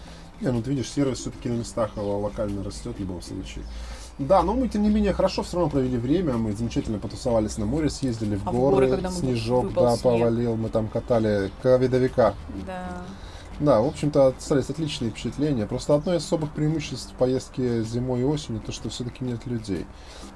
Не, 0.41 0.53
ну 0.53 0.63
ты 0.63 0.71
видишь, 0.71 0.91
сервис 0.91 1.19
все-таки 1.19 1.49
на 1.49 1.55
местах 1.55 1.91
э, 1.97 2.01
локально 2.01 2.63
растет 2.63 2.97
в 2.97 3.01
любом 3.01 3.23
случае. 3.23 3.65
Да, 4.19 4.43
но 4.43 4.55
мы, 4.55 4.69
тем 4.69 4.83
не 4.83 4.89
менее, 4.89 5.13
хорошо 5.13 5.43
все 5.43 5.57
равно 5.57 5.71
провели 5.71 5.97
время. 5.97 6.35
Мы 6.35 6.53
замечательно 6.53 6.99
потусовались 6.99 7.57
на 7.57 7.67
море, 7.67 7.89
съездили 7.89 8.37
в 8.37 8.47
А 8.47 8.51
в 8.51 8.55
горы, 8.55 8.75
горы, 8.77 8.89
когда 8.91 9.11
мы 9.11 9.17
снежок, 9.17 9.73
да, 9.73 9.93
снег. 9.93 10.03
повалил. 10.03 10.57
Мы 10.57 10.69
там 10.71 10.89
катали 10.89 11.53
ковидовика. 11.63 12.35
Да. 12.67 13.03
Да, 13.61 13.81
в 13.81 13.87
общем-то, 13.87 14.29
остались 14.29 14.71
отличные 14.71 15.11
впечатления. 15.11 15.67
Просто 15.67 15.95
одно 15.95 16.15
из 16.15 16.25
особых 16.25 16.53
преимуществ 16.53 17.13
поездки 17.19 17.83
зимой 17.83 18.21
и 18.21 18.25
осенью, 18.25 18.61
то, 18.61 18.71
что 18.71 18.89
все-таки 18.89 19.25
нет 19.25 19.47
людей. 19.47 19.85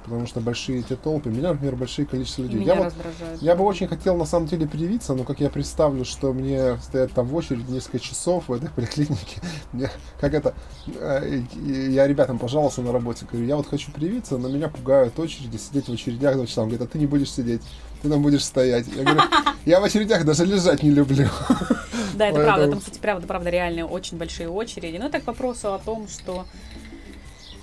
Потому 0.03 0.27
что 0.27 0.41
большие 0.41 0.79
эти 0.79 0.95
толпы, 0.95 1.29
меня, 1.29 1.53
например, 1.53 1.77
большое 1.77 2.05
количество 2.05 2.41
людей. 2.41 2.59
меня 2.59 2.75
Я 2.75 2.83
раздражает. 2.83 3.41
я 3.41 3.55
бы 3.55 3.63
очень 3.63 3.87
хотел 3.87 4.17
на 4.17 4.25
самом 4.25 4.47
деле 4.47 4.67
привиться, 4.67 5.13
но 5.13 5.23
как 5.23 5.39
я 5.39 5.49
представлю, 5.49 6.03
что 6.03 6.33
мне 6.33 6.77
стоять 6.81 7.13
там 7.13 7.27
в 7.27 7.35
очереди 7.35 7.71
несколько 7.71 7.99
часов 7.99 8.49
в 8.49 8.53
этой 8.53 8.69
поликлинике, 8.75 9.41
мне, 9.71 9.89
как 10.19 10.33
это, 10.33 10.53
э, 10.87 11.43
я 11.55 12.05
ребятам 12.05 12.37
пожаловался 12.39 12.81
на 12.81 12.91
работе, 12.91 13.25
говорю, 13.29 13.47
я 13.47 13.55
вот 13.55 13.67
хочу 13.67 13.91
привиться, 13.91 14.37
но 14.37 14.49
меня 14.49 14.67
пугают 14.67 15.17
очереди, 15.17 15.55
сидеть 15.55 15.87
в 15.87 15.93
очередях 15.93 16.35
два 16.35 16.45
часа. 16.45 16.61
Он 16.61 16.67
говорит, 16.67 16.85
а 16.85 16.91
ты 16.91 16.99
не 16.99 17.05
будешь 17.05 17.31
сидеть, 17.31 17.61
ты 18.03 18.09
там 18.09 18.21
будешь 18.21 18.43
стоять. 18.43 18.85
Я 18.95 19.03
говорю, 19.03 19.21
я 19.65 19.79
в 19.79 19.83
очередях 19.83 20.25
даже 20.25 20.45
лежать 20.45 20.83
не 20.83 20.91
люблю. 20.91 21.27
Да, 22.13 22.27
это 22.27 22.35
Поэтому- 22.35 22.43
правда. 22.43 22.69
Там, 22.69 22.79
кстати, 22.79 22.99
правда, 22.99 23.27
правда, 23.27 23.49
реально 23.49 23.85
очень 23.87 24.17
большие 24.17 24.49
очереди. 24.49 24.97
Ну, 24.97 25.07
это 25.07 25.19
к 25.19 25.25
вопросу 25.27 25.73
о 25.73 25.79
том, 25.79 26.07
что 26.07 26.45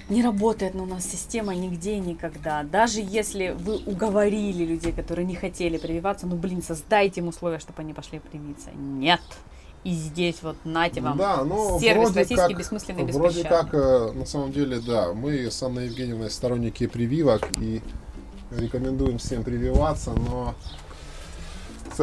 не 0.09 0.25
работает 0.25 0.75
у 0.75 0.87
нас 0.87 1.05
система 1.07 1.55
нигде 1.55 1.99
никогда. 1.99 2.65
Даже 2.65 3.01
если 3.01 3.55
вы 3.57 3.77
уговорили 3.77 4.65
людей, 4.65 4.93
которые 4.93 5.25
не 5.25 5.37
хотели 5.37 5.77
прививаться, 5.77 6.27
ну, 6.27 6.35
блин, 6.37 6.63
создайте 6.63 7.21
им 7.21 7.29
условия, 7.29 7.61
чтобы 7.61 7.83
они 7.83 7.93
пошли 7.95 8.19
привиться. 8.19 8.71
Нет. 8.75 9.21
и 9.83 9.93
здесь 9.93 10.43
вот 10.43 10.57
нате 10.65 11.01
вам 11.01 11.17
Да, 11.17 11.43
но 11.43 11.79
сервис 11.81 12.11
вроде 12.11 12.21
российский 12.21 12.49
как- 12.49 12.59
бессмысленный 12.59 13.05
Вроде 13.13 13.45
как, 13.45 13.73
э, 13.73 14.13
на 14.15 14.27
самом 14.27 14.53
деле, 14.53 14.79
да, 14.79 15.15
мы 15.15 15.51
с 15.51 15.63
Анной 15.63 15.87
Евгеньевной 15.87 16.31
сторонники 16.31 16.87
прививок 16.87 17.49
и 17.59 17.81
рекомендуем 18.51 19.19
всем 19.19 19.43
прививаться, 19.43 20.13
но, 20.13 20.55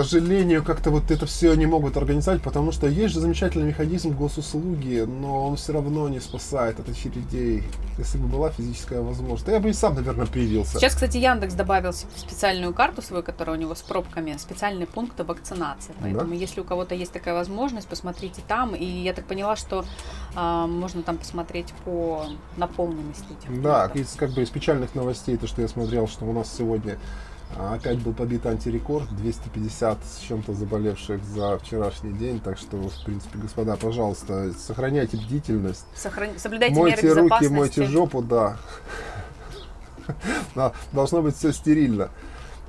сожалению, 0.03 0.63
как-то 0.63 0.91
вот 0.91 1.09
это 1.11 1.25
все 1.25 1.53
не 1.55 1.65
могут 1.65 1.97
организовать, 1.97 2.41
потому 2.41 2.71
что 2.71 2.87
есть 2.87 3.13
же 3.13 3.19
замечательный 3.19 3.65
механизм 3.65 4.11
госуслуги, 4.11 5.05
но 5.07 5.47
он 5.47 5.55
все 5.55 5.73
равно 5.73 6.07
не 6.09 6.19
спасает 6.19 6.79
от 6.79 6.89
очередей. 6.89 7.63
Если 7.97 8.17
бы 8.17 8.27
была 8.27 8.51
физическая 8.51 9.01
возможность, 9.01 9.47
я 9.47 9.59
бы 9.59 9.69
и 9.69 9.73
сам, 9.73 9.95
наверное, 9.95 10.27
привился. 10.27 10.77
Сейчас, 10.79 10.93
кстати, 10.93 11.17
Яндекс 11.17 11.55
добавил 11.55 11.93
специальную 11.93 12.73
карту 12.73 13.01
свою, 13.01 13.23
которая 13.23 13.57
у 13.57 13.59
него 13.59 13.73
с 13.73 13.81
пробками, 13.81 14.35
специальные 14.37 14.85
пункты 14.87 15.23
вакцинации. 15.23 15.93
Поэтому, 16.01 16.33
если 16.33 16.61
у 16.61 16.63
кого-то 16.63 16.93
есть 16.93 17.11
такая 17.11 17.33
возможность, 17.33 17.87
посмотрите 17.87 18.41
там. 18.47 18.75
И 18.75 18.85
я 18.85 19.13
так 19.13 19.25
поняла, 19.25 19.55
что 19.55 19.83
а, 20.35 20.67
можно 20.67 21.01
там 21.01 21.17
посмотреть 21.17 21.73
по 21.85 22.25
наполненности 22.57 23.25
этих 23.39 23.61
Да, 23.61 23.87
пунктов. 23.87 24.01
из, 24.01 24.15
как 24.15 24.31
бы 24.31 24.43
из 24.43 24.49
печальных 24.49 24.93
новостей, 24.95 25.37
то, 25.37 25.47
что 25.47 25.61
я 25.61 25.67
смотрел, 25.67 26.07
что 26.07 26.25
у 26.25 26.33
нас 26.33 26.53
сегодня 26.55 26.97
опять 27.55 27.99
был 27.99 28.13
побит 28.13 28.45
антирекорд, 28.45 29.09
250 29.15 29.97
с 30.03 30.19
чем-то 30.19 30.53
заболевших 30.53 31.23
за 31.23 31.57
вчерашний 31.57 32.13
день, 32.13 32.39
так 32.39 32.57
что, 32.57 32.77
в 32.77 33.03
принципе, 33.05 33.39
господа, 33.39 33.75
пожалуйста, 33.75 34.51
сохраняйте 34.53 35.17
бдительность, 35.17 35.85
Сохрани- 35.95 36.37
Соблюдайте 36.37 36.75
меры 36.75 36.89
мойте 36.91 37.07
руки, 37.07 37.19
безопасности. 37.19 37.53
мойте 37.53 37.83
жопу. 37.85 38.21
Да, 40.55 40.71
Должно 40.93 41.21
быть 41.21 41.35
все 41.35 41.51
стерильно. 41.51 42.09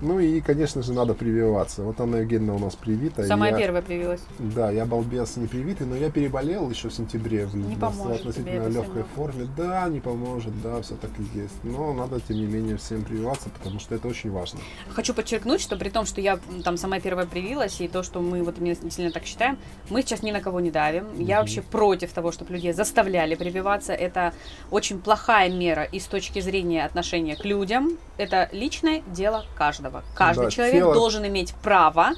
Ну 0.01 0.21
и, 0.21 0.41
конечно 0.41 0.83
же, 0.83 0.93
надо 0.93 1.15
прививаться. 1.15 1.83
Вот 1.83 2.01
Анна 2.01 2.17
Евгеньевна 2.17 2.55
у 2.55 2.59
нас 2.59 2.77
привита. 2.77 3.25
Самая 3.25 3.51
я- 3.51 3.59
первая 3.59 3.83
привилась. 3.83 4.21
Да, 4.39 4.71
я 4.71 4.87
балбес 4.87 5.37
не 5.37 5.49
привитый, 5.49 5.87
но 5.89 5.97
я 5.97 6.09
переболел 6.11 6.71
еще 6.71 6.89
в 6.89 6.95
сентябре 6.95 7.47
в 7.47 7.57
Не 7.57 7.75
поможет 7.75 8.21
относительно 8.21 8.69
легкой 8.69 9.03
форме. 9.17 9.49
Да, 9.57 9.89
не 9.89 9.99
поможет, 10.01 10.53
да, 10.63 10.81
все 10.83 10.95
так 10.95 11.11
и 11.19 11.39
есть. 11.39 11.55
Но 11.65 11.93
надо, 11.95 12.21
тем 12.21 12.37
не 12.37 12.47
менее, 12.47 12.77
всем 12.77 13.03
прививаться, 13.03 13.49
потому 13.51 13.81
что 13.81 13.97
это 13.97 14.07
очень 14.07 14.31
важно. 14.31 14.61
Хочу 14.91 15.15
подчеркнуть, 15.15 15.61
что 15.61 15.77
при 15.77 15.89
том, 15.89 16.07
что 16.07 16.21
я 16.21 16.39
там 16.63 16.77
сама 16.77 17.01
первая 17.01 17.27
привилась, 17.27 17.81
и 17.81 17.89
то, 17.89 18.05
что 18.05 18.21
мы 18.21 18.43
вот 18.45 18.59
именно 18.59 18.77
сильно 18.91 19.11
так 19.11 19.25
считаем, 19.25 19.59
мы 19.91 20.03
сейчас 20.03 20.23
ни 20.23 20.31
на 20.31 20.41
кого 20.41 20.61
не 20.61 20.71
давим. 20.71 21.07
Я 21.19 21.37
Мгм. 21.39 21.43
вообще 21.43 21.63
против 21.63 22.13
того, 22.13 22.31
чтобы 22.31 22.53
людей 22.53 22.73
заставляли 22.73 23.35
прививаться. 23.35 23.93
Это 23.95 24.33
очень 24.71 25.01
плохая 25.01 25.51
мера 25.51 25.83
и 25.83 25.99
с 25.99 26.07
точки 26.07 26.41
зрения 26.41 26.85
отношения 26.85 27.35
к 27.35 27.45
людям. 27.45 27.99
Это 28.17 28.49
личное 28.53 29.03
дело 29.13 29.45
каждого. 29.57 29.88
Каждый 30.15 30.45
Да, 30.47 30.51
человек 30.51 30.75
тело- 30.75 30.95
должен 30.95 31.27
иметь 31.27 31.55
право 31.63 32.11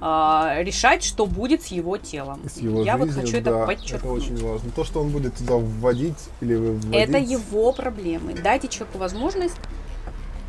а, 0.00 0.56
решать, 0.60 1.02
что 1.02 1.26
будет 1.26 1.62
с 1.62 1.66
его 1.66 1.96
телом. 1.96 2.40
С 2.48 2.58
его 2.58 2.82
я 2.82 2.96
вот 2.96 3.06
жизнью, 3.08 3.24
хочу 3.26 3.38
это 3.38 3.50
да, 3.50 3.66
подчеркнуть. 3.66 4.00
Это 4.00 4.32
очень 4.34 4.46
важно. 4.48 4.70
То, 4.70 4.84
что 4.84 5.00
он 5.00 5.08
будет 5.10 5.34
туда 5.34 5.54
вводить 5.56 6.28
или 6.40 6.54
выводить, 6.54 6.94
Это 6.94 7.18
его 7.18 7.72
проблемы. 7.72 8.34
Дайте 8.34 8.68
человеку 8.68 8.98
возможность 8.98 9.56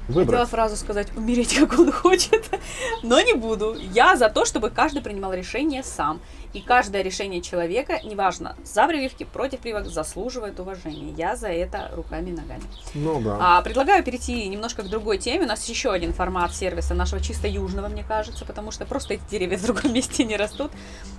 Хотела 0.08 0.26
выбрать. 0.26 0.50
фразу 0.50 0.76
сказать 0.76 1.08
«умереть, 1.16 1.56
как 1.56 1.80
он 1.80 1.92
хочет», 1.92 2.44
но 3.04 3.20
не 3.22 3.34
буду. 3.34 3.76
Я 3.94 4.16
за 4.16 4.30
то, 4.30 4.46
чтобы 4.46 4.70
каждый 4.70 5.02
принимал 5.02 5.34
решение 5.34 5.84
сам. 5.84 6.20
И 6.54 6.62
каждое 6.62 7.04
решение 7.04 7.42
человека, 7.42 8.00
неважно, 8.04 8.56
за 8.64 8.88
прививки, 8.88 9.24
против 9.24 9.60
прививок, 9.60 9.86
заслуживает 9.86 10.60
уважения. 10.60 11.14
Я 11.16 11.36
за 11.36 11.50
это 11.50 11.92
руками 11.94 12.30
и 12.30 12.34
ногами. 12.34 12.64
Ну 12.96 13.22
да. 13.22 13.38
А, 13.40 13.62
предлагаю 13.62 14.04
перейти 14.04 14.48
немножко 14.48 14.82
к 14.82 14.88
другой 14.88 15.20
теме. 15.20 15.46
У 15.46 15.48
нас 15.48 15.68
еще 15.70 15.92
один 15.92 16.12
формат 16.12 16.56
сервиса 16.56 16.96
нашего 16.96 17.22
чисто 17.22 17.48
южного, 17.48 17.88
мне 17.88 18.04
кажется, 18.04 18.46
потому 18.46 18.72
что 18.72 18.86
просто 18.86 19.14
эти 19.14 19.22
деревья 19.30 19.58
в 19.58 19.64
другом 19.64 19.94
месте 19.94 20.24
не 20.24 20.38
растут. 20.38 20.72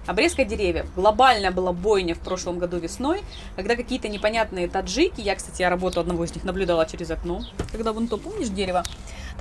Обрезка 0.07 0.45
деревьев. 0.45 0.87
Глобальная 0.97 1.53
была 1.53 1.73
бойня 1.73 2.17
в 2.17 2.21
прошлом 2.21 2.59
году 2.59 2.79
весной, 2.79 3.21
когда 3.55 3.77
какие-то 3.77 4.09
непонятные 4.09 4.69
таджики, 4.69 5.21
я, 5.21 5.37
кстати, 5.37 5.63
я 5.63 5.71
работу 5.71 6.01
одного 6.01 6.25
из 6.25 6.35
них 6.35 6.43
наблюдала 6.43 6.87
через 6.87 7.11
окно, 7.11 7.43
когда 7.71 7.93
вон 7.93 8.09
то, 8.09 8.17
помнишь, 8.17 8.49
дерево? 8.49 8.83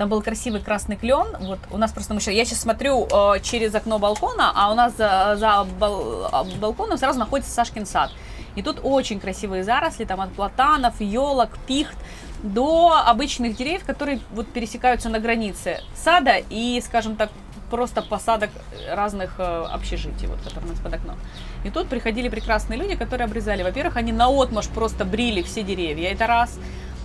Там 0.00 0.08
был 0.08 0.22
красивый 0.22 0.62
красный 0.62 0.96
клен. 0.96 1.26
Вот 1.40 1.58
у 1.70 1.76
нас 1.76 1.92
просто 1.92 2.14
мы 2.14 2.20
щас- 2.20 2.32
я 2.32 2.46
сейчас 2.46 2.60
смотрю 2.60 3.06
э, 3.06 3.40
через 3.42 3.74
окно 3.74 3.98
балкона, 3.98 4.50
а 4.54 4.72
у 4.72 4.74
нас 4.74 4.96
за, 4.96 5.36
за 5.36 5.66
бал- 5.78 6.30
а, 6.32 6.44
балконом 6.58 6.96
сразу 6.96 7.18
находится 7.18 7.52
Сашкин 7.52 7.84
сад. 7.84 8.10
И 8.54 8.62
тут 8.62 8.80
очень 8.82 9.20
красивые 9.20 9.62
заросли, 9.62 10.06
там 10.06 10.22
от 10.22 10.32
платанов, 10.32 10.98
елок, 11.02 11.50
пихт 11.66 11.98
до 12.42 12.96
обычных 13.04 13.56
деревьев, 13.58 13.84
которые 13.84 14.20
вот 14.32 14.48
пересекаются 14.48 15.10
на 15.10 15.18
границе 15.18 15.82
сада 15.94 16.36
и, 16.48 16.80
скажем 16.82 17.16
так, 17.16 17.28
просто 17.70 18.00
посадок 18.00 18.48
разных 18.90 19.34
э, 19.36 19.42
общежитий, 19.70 20.28
вот, 20.28 20.40
которые 20.40 20.64
у 20.64 20.72
нас 20.72 20.80
под 20.80 20.94
окном. 20.94 21.16
И 21.62 21.68
тут 21.68 21.88
приходили 21.88 22.30
прекрасные 22.30 22.78
люди, 22.78 22.96
которые 22.96 23.26
обрезали. 23.26 23.62
Во-первых, 23.62 23.98
они 23.98 24.12
наотмашь 24.12 24.68
просто 24.68 25.04
брили 25.04 25.42
все 25.42 25.62
деревья, 25.62 26.08
это 26.08 26.26
раз. 26.26 26.58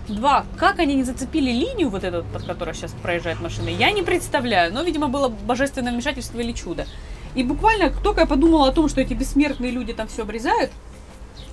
Два, 0.08 0.46
как 0.58 0.80
они 0.80 0.96
не 0.96 1.04
зацепили 1.04 1.52
линию 1.52 1.90
вот 1.90 2.04
эту, 2.04 2.24
под 2.32 2.44
которой 2.44 2.76
сейчас 2.76 2.92
проезжает 2.92 3.40
машина, 3.40 3.70
я 3.70 3.92
не 3.92 4.04
представляю. 4.04 4.72
Но, 4.72 4.84
видимо, 4.84 5.08
было 5.08 5.30
божественное 5.30 5.92
вмешательство 5.92 6.40
или 6.40 6.52
чудо. 6.52 6.86
И 7.34 7.44
буквально, 7.44 7.90
только 7.90 8.22
я 8.22 8.28
подумала 8.28 8.68
о 8.68 8.72
том, 8.72 8.88
что 8.88 9.02
эти 9.02 9.14
бессмертные 9.14 9.72
люди 9.72 9.94
там 9.94 10.08
все 10.08 10.22
обрезают, 10.22 10.72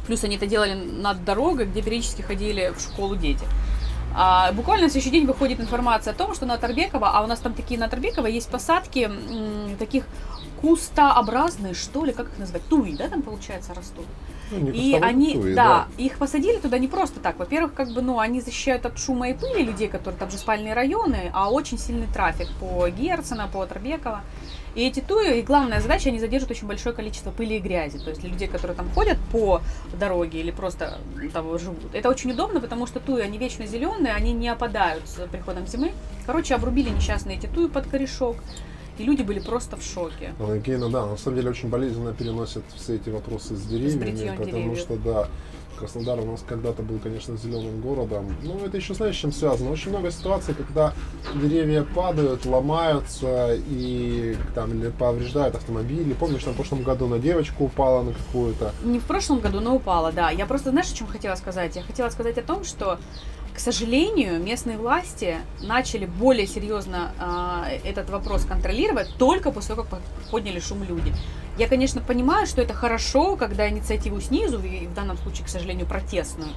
плюс 0.06 0.22
они 0.24 0.36
это 0.36 0.46
делали 0.46 0.74
над 0.74 1.24
дорогой, 1.24 1.64
где 1.66 1.82
периодически 1.82 2.22
ходили 2.22 2.72
в 2.76 2.80
школу 2.80 3.16
дети. 3.16 3.44
А, 4.14 4.52
буквально 4.52 4.84
на 4.84 4.90
следующий 4.90 5.10
день 5.10 5.26
выходит 5.26 5.58
информация 5.58 6.12
о 6.12 6.16
том, 6.16 6.34
что 6.34 6.44
на 6.44 6.58
Тарбекова, 6.58 7.10
а 7.10 7.22
у 7.22 7.26
нас 7.26 7.40
там 7.40 7.54
такие 7.54 7.80
на 7.80 7.88
Тарбекова 7.88 8.26
есть 8.26 8.50
посадки 8.50 9.10
м, 9.10 9.76
таких 9.78 10.04
кустообразные, 10.60 11.72
что 11.74 12.04
ли, 12.04 12.12
как 12.12 12.26
их 12.28 12.38
назвать, 12.38 12.62
туи, 12.68 12.94
да, 12.94 13.08
там 13.08 13.22
получается 13.22 13.72
растут. 13.74 14.04
Ну, 14.52 14.70
И 14.70 14.94
они, 14.94 15.34
туи, 15.34 15.54
да, 15.54 15.86
их 15.96 16.18
посадили 16.18 16.58
туда 16.58 16.78
не 16.78 16.88
просто 16.88 17.20
так. 17.20 17.38
Во-первых, 17.38 17.74
как 17.74 17.92
бы, 17.92 18.02
ну, 18.02 18.18
они 18.18 18.40
защищают 18.40 18.86
от 18.86 18.98
шума 18.98 19.30
и 19.30 19.34
пыли 19.34 19.62
людей, 19.62 19.88
которые 19.88 20.18
там 20.18 20.30
же 20.30 20.38
спальные 20.38 20.74
районы, 20.74 21.30
а 21.32 21.50
очень 21.50 21.78
сильный 21.78 22.06
трафик 22.06 22.48
по 22.60 22.88
Герцена, 22.88 23.48
по 23.48 23.64
Тарбекова. 23.66 24.22
И 24.74 24.86
эти 24.86 25.00
туи, 25.00 25.40
и 25.40 25.42
главная 25.42 25.80
задача, 25.80 26.08
они 26.08 26.18
задержат 26.18 26.50
очень 26.50 26.66
большое 26.66 26.94
количество 26.94 27.30
пыли 27.30 27.56
и 27.56 27.60
грязи. 27.60 27.98
То 27.98 28.10
есть 28.10 28.22
для 28.22 28.30
людей, 28.30 28.48
которые 28.48 28.74
там 28.76 28.88
ходят 28.90 29.18
по 29.30 29.60
дороге 29.98 30.40
или 30.40 30.50
просто 30.50 30.98
там 31.32 31.58
живут. 31.58 31.94
Это 31.94 32.08
очень 32.08 32.30
удобно, 32.30 32.60
потому 32.60 32.86
что 32.86 32.98
туи, 33.00 33.20
они 33.20 33.36
вечно 33.36 33.66
зеленые, 33.66 34.14
они 34.14 34.32
не 34.32 34.48
опадают 34.48 35.06
с 35.06 35.26
приходом 35.28 35.66
зимы. 35.66 35.92
Короче, 36.24 36.54
обрубили 36.54 36.88
несчастные 36.88 37.36
эти 37.36 37.46
туи 37.46 37.68
под 37.68 37.86
корешок. 37.86 38.36
И 38.98 39.04
люди 39.04 39.22
были 39.22 39.40
просто 39.40 39.76
в 39.76 39.82
шоке. 39.82 40.34
Анна 40.38 40.54
Евгеньевна, 40.54 40.88
да, 40.88 41.06
на 41.06 41.16
самом 41.16 41.36
деле 41.38 41.50
очень 41.50 41.68
болезненно 41.68 42.12
переносят 42.12 42.64
все 42.74 42.96
эти 42.96 43.08
вопросы 43.10 43.56
с 43.56 43.62
деревьями, 43.62 44.00
бритьем 44.00 44.36
потому 44.36 44.52
деревьев. 44.52 44.78
что, 44.78 44.96
да, 44.96 45.28
Краснодар 45.78 46.20
у 46.20 46.24
нас 46.26 46.44
когда-то 46.46 46.82
был, 46.82 46.98
конечно, 47.00 47.36
зеленым 47.36 47.80
городом. 47.80 48.32
Ну, 48.42 48.64
это 48.64 48.76
еще, 48.76 48.94
знаешь, 48.94 49.16
с 49.16 49.18
чем 49.18 49.32
связано? 49.32 49.70
Очень 49.72 49.90
много 49.90 50.12
ситуаций, 50.12 50.54
когда 50.54 50.92
деревья 51.34 51.82
падают, 51.82 52.44
ломаются 52.46 53.54
и 53.54 54.36
там 54.54 54.70
или 54.72 54.90
повреждают 54.90 55.56
автомобили. 55.56 56.12
Помнишь, 56.12 56.44
там 56.44 56.52
в 56.52 56.56
прошлом 56.56 56.82
году 56.84 57.08
на 57.08 57.18
девочку 57.18 57.64
упала 57.64 58.02
на 58.02 58.12
какую-то. 58.12 58.72
Не 58.84 59.00
в 59.00 59.04
прошлом 59.04 59.40
году, 59.40 59.60
но 59.60 59.74
упала, 59.74 60.12
да. 60.12 60.30
Я 60.30 60.46
просто, 60.46 60.70
знаешь, 60.70 60.92
о 60.92 60.94
чем 60.94 61.08
хотела 61.08 61.34
сказать? 61.34 61.74
Я 61.74 61.82
хотела 61.82 62.10
сказать 62.10 62.38
о 62.38 62.42
том, 62.42 62.62
что, 62.62 62.98
к 63.54 63.58
сожалению, 63.58 64.40
местные 64.40 64.78
власти 64.78 65.36
начали 65.60 66.06
более 66.06 66.46
серьезно 66.46 67.12
а, 67.18 67.66
этот 67.84 68.08
вопрос 68.10 68.44
контролировать 68.44 69.14
только 69.18 69.50
после 69.50 69.74
того, 69.74 69.86
как 69.88 70.00
подняли 70.30 70.58
шум 70.58 70.82
люди. 70.84 71.12
Я, 71.58 71.68
конечно, 71.68 72.00
понимаю, 72.00 72.46
что 72.46 72.62
это 72.62 72.72
хорошо, 72.72 73.36
когда 73.36 73.68
инициативу 73.68 74.20
снизу, 74.20 74.58
и 74.60 74.86
в 74.86 74.94
данном 74.94 75.18
случае, 75.18 75.44
к 75.44 75.48
сожалению, 75.48 75.86
протестную, 75.86 76.48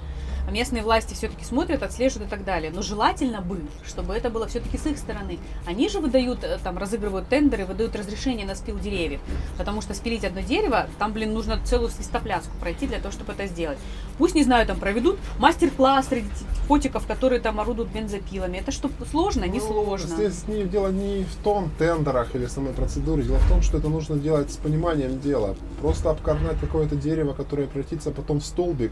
местные 0.52 0.84
власти 0.84 1.14
все-таки 1.14 1.44
смотрят, 1.44 1.84
отслеживают 1.84 2.28
и 2.28 2.30
так 2.30 2.44
далее. 2.44 2.72
Но 2.74 2.82
желательно 2.82 3.42
бы, 3.42 3.62
чтобы 3.86 4.14
это 4.14 4.30
было 4.30 4.48
все-таки 4.48 4.78
с 4.78 4.86
их 4.86 4.98
стороны. 4.98 5.40
Они 5.66 5.90
же 5.90 6.00
выдают, 6.00 6.44
э, 6.44 6.58
там, 6.64 6.78
разыгрывают 6.78 7.28
тендеры, 7.30 7.66
выдают 7.66 7.96
разрешение 7.96 8.46
на 8.46 8.56
спил 8.56 8.80
деревьев. 8.80 9.22
Потому 9.58 9.82
что 9.82 9.94
спилить 9.94 10.24
одно 10.24 10.42
дерево, 10.42 10.88
там, 11.00 11.14
блин, 11.14 11.34
нужно 11.34 11.60
целую 11.66 11.90
свистопляску 11.90 12.52
пройти 12.60 12.88
для 12.88 13.00
того, 13.00 13.12
чтобы 13.12 13.34
это 13.34 13.48
сделать. 13.48 13.78
Пусть, 14.18 14.36
не 14.36 14.44
знаю, 14.44 14.66
там 14.66 14.80
проведут 14.80 15.18
мастер-класс 15.40 16.08
среди 16.08 16.30
котиков, 16.68 17.06
которые 17.06 17.42
там 17.42 17.60
орудуют 17.60 17.92
бензопилами. 17.92 18.58
Это 18.58 18.72
что, 18.72 18.90
сложно? 19.12 19.46
Не 19.46 19.60
Ну, 19.60 19.68
сложно. 19.68 20.16
Здесь 20.16 20.48
не, 20.48 20.64
дело 20.64 20.90
не 20.90 21.24
в 21.24 21.36
том 21.44 21.70
тендерах 21.78 22.36
или 22.36 22.46
самой 22.46 22.74
процедуре. 22.74 23.24
Дело 23.24 23.38
в 23.38 23.50
том, 23.50 23.62
что 23.62 23.78
это 23.78 23.90
нужно 23.90 24.18
делать 24.18 24.52
с 24.52 24.58
пониманием 24.58 25.20
дела. 25.20 25.56
Просто 25.82 26.10
обкорнать 26.10 26.60
какое-то 26.60 26.96
дерево, 26.96 27.34
которое 27.34 27.68
превратится 27.68 28.12
потом 28.12 28.40
в 28.40 28.46
столбик, 28.46 28.92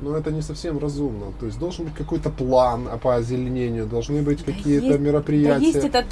но 0.00 0.16
это 0.16 0.30
не 0.30 0.42
совсем 0.42 0.78
разумно. 0.78 1.32
То 1.40 1.46
есть 1.46 1.58
должен 1.58 1.86
быть 1.86 1.94
какой-то 1.94 2.30
план 2.30 2.88
по 3.02 3.16
озеленению, 3.16 3.86
должны 3.86 4.22
быть 4.22 4.44
Да 4.44 4.52
какие-то 4.52 4.98
мероприятия. 4.98 5.72
Да 5.72 5.78
есть 5.78 5.84
этот, 5.84 6.06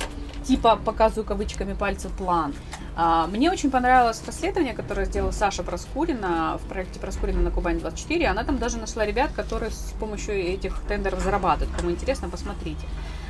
типа, 0.44 0.78
показываю 0.84 1.26
кавычками 1.26 1.74
пальцев, 1.74 2.12
план. 2.12 2.54
А, 2.96 3.26
мне 3.26 3.50
очень 3.50 3.70
понравилось 3.70 4.22
расследование, 4.26 4.74
которое 4.74 5.06
сделала 5.06 5.32
Саша 5.32 5.62
Проскурина 5.62 6.58
в 6.62 6.68
проекте 6.68 7.00
Проскурина 7.00 7.40
на 7.40 7.50
Кубань-24. 7.50 8.24
Она 8.24 8.44
там 8.44 8.58
даже 8.58 8.78
нашла 8.78 9.04
ребят, 9.04 9.32
которые 9.34 9.70
с 9.70 9.94
помощью 9.98 10.34
этих 10.34 10.80
тендеров 10.86 11.20
зарабатывают. 11.20 11.74
Кому 11.76 11.90
интересно, 11.90 12.28
посмотрите. 12.28 12.86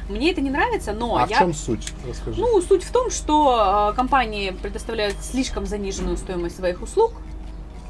Мне 0.08 0.32
это 0.32 0.42
не 0.42 0.50
нравится, 0.50 0.92
но 0.92 1.16
а 1.16 1.26
я... 1.26 1.36
в 1.36 1.38
чем 1.38 1.54
суть? 1.54 1.92
Расскажи. 2.06 2.38
Ну, 2.38 2.60
суть 2.60 2.84
в 2.84 2.92
том, 2.92 3.10
что 3.10 3.90
э, 3.90 3.96
компании 3.96 4.50
предоставляют 4.50 5.16
слишком 5.22 5.64
заниженную 5.64 6.18
стоимость 6.18 6.56
своих 6.56 6.82
услуг, 6.82 7.14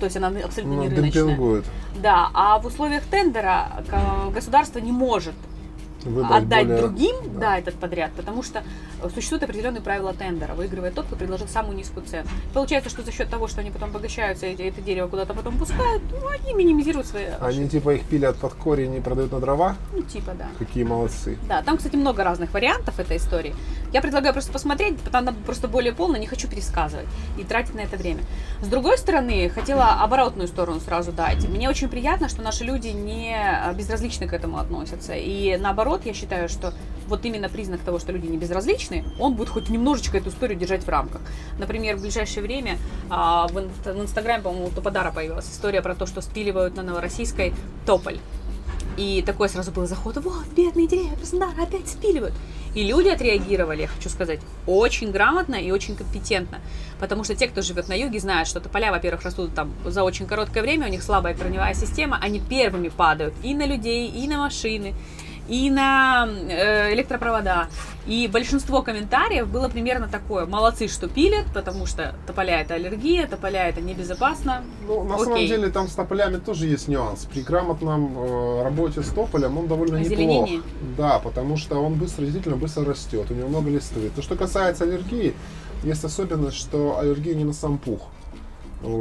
то 0.00 0.04
есть 0.04 0.16
она 0.16 0.28
абсолютно 0.28 0.76
Ну, 0.76 0.82
не 0.82 0.88
рыночная. 0.88 1.10
демпингует. 1.24 1.64
Да, 2.02 2.30
а 2.34 2.58
в 2.58 2.66
условиях 2.66 3.02
тендера 3.04 3.84
к- 3.88 4.30
государство 4.34 4.78
не 4.78 4.92
может 4.92 5.34
Выбрать 6.04 6.42
отдать 6.42 6.66
более- 6.66 6.80
другим, 6.82 7.16
да. 7.34 7.40
да. 7.40 7.58
этот 7.58 7.74
подряд, 7.74 8.12
потому 8.16 8.42
что 8.42 8.62
э, 9.02 9.08
существуют 9.14 9.42
определенные 9.44 9.82
правила 9.82 10.12
тендера. 10.12 10.54
Выигрывает 10.54 10.94
тот, 10.94 11.06
кто 11.06 11.16
предложил 11.16 11.48
самую 11.48 11.76
низкую 11.76 12.06
цену. 12.06 12.28
Получается, 12.52 12.90
что 12.90 13.02
за 13.02 13.12
счет 13.12 13.28
того, 13.30 13.48
что 13.48 13.60
они 13.60 13.70
потом 13.70 13.90
обогащаются, 13.90 14.46
эти- 14.46 14.62
это 14.62 14.80
дерево 14.80 15.08
куда-то 15.08 15.34
потом 15.34 15.56
пускают, 15.58 16.02
ну, 16.10 16.28
они 16.28 16.54
минимизируют 16.54 17.06
свои 17.06 17.24
Они 17.40 17.58
ошибки. 17.58 17.68
типа 17.72 17.94
их 17.94 18.04
пилят 18.04 18.36
под 18.36 18.54
корень 18.54 18.94
и 18.96 19.00
продают 19.00 19.32
на 19.32 19.40
дрова? 19.40 19.76
Ну, 19.92 20.02
типа, 20.02 20.32
да. 20.38 20.48
Какие 20.58 20.84
молодцы. 20.84 21.38
Да, 21.48 21.62
там, 21.62 21.76
кстати, 21.76 21.96
много 21.96 22.24
разных 22.24 22.52
вариантов 22.52 22.98
этой 23.00 23.16
истории. 23.18 23.54
Я 23.92 24.00
предлагаю 24.00 24.32
просто 24.32 24.52
посмотреть, 24.52 24.98
потому 25.00 25.30
что 25.32 25.40
просто 25.44 25.68
более 25.68 25.92
полная, 25.92 26.20
не 26.20 26.26
хочу 26.26 26.48
пересказывать 26.48 27.06
и 27.38 27.44
тратить 27.44 27.74
на 27.74 27.80
это 27.80 27.96
время. 27.96 28.20
С 28.60 28.66
другой 28.66 28.98
стороны, 28.98 29.48
хотела 29.48 29.92
оборотную 30.02 30.48
сторону 30.48 30.80
сразу 30.80 31.12
дать. 31.12 31.48
Мне 31.48 31.68
очень 31.68 31.88
приятно, 31.88 32.28
что 32.28 32.42
наши 32.42 32.64
люди 32.64 32.88
не 32.88 33.34
а, 33.34 33.72
безразлично 33.72 34.26
к 34.26 34.32
этому 34.32 34.58
относятся. 34.58 35.12
И 35.14 35.56
наоборот, 35.56 35.93
я 36.04 36.14
считаю, 36.14 36.48
что 36.48 36.72
вот 37.08 37.24
именно 37.24 37.48
признак 37.48 37.80
того, 37.80 37.98
что 37.98 38.12
люди 38.12 38.26
не 38.26 38.38
безразличны, 38.38 39.04
он 39.18 39.34
будет 39.34 39.48
хоть 39.50 39.68
немножечко 39.68 40.18
эту 40.18 40.30
историю 40.30 40.58
держать 40.58 40.84
в 40.84 40.88
рамках. 40.88 41.20
Например, 41.58 41.96
в 41.96 42.00
ближайшее 42.00 42.42
время 42.42 42.78
а, 43.10 43.46
в, 43.48 43.58
ин- 43.58 43.70
в 43.84 44.02
Инстаграме, 44.02 44.42
по-моему, 44.42 44.66
у 44.66 44.70
Топодара 44.70 45.12
появилась 45.12 45.50
история 45.50 45.82
про 45.82 45.94
то, 45.94 46.06
что 46.06 46.20
спиливают 46.22 46.76
на 46.76 46.82
Новороссийской 46.82 47.52
тополь. 47.86 48.18
И 48.96 49.22
такой 49.26 49.48
сразу 49.48 49.72
был 49.72 49.86
заход, 49.86 50.16
вот, 50.18 50.46
бедные 50.56 50.86
деревья 50.86 51.16
Краснодара 51.16 51.62
опять 51.62 51.88
спиливают. 51.88 52.34
И 52.76 52.84
люди 52.84 53.08
отреагировали, 53.08 53.82
я 53.82 53.88
хочу 53.88 54.08
сказать, 54.08 54.40
очень 54.66 55.10
грамотно 55.10 55.56
и 55.56 55.70
очень 55.70 55.96
компетентно. 55.96 56.60
Потому 57.00 57.24
что 57.24 57.34
те, 57.34 57.48
кто 57.48 57.60
живет 57.60 57.88
на 57.88 57.94
юге, 57.94 58.20
знают, 58.20 58.48
что 58.48 58.60
тополя, 58.60 58.92
во-первых, 58.92 59.22
растут 59.22 59.54
там 59.54 59.72
за 59.84 60.04
очень 60.04 60.26
короткое 60.26 60.62
время, 60.62 60.86
у 60.86 60.90
них 60.90 61.02
слабая 61.02 61.34
корневая 61.34 61.74
система, 61.74 62.18
они 62.20 62.40
первыми 62.40 62.88
падают 62.88 63.34
и 63.42 63.54
на 63.54 63.66
людей, 63.66 64.08
и 64.08 64.26
на 64.28 64.38
машины, 64.38 64.94
и 65.48 65.70
на 65.70 66.26
э, 66.26 66.94
электропровода. 66.94 67.68
И 68.06 68.28
большинство 68.28 68.82
комментариев 68.82 69.48
было 69.48 69.68
примерно 69.68 70.08
такое. 70.08 70.46
Молодцы, 70.46 70.88
что 70.88 71.08
пилят, 71.08 71.46
потому 71.54 71.86
что 71.86 72.14
тополя 72.26 72.60
это 72.60 72.74
аллергия, 72.74 73.26
тополя 73.26 73.68
это 73.68 73.80
небезопасно. 73.80 74.62
Ну, 74.86 75.04
на 75.04 75.18
самом 75.18 75.34
Окей. 75.34 75.48
деле 75.48 75.70
там 75.70 75.88
с 75.88 75.94
тополями 75.94 76.36
тоже 76.36 76.66
есть 76.66 76.88
нюанс. 76.88 77.26
При 77.32 77.42
грамотном 77.42 78.18
э, 78.18 78.62
работе 78.62 79.02
с 79.02 79.08
тополем 79.08 79.56
он 79.58 79.68
довольно 79.68 79.96
неплох. 79.96 80.50
Да, 80.98 81.18
потому 81.18 81.56
что 81.56 81.78
он 81.78 81.94
быстро, 81.94 82.22
действительно 82.22 82.56
быстро 82.56 82.84
растет, 82.84 83.30
у 83.30 83.34
него 83.34 83.48
много 83.48 83.70
листвы. 83.70 84.10
То, 84.14 84.22
что 84.22 84.36
касается 84.36 84.84
аллергии, 84.84 85.34
есть 85.82 86.04
особенность, 86.04 86.56
что 86.56 86.98
аллергия 86.98 87.34
не 87.34 87.44
на 87.44 87.52
сам 87.52 87.78
пух 87.78 88.08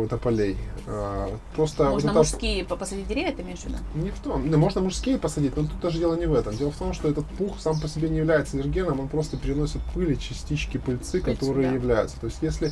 тополей. 0.09 0.57
А, 0.87 1.29
Просто 1.55 1.83
вот 1.85 1.93
Можно 1.93 2.09
это- 2.09 2.17
мужские 2.19 2.65
по- 2.65 2.75
посадить 2.75 3.07
деревья, 3.07 3.31
ты 3.33 3.41
имеешь 3.41 3.59
в 3.59 3.65
виду? 3.65 3.77
Не 3.95 4.09
в 4.11 4.19
том. 4.19 4.49
Ну, 4.49 4.57
можно 4.57 4.81
мужские 4.81 5.17
посадить, 5.17 5.55
но 5.55 5.63
тут 5.63 5.79
даже 5.81 5.99
дело 5.99 6.15
не 6.15 6.25
в 6.25 6.33
этом. 6.33 6.55
Дело 6.55 6.71
в 6.71 6.77
том, 6.77 6.93
что 6.93 7.09
этот 7.09 7.25
пух 7.25 7.59
сам 7.59 7.79
по 7.79 7.87
себе 7.87 8.09
не 8.09 8.17
является 8.17 8.57
аллергеном, 8.57 8.99
он 8.99 9.07
просто 9.07 9.37
переносит 9.37 9.81
пыль 9.93 10.13
и 10.13 10.19
частички 10.19 10.77
пыльцы, 10.77 11.21
Пыльцу, 11.21 11.39
которые 11.39 11.69
да. 11.69 11.75
являются. 11.75 12.19
То 12.19 12.27
есть, 12.27 12.39
если 12.41 12.71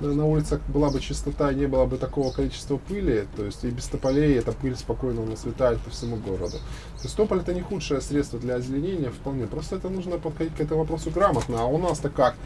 на 0.00 0.26
улицах 0.26 0.60
была 0.68 0.90
бы 0.90 1.00
чистота 1.00 1.50
и 1.50 1.56
не 1.56 1.66
было 1.66 1.84
бы 1.86 1.96
такого 1.96 2.30
количества 2.32 2.76
пыли, 2.76 3.26
то 3.36 3.44
есть 3.44 3.64
и 3.64 3.68
без 3.70 3.86
тополей 3.86 4.34
эта 4.38 4.52
пыль 4.52 4.76
спокойно 4.76 5.22
у 5.22 5.26
нас 5.26 5.44
летает 5.44 5.80
по 5.80 5.90
всему 5.90 6.16
городу. 6.16 6.58
То 6.58 7.04
есть 7.04 7.16
тополь 7.16 7.40
это 7.40 7.52
не 7.54 7.62
худшее 7.62 8.00
средство 8.00 8.38
для 8.38 8.54
озеленения 8.56 9.10
вполне. 9.10 9.46
Просто 9.46 9.76
это 9.76 9.88
нужно 9.88 10.18
подходить 10.18 10.54
к 10.54 10.60
этому 10.60 10.80
вопросу 10.80 11.10
грамотно. 11.10 11.62
А 11.62 11.64
у 11.66 11.78
нас-то 11.78 12.08
как? 12.10 12.36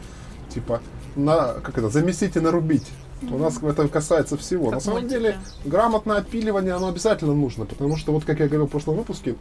Типа, 0.49 0.81
на, 1.15 1.53
как 1.53 1.77
это, 1.77 1.89
замесить 1.89 2.35
и 2.35 2.39
нарубить. 2.39 2.87
У 3.31 3.37
нас 3.37 3.61
это 3.61 3.87
касается 3.87 4.37
всего. 4.37 4.65
Как 4.65 4.75
на 4.75 4.79
самом 4.79 5.01
мультики. 5.01 5.19
деле, 5.19 5.37
грамотное 5.65 6.17
отпиливание, 6.17 6.73
оно 6.73 6.87
обязательно 6.87 7.33
нужно, 7.33 7.65
потому 7.65 7.97
что, 7.97 8.11
вот 8.11 8.25
как 8.25 8.39
я 8.39 8.47
говорил 8.47 8.67
в 8.67 8.71
прошлом 8.71 8.97
выпуске, 8.97 9.35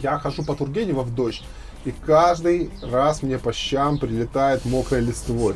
я 0.00 0.18
хожу 0.18 0.44
по 0.44 0.54
Тургенева 0.54 1.02
в 1.02 1.14
дождь, 1.14 1.44
и 1.84 1.92
каждый 2.06 2.70
раз 2.82 3.22
мне 3.22 3.38
по 3.38 3.52
щам 3.52 3.98
прилетает 3.98 4.64
мокрой 4.64 5.00
листвой. 5.00 5.54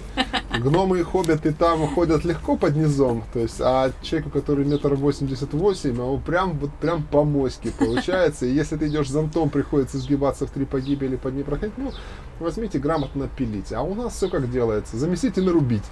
Гномы 0.58 1.00
и 1.00 1.02
хоббиты 1.02 1.52
там 1.52 1.86
ходят 1.94 2.24
легко 2.24 2.56
под 2.56 2.76
низом, 2.76 3.24
то 3.32 3.40
есть, 3.40 3.60
а 3.60 3.90
человеку, 4.02 4.30
который 4.30 4.64
метр 4.64 4.94
восемьдесят 4.94 5.52
восемь, 5.52 6.00
а 6.00 6.04
он 6.04 6.22
прям, 6.22 6.58
вот 6.58 6.70
прям 6.72 7.02
по 7.02 7.24
моське 7.24 7.70
получается. 7.70 8.46
И 8.46 8.54
если 8.54 8.76
ты 8.76 8.88
идешь 8.88 9.08
зонтом, 9.08 9.50
приходится 9.50 9.98
сгибаться 9.98 10.46
в 10.46 10.50
три 10.50 10.64
погибели, 10.64 11.16
под 11.16 11.34
ней 11.34 11.44
проходить, 11.44 11.76
ну, 11.76 11.92
возьмите 12.40 12.78
грамотно 12.78 13.28
пилить. 13.36 13.72
А 13.72 13.82
у 13.82 13.94
нас 13.94 14.14
все 14.14 14.28
как 14.28 14.50
делается, 14.50 14.96
замесить 14.96 15.36
и 15.36 15.42
нарубить. 15.42 15.84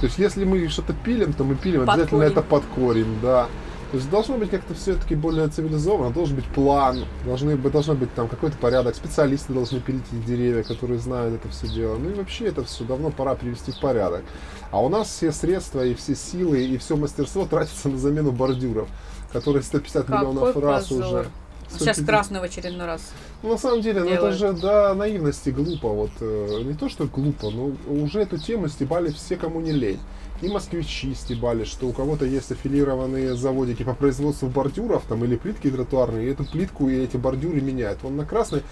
То 0.00 0.06
есть, 0.06 0.18
если 0.18 0.44
мы 0.44 0.66
что-то 0.68 0.94
пилим, 0.94 1.32
то 1.32 1.44
мы 1.44 1.54
пилим 1.54 1.80
Под 1.84 1.94
обязательно 1.94 2.20
корень. 2.20 2.32
это 2.32 2.42
под 2.42 2.64
корень, 2.74 3.18
да. 3.22 3.48
То 3.96 4.00
есть 4.00 4.10
должно 4.10 4.36
быть 4.36 4.50
как-то 4.50 4.74
все-таки 4.74 5.14
более 5.14 5.48
цивилизованно, 5.48 6.12
должен 6.12 6.36
быть 6.36 6.44
план, 6.44 7.06
должны, 7.24 7.56
должно 7.56 7.94
быть 7.94 8.12
там 8.12 8.28
какой-то 8.28 8.58
порядок, 8.58 8.94
специалисты 8.94 9.54
должны 9.54 9.80
пилить 9.80 10.02
эти 10.12 10.22
деревья, 10.22 10.62
которые 10.64 10.98
знают 10.98 11.36
это 11.36 11.48
все 11.48 11.66
дело. 11.66 11.96
Ну 11.96 12.10
и 12.10 12.12
вообще 12.12 12.48
это 12.48 12.62
все 12.62 12.84
давно 12.84 13.08
пора 13.08 13.34
привести 13.36 13.72
в 13.72 13.80
порядок. 13.80 14.22
А 14.70 14.82
у 14.82 14.90
нас 14.90 15.08
все 15.08 15.32
средства 15.32 15.82
и 15.82 15.94
все 15.94 16.14
силы 16.14 16.62
и 16.62 16.76
все 16.76 16.94
мастерство 16.96 17.46
тратится 17.46 17.88
на 17.88 17.96
замену 17.96 18.32
бордюров, 18.32 18.86
которые 19.32 19.62
150 19.62 20.04
Какой 20.04 20.18
миллионов 20.18 20.56
раз 20.58 20.88
позор. 20.88 21.06
уже. 21.06 21.30
Сейчас 21.68 21.96
150 21.96 22.06
красную 22.06 22.42
в 22.42 22.44
очередной 22.44 22.86
раз. 22.86 23.12
ну, 23.42 23.50
на 23.50 23.58
самом 23.58 23.82
деле, 23.82 24.00
ну, 24.00 24.06
это 24.06 24.14
делают. 24.14 24.38
же 24.38 24.52
до 24.52 24.94
наивности 24.94 25.50
глупо. 25.50 25.88
Вот, 25.88 26.10
э, 26.20 26.62
не 26.64 26.74
то, 26.74 26.88
что 26.88 27.06
глупо, 27.06 27.50
но 27.50 27.72
уже 27.88 28.20
эту 28.20 28.38
тему 28.38 28.68
стебали 28.68 29.10
все, 29.10 29.36
кому 29.36 29.60
не 29.60 29.72
лень. 29.72 30.00
И 30.42 30.48
москвичи 30.48 31.14
стебали, 31.14 31.64
что 31.64 31.86
у 31.86 31.92
кого-то 31.92 32.26
есть 32.26 32.52
аффилированные 32.52 33.36
заводики 33.36 33.82
по 33.84 33.94
производству 33.94 34.48
бордюров 34.48 35.04
там, 35.08 35.24
или 35.24 35.36
плитки 35.36 35.70
тротуарные, 35.70 36.26
и 36.26 36.30
эту 36.30 36.44
плитку 36.44 36.88
и 36.88 36.96
эти 36.96 37.16
бордюры 37.16 37.60
меняют. 37.60 38.00
Он 38.04 38.16
на 38.16 38.26
красный 38.26 38.62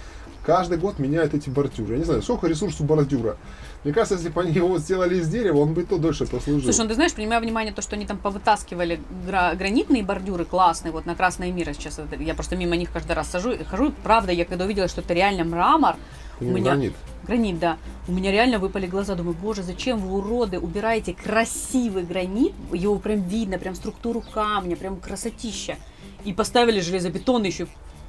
каждый 0.44 0.78
год 0.78 0.98
меняет 0.98 1.34
эти 1.34 1.48
бордюры. 1.50 1.92
Я 1.94 1.98
не 1.98 2.04
знаю, 2.04 2.22
сколько 2.22 2.46
ресурсов 2.46 2.82
у 2.82 2.84
бордюра. 2.84 3.36
Мне 3.82 3.92
кажется, 3.92 4.14
если 4.14 4.28
бы 4.30 4.40
они 4.40 4.52
его 4.52 4.78
сделали 4.78 5.16
из 5.18 5.28
дерева, 5.28 5.58
он 5.58 5.74
бы 5.74 5.82
и 5.82 5.84
то 5.84 5.98
дольше 5.98 6.26
прослужил. 6.26 6.62
Слушай, 6.62 6.82
ну 6.84 6.88
ты 6.88 6.94
знаешь, 6.94 7.12
принимая 7.12 7.40
внимание 7.40 7.72
то, 7.74 7.82
что 7.82 7.96
они 7.96 8.06
там 8.06 8.18
повытаскивали 8.18 9.00
гра- 9.26 9.54
гранитные 9.54 10.02
бордюры 10.02 10.44
классные, 10.44 10.92
вот 10.92 11.06
на 11.06 11.14
Красное 11.14 11.52
мира 11.52 11.72
сейчас, 11.72 12.00
я 12.18 12.34
просто 12.34 12.56
мимо 12.56 12.76
них 12.76 12.90
каждый 12.92 13.12
раз 13.12 13.28
сажу, 13.30 13.52
хожу, 13.68 13.92
правда, 14.02 14.32
я 14.32 14.44
когда 14.44 14.64
увидела, 14.64 14.88
что 14.88 15.00
это 15.00 15.12
реально 15.14 15.44
мрамор, 15.44 15.96
у 16.40 16.44
меня- 16.44 16.72
гранит. 16.72 16.94
гранит, 17.26 17.58
да, 17.58 17.76
у 18.08 18.12
меня 18.12 18.32
реально 18.32 18.58
выпали 18.58 18.86
глаза, 18.86 19.14
думаю, 19.14 19.36
боже, 19.40 19.62
зачем 19.62 19.98
вы, 19.98 20.16
уроды, 20.18 20.58
убираете 20.58 21.14
красивый 21.14 22.04
гранит, 22.04 22.52
его 22.72 22.98
прям 22.98 23.20
видно, 23.22 23.58
прям 23.58 23.74
структуру 23.74 24.22
камня, 24.32 24.76
прям 24.76 24.96
красотища, 24.96 25.76
и 26.24 26.32
поставили 26.32 26.80
железобетонный 26.80 27.48
еще 27.48 27.66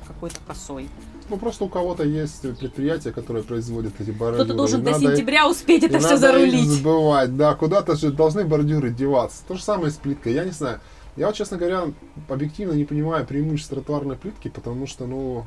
какой-то 0.08 0.38
косой. 0.47 0.89
Ну, 1.30 1.38
просто 1.38 1.64
у 1.66 1.70
кого-то 1.70 2.03
есть 2.03 2.41
предприятие, 2.60 3.12
которое 3.14 3.43
производит 3.43 3.99
эти 3.99 4.12
бордюры. 4.12 4.43
Кто-то 4.43 4.53
должен 4.58 4.82
и 4.82 4.84
до 4.84 4.91
надо- 4.91 5.03
сентября 5.16 5.49
успеть 5.49 5.84
это 5.84 5.99
все 5.99 6.08
надо 6.10 6.20
зарулить. 6.20 6.70
забывать, 6.70 7.36
да, 7.36 7.56
куда-то 7.56 7.95
же 7.95 8.12
должны 8.12 8.45
бордюры 8.45 8.91
деваться. 8.91 9.43
То 9.47 9.56
же 9.56 9.64
самое 9.64 9.91
с 9.91 9.95
плиткой, 9.95 10.34
я 10.34 10.45
не 10.45 10.51
знаю. 10.51 10.80
Я 11.18 11.28
вот, 11.28 11.36
честно 11.36 11.58
говоря, 11.58 11.86
объективно 12.28 12.74
не 12.74 12.84
понимаю 12.84 13.26
преимуществ 13.26 13.70
тротуарной 13.72 14.18
плитки, 14.18 14.49
потому 14.49 14.86
что, 14.86 15.06
ну, 15.08 15.45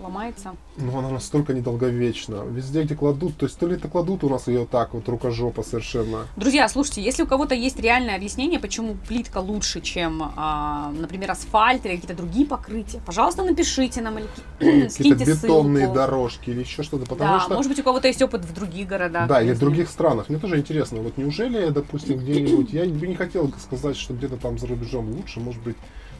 Ломается. 0.00 0.54
ну, 0.76 0.98
она 0.98 1.10
настолько 1.10 1.52
недолговечна. 1.52 2.42
Везде, 2.50 2.82
где 2.84 2.94
кладут, 2.94 3.36
то 3.36 3.46
есть 3.46 3.58
то 3.58 3.66
ли 3.66 3.74
это 3.76 3.88
кладут 3.88 4.24
у 4.24 4.28
нас 4.30 4.48
ее 4.48 4.66
так, 4.66 4.94
вот 4.94 5.08
рукожопа 5.08 5.62
совершенно. 5.62 6.26
Друзья, 6.36 6.68
слушайте, 6.68 7.02
если 7.02 7.22
у 7.22 7.26
кого-то 7.26 7.54
есть 7.54 7.78
реальное 7.78 8.16
объяснение, 8.16 8.58
почему 8.58 8.96
плитка 9.08 9.38
лучше, 9.38 9.80
чем, 9.80 10.22
а, 10.36 10.90
например, 10.98 11.30
асфальт 11.30 11.84
или 11.84 11.96
какие-то 11.96 12.16
другие 12.16 12.46
покрытия, 12.46 13.00
пожалуйста, 13.04 13.42
напишите 13.42 14.00
нам 14.00 14.18
или 14.18 14.26
ки- 14.58 14.88
Какие-то 14.96 15.24
бетонные 15.24 15.84
ссылку. 15.84 15.94
дорожки 15.94 16.50
или 16.50 16.60
еще 16.60 16.82
что-то, 16.82 17.06
потому 17.06 17.34
Да, 17.34 17.40
что... 17.40 17.54
может 17.54 17.70
быть, 17.70 17.80
у 17.80 17.82
кого-то 17.82 18.08
есть 18.08 18.22
опыт 18.22 18.44
в 18.44 18.54
других 18.54 18.88
городах. 18.88 19.28
Да, 19.28 19.42
или 19.42 19.52
в 19.52 19.58
других 19.58 19.88
странах. 19.90 20.28
Мне 20.30 20.38
тоже 20.38 20.58
интересно, 20.58 21.00
вот 21.02 21.18
неужели, 21.18 21.68
допустим, 21.68 22.18
где-нибудь, 22.18 22.72
я 22.72 22.84
бы 22.86 23.06
не 23.06 23.14
хотел 23.16 23.52
сказать, 23.62 23.96
что 23.96 24.14
где-то 24.14 24.36
там 24.38 24.58
за 24.58 24.66
рубежом 24.66 25.10
лучше, 25.10 25.40
может 25.40 25.62
быть, 25.62 25.76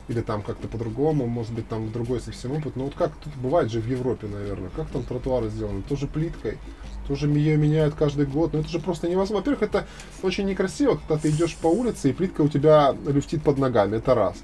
или 0.08 0.20
там 0.20 0.42
как-то 0.42 0.68
по-другому, 0.68 1.26
может 1.26 1.52
быть, 1.52 1.68
там 1.68 1.90
другой 1.92 2.20
совсем 2.20 2.52
опыт. 2.52 2.76
Но 2.76 2.84
вот 2.84 2.94
как 2.94 3.12
тут 3.16 3.34
бывает 3.36 3.70
же 3.70 3.80
в 3.80 3.86
Европе, 3.86 4.26
наверное, 4.26 4.70
как 4.70 4.90
там 4.90 5.02
тротуары 5.02 5.48
сделаны? 5.48 5.82
Тоже 5.82 6.06
плиткой, 6.06 6.58
тоже 7.06 7.28
ее 7.28 7.56
меняют 7.56 7.94
каждый 7.94 8.26
год. 8.26 8.52
Но 8.52 8.60
это 8.60 8.68
же 8.68 8.80
просто 8.80 9.08
невозможно. 9.08 9.38
Во-первых, 9.38 9.62
это 9.62 9.86
очень 10.22 10.46
некрасиво, 10.46 10.96
когда 10.96 11.16
ты 11.16 11.30
идешь 11.30 11.56
по 11.56 11.68
улице, 11.68 12.10
и 12.10 12.12
плитка 12.12 12.42
у 12.42 12.48
тебя 12.48 12.94
люфтит 13.06 13.42
под 13.42 13.58
ногами, 13.58 13.96
это 13.96 14.14
раз. 14.14 14.36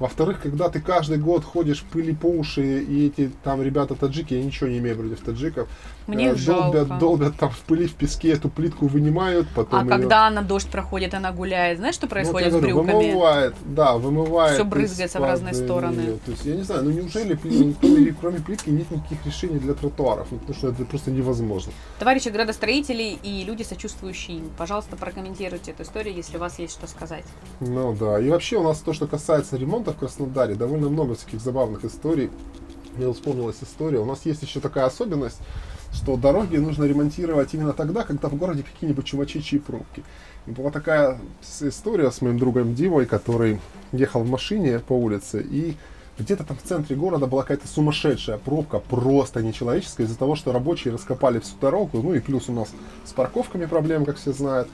Во-вторых, 0.00 0.40
когда 0.42 0.70
ты 0.70 0.80
каждый 0.80 1.18
год 1.18 1.44
ходишь 1.44 1.80
в 1.82 1.84
пыли 1.84 2.14
по 2.14 2.24
уши, 2.26 2.82
и 2.82 3.06
эти 3.08 3.30
там 3.44 3.62
ребята 3.62 3.94
таджики, 3.94 4.32
я 4.32 4.42
ничего 4.42 4.70
не 4.70 4.78
имею 4.78 4.96
против 4.96 5.20
таджиков, 5.20 5.68
Мне 6.06 6.28
э, 6.30 6.34
долбят, 6.34 6.88
жалко. 6.88 6.94
долбят 6.98 7.36
там 7.36 7.50
в 7.50 7.58
пыли, 7.60 7.86
в 7.86 7.92
песке 7.94 8.30
эту 8.32 8.48
плитку 8.48 8.86
вынимают, 8.86 9.46
потом 9.54 9.78
А 9.80 9.82
её- 9.82 9.90
когда 9.90 10.30
на 10.30 10.40
дождь 10.40 10.68
проходит, 10.70 11.12
она 11.12 11.32
гуляет, 11.32 11.78
знаешь, 11.78 11.96
что 11.96 12.06
Вот 12.06 12.10
происходит 12.14 12.46
я 12.46 12.50
с 12.50 12.54
говорю, 12.62 12.76
брюками? 12.82 13.10
Вымывает, 13.12 13.54
да, 13.66 13.98
вымывает. 13.98 14.54
Всё 14.54 14.64
брызгается 14.64 15.20
в 15.20 15.24
разные 15.24 15.52
стороны. 15.52 16.00
неё. 16.00 16.18
То 16.24 16.30
есть, 16.30 16.46
я 16.46 16.56
не 16.56 16.62
знаю, 16.62 16.84
ну 16.84 16.90
неужели 16.92 17.34
пли- 17.36 17.76
кроме, 17.78 18.12
кроме 18.18 18.38
плитки 18.38 18.70
нет 18.70 18.90
никаких 18.90 19.26
решений 19.26 19.58
для 19.58 19.74
тротуаров? 19.74 20.28
Ну, 20.30 20.38
потому 20.38 20.56
что 20.58 20.68
это 20.70 20.84
просто 20.86 21.10
невозможно. 21.10 21.72
Товарищи 21.98 22.28
градостроители 22.30 23.18
и 23.22 23.44
люди, 23.44 23.64
сочувствующие 23.64 24.38
им, 24.38 24.50
пожалуйста, 24.56 24.96
прокомментируйте 24.96 25.72
эту 25.72 25.82
историю, 25.82 26.14
если 26.14 26.38
у 26.38 26.40
вас 26.40 26.58
есть 26.58 26.72
что 26.72 26.86
сказать. 26.86 27.24
Ну 27.60 27.94
да. 28.00 28.18
И 28.18 28.30
вообще 28.30 28.56
у 28.56 28.62
нас 28.62 28.78
то, 28.78 28.94
что 28.94 29.06
касается 29.06 29.58
ремонта 29.58 29.89
в 29.92 29.98
Краснодаре, 29.98 30.54
довольно 30.54 30.88
много 30.88 31.14
всяких 31.14 31.40
забавных 31.40 31.84
историй. 31.84 32.30
Мне 32.96 33.12
вспомнилась 33.12 33.56
история. 33.62 34.00
У 34.00 34.04
нас 34.04 34.26
есть 34.26 34.42
еще 34.42 34.60
такая 34.60 34.86
особенность, 34.86 35.38
что 35.92 36.16
дороги 36.16 36.56
нужно 36.56 36.84
ремонтировать 36.84 37.54
именно 37.54 37.72
тогда, 37.72 38.04
когда 38.04 38.28
в 38.28 38.36
городе 38.36 38.62
какие-нибудь 38.62 39.04
чумачичьи 39.04 39.58
пробки. 39.58 40.02
И 40.46 40.50
была 40.50 40.70
такая 40.70 41.18
история 41.60 42.10
с 42.10 42.20
моим 42.22 42.38
другом 42.38 42.74
Димой, 42.74 43.06
который 43.06 43.60
ехал 43.92 44.22
в 44.22 44.28
машине 44.28 44.78
по 44.78 44.94
улице, 44.94 45.42
и 45.42 45.76
где-то 46.18 46.44
там 46.44 46.56
в 46.56 46.62
центре 46.62 46.96
города 46.96 47.26
была 47.26 47.42
какая-то 47.42 47.66
сумасшедшая 47.66 48.38
пробка, 48.38 48.78
просто 48.78 49.42
нечеловеческая, 49.42 50.06
из-за 50.06 50.18
того, 50.18 50.36
что 50.36 50.52
рабочие 50.52 50.92
раскопали 50.92 51.38
всю 51.40 51.56
дорогу, 51.60 52.02
ну 52.02 52.14
и 52.14 52.20
плюс 52.20 52.48
у 52.48 52.52
нас 52.52 52.68
с 53.04 53.12
парковками 53.12 53.66
проблемы, 53.66 54.04
как 54.04 54.16
все 54.16 54.32
знают. 54.32 54.68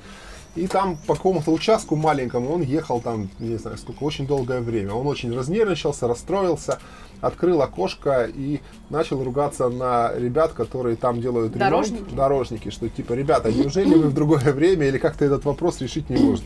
И 0.57 0.67
там 0.67 0.97
по 1.07 1.15
какому-то 1.15 1.53
участку 1.53 1.97
маленькому 1.97 2.51
он 2.51 2.63
ехал 2.63 3.01
там, 3.01 3.29
не 3.39 3.57
знаю 3.57 3.77
сколько, 3.77 4.03
очень 4.05 4.27
долгое 4.27 4.61
время. 4.61 4.95
Он 4.95 5.07
очень 5.07 5.37
разнервничался, 5.37 6.09
расстроился, 6.09 6.79
открыл 7.21 7.61
окошко 7.61 8.25
и 8.25 8.61
начал 8.89 9.23
ругаться 9.23 9.69
на 9.69 10.13
ребят, 10.15 10.53
которые 10.53 10.97
там 10.97 11.21
делают 11.21 11.55
ремонт. 11.55 11.71
Дорожники? 11.71 12.15
Дорожники, 12.15 12.71
что 12.71 12.89
типа, 12.89 13.13
ребята, 13.13 13.53
неужели 13.53 13.95
вы 13.95 14.09
в 14.09 14.15
другое 14.15 14.53
время 14.53 14.87
или 14.89 14.97
как-то 14.97 15.27
этот 15.27 15.45
вопрос 15.45 15.81
решить 15.83 16.09
не 16.09 16.17
может? 16.17 16.45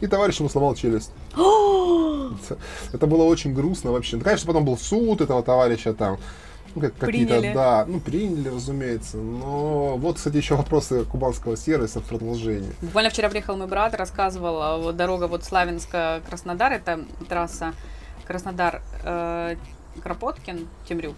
И 0.00 0.08
товарищ 0.08 0.40
ему 0.40 0.48
сломал 0.48 0.74
челюсть. 0.74 1.12
Это 2.92 3.06
было 3.06 3.22
очень 3.22 3.54
грустно 3.54 3.92
вообще. 3.92 4.16
Ну, 4.16 4.24
конечно, 4.24 4.48
потом 4.48 4.64
был 4.64 4.76
суд 4.76 5.20
этого 5.20 5.42
товарища 5.44 5.94
там. 5.94 6.18
Ну, 6.74 6.80
как, 6.80 6.96
какие-то, 6.96 7.34
Приняли. 7.34 7.54
да, 7.54 7.84
ну, 7.86 8.00
приняли, 8.00 8.48
разумеется. 8.48 9.18
Но 9.18 9.96
вот, 9.96 10.16
кстати, 10.16 10.36
еще 10.36 10.56
вопросы 10.56 11.04
кубанского 11.04 11.56
сервиса 11.56 12.00
в 12.00 12.04
продолжении. 12.04 12.72
Буквально 12.80 13.10
вчера 13.10 13.28
приехал 13.28 13.56
мой 13.56 13.66
брат, 13.66 13.94
рассказывал, 13.94 14.62
а, 14.62 14.78
вот 14.78 14.96
дорога 14.96 15.26
вот 15.26 15.42
Славянска-Краснодар, 15.42 16.72
это 16.72 17.04
трасса 17.28 17.74
Краснодар 18.26 18.82
э, 19.04 19.56
Темрюк, 20.88 21.16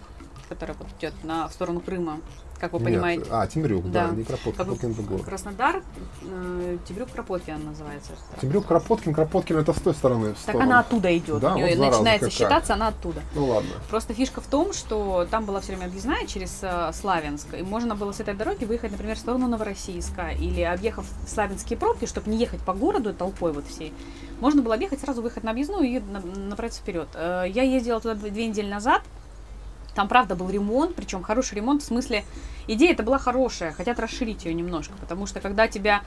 которая 0.49 0.75
вот 0.77 0.87
идет 0.99 1.13
на, 1.23 1.47
в 1.47 1.53
сторону 1.53 1.79
Крыма, 1.79 2.19
как 2.59 2.73
вы 2.73 2.79
Нет, 2.79 2.87
понимаете. 2.87 3.25
А, 3.29 3.45
Темрюк, 3.47 3.89
да, 3.91 4.07
Да. 4.07 4.15
не 4.15 4.23
Кропоткин, 4.23 4.53
Как 4.53 4.65
Кропоткин 4.65 4.93
другой. 4.93 5.19
Краснодар, 5.23 5.83
э, 6.23 6.77
Темрюк 6.87 7.09
Кропоткин 7.11 7.65
называется. 7.65 8.11
Темрюк, 8.41 8.65
Кропоткин, 8.67 9.13
Кропоткин 9.13 9.57
это 9.57 9.73
с 9.73 9.81
той 9.81 9.93
стороны. 9.93 10.29
Так 10.29 10.37
сторону. 10.37 10.63
она 10.63 10.79
оттуда 10.79 11.17
идет, 11.17 11.39
Да, 11.41 11.53
у 11.53 11.57
нее 11.57 11.75
вот 11.75 11.85
начинается 11.91 12.25
какая. 12.25 12.29
считаться 12.31 12.73
она 12.73 12.87
оттуда. 12.89 13.21
Ну 13.35 13.45
ладно. 13.45 13.69
Просто 13.89 14.13
фишка 14.13 14.41
в 14.41 14.47
том, 14.47 14.73
что 14.73 15.27
там 15.29 15.45
была 15.45 15.59
все 15.61 15.73
время 15.73 15.85
объездная 15.87 16.25
через 16.25 16.59
э, 16.61 16.91
Славянск, 16.93 17.53
и 17.53 17.63
можно 17.63 17.95
было 17.95 18.11
с 18.11 18.19
этой 18.19 18.33
дороги 18.33 18.65
выехать, 18.65 18.91
например, 18.91 19.15
в 19.15 19.19
сторону 19.19 19.47
Новороссийска, 19.47 20.29
или 20.29 20.61
объехав 20.61 21.05
славянские 21.27 21.77
пробки, 21.77 22.05
чтобы 22.05 22.29
не 22.29 22.37
ехать 22.37 22.61
по 22.61 22.73
городу 22.73 23.13
толпой 23.13 23.51
вот 23.53 23.65
всей, 23.67 23.93
можно 24.39 24.61
было 24.61 24.75
объехать, 24.75 24.99
сразу 24.99 25.21
выехать 25.21 25.43
на 25.43 25.51
объездную 25.51 25.83
и 25.85 25.99
на- 25.99 26.19
направиться 26.19 26.81
вперед. 26.81 27.07
Э, 27.13 27.45
Я 27.47 27.63
ездила 27.63 27.99
туда 27.99 28.15
дв- 28.15 28.29
две 28.31 28.47
недели 28.47 28.69
назад, 28.69 29.01
там, 29.95 30.07
правда, 30.07 30.35
был 30.35 30.49
ремонт, 30.49 30.95
причем 30.95 31.23
хороший 31.23 31.55
ремонт, 31.55 31.81
в 31.81 31.85
смысле, 31.85 32.23
идея 32.67 32.91
это 32.91 33.03
была 33.03 33.17
хорошая, 33.17 33.71
хотят 33.71 33.99
расширить 33.99 34.45
ее 34.45 34.53
немножко, 34.53 34.93
потому 34.99 35.25
что 35.25 35.39
когда 35.39 35.67
тебя 35.67 36.01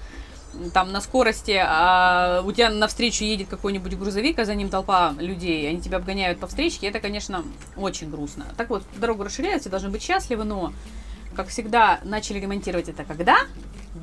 там 0.73 0.93
на 0.93 1.01
скорости, 1.01 1.61
а 1.63 2.43
у 2.45 2.53
тебя 2.53 2.71
навстречу 2.71 3.25
едет 3.25 3.49
какой-нибудь 3.49 3.99
грузовик, 3.99 4.39
а 4.39 4.45
за 4.45 4.55
ним 4.55 4.69
толпа 4.69 5.15
людей, 5.19 5.69
они 5.69 5.81
тебя 5.81 5.99
обгоняют 5.99 6.39
по 6.39 6.47
встречке, 6.47 6.87
это, 6.87 7.01
конечно, 7.01 7.45
очень 7.77 8.11
грустно. 8.11 8.47
Так 8.57 8.71
вот, 8.71 8.83
дорогу 8.97 9.25
расширяют, 9.25 9.63
все 9.63 9.71
должны 9.71 9.91
быть 9.91 10.03
счастливы, 10.03 10.45
но, 10.45 10.73
как 11.35 11.49
всегда, 11.49 12.01
начали 12.05 12.39
ремонтировать 12.39 12.89
это 12.89 13.05
когда? 13.05 13.39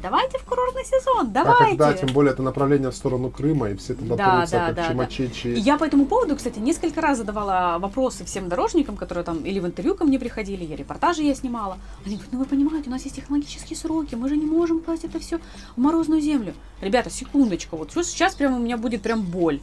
Давайте 0.02 0.38
в 0.40 0.44
курортный 0.44 0.84
сезон, 0.84 1.28
А 1.28 1.30
давайте! 1.30 1.78
когда, 1.78 1.94
тем 1.94 2.10
более, 2.10 2.34
это 2.34 2.42
направление 2.42 2.92
в 2.92 2.96
сторону 2.96 3.30
Крыма, 3.30 3.70
и 3.70 3.76
все 3.76 3.94
туда 3.94 4.16
Да, 4.16 4.38
прутся, 4.38 4.52
да, 4.58 4.66
как 4.66 4.76
да, 4.76 4.94
да. 4.94 5.50
И 5.50 5.60
я 5.60 5.78
по 5.78 5.84
этому 5.86 6.06
поводу, 6.06 6.36
кстати, 6.36 6.60
несколько 6.60 7.02
раз 7.02 7.20
задавала 7.20 7.78
вопросы 7.80 8.26
всем 8.26 8.50
дорожникам, 8.50 8.98
которые 8.98 9.24
там 9.24 9.46
или 9.46 9.60
в 9.60 9.66
интервью 9.66 9.96
ко 9.96 10.04
мне 10.04 10.20
приходили, 10.20 10.64
я 10.66 10.76
репортажи 10.76 11.24
я 11.24 11.34
снимала. 11.34 11.78
Они 12.06 12.16
говорят, 12.16 12.34
ну 12.34 12.40
вы 12.40 12.46
понимаете, 12.46 12.90
у 12.90 12.92
нас 12.92 13.04
есть 13.04 13.16
технологические 13.16 13.78
сроки, 13.78 14.16
мы 14.16 14.28
же 14.28 14.36
не 14.38 14.46
можем 14.46 14.82
класть 14.82 15.06
это 15.06 15.20
все 15.20 15.40
в 15.76 15.80
морозную 15.80 16.20
землю. 16.22 16.54
Ребята, 16.82 17.10
секундочку, 17.10 17.78
вот 17.78 17.92
сейчас- 17.92 18.08
сейчас 18.08 18.36
прямо 18.36 18.58
у 18.58 18.60
меня 18.60 18.78
будет 18.78 19.02
прям 19.02 19.22
боль. 19.22 19.60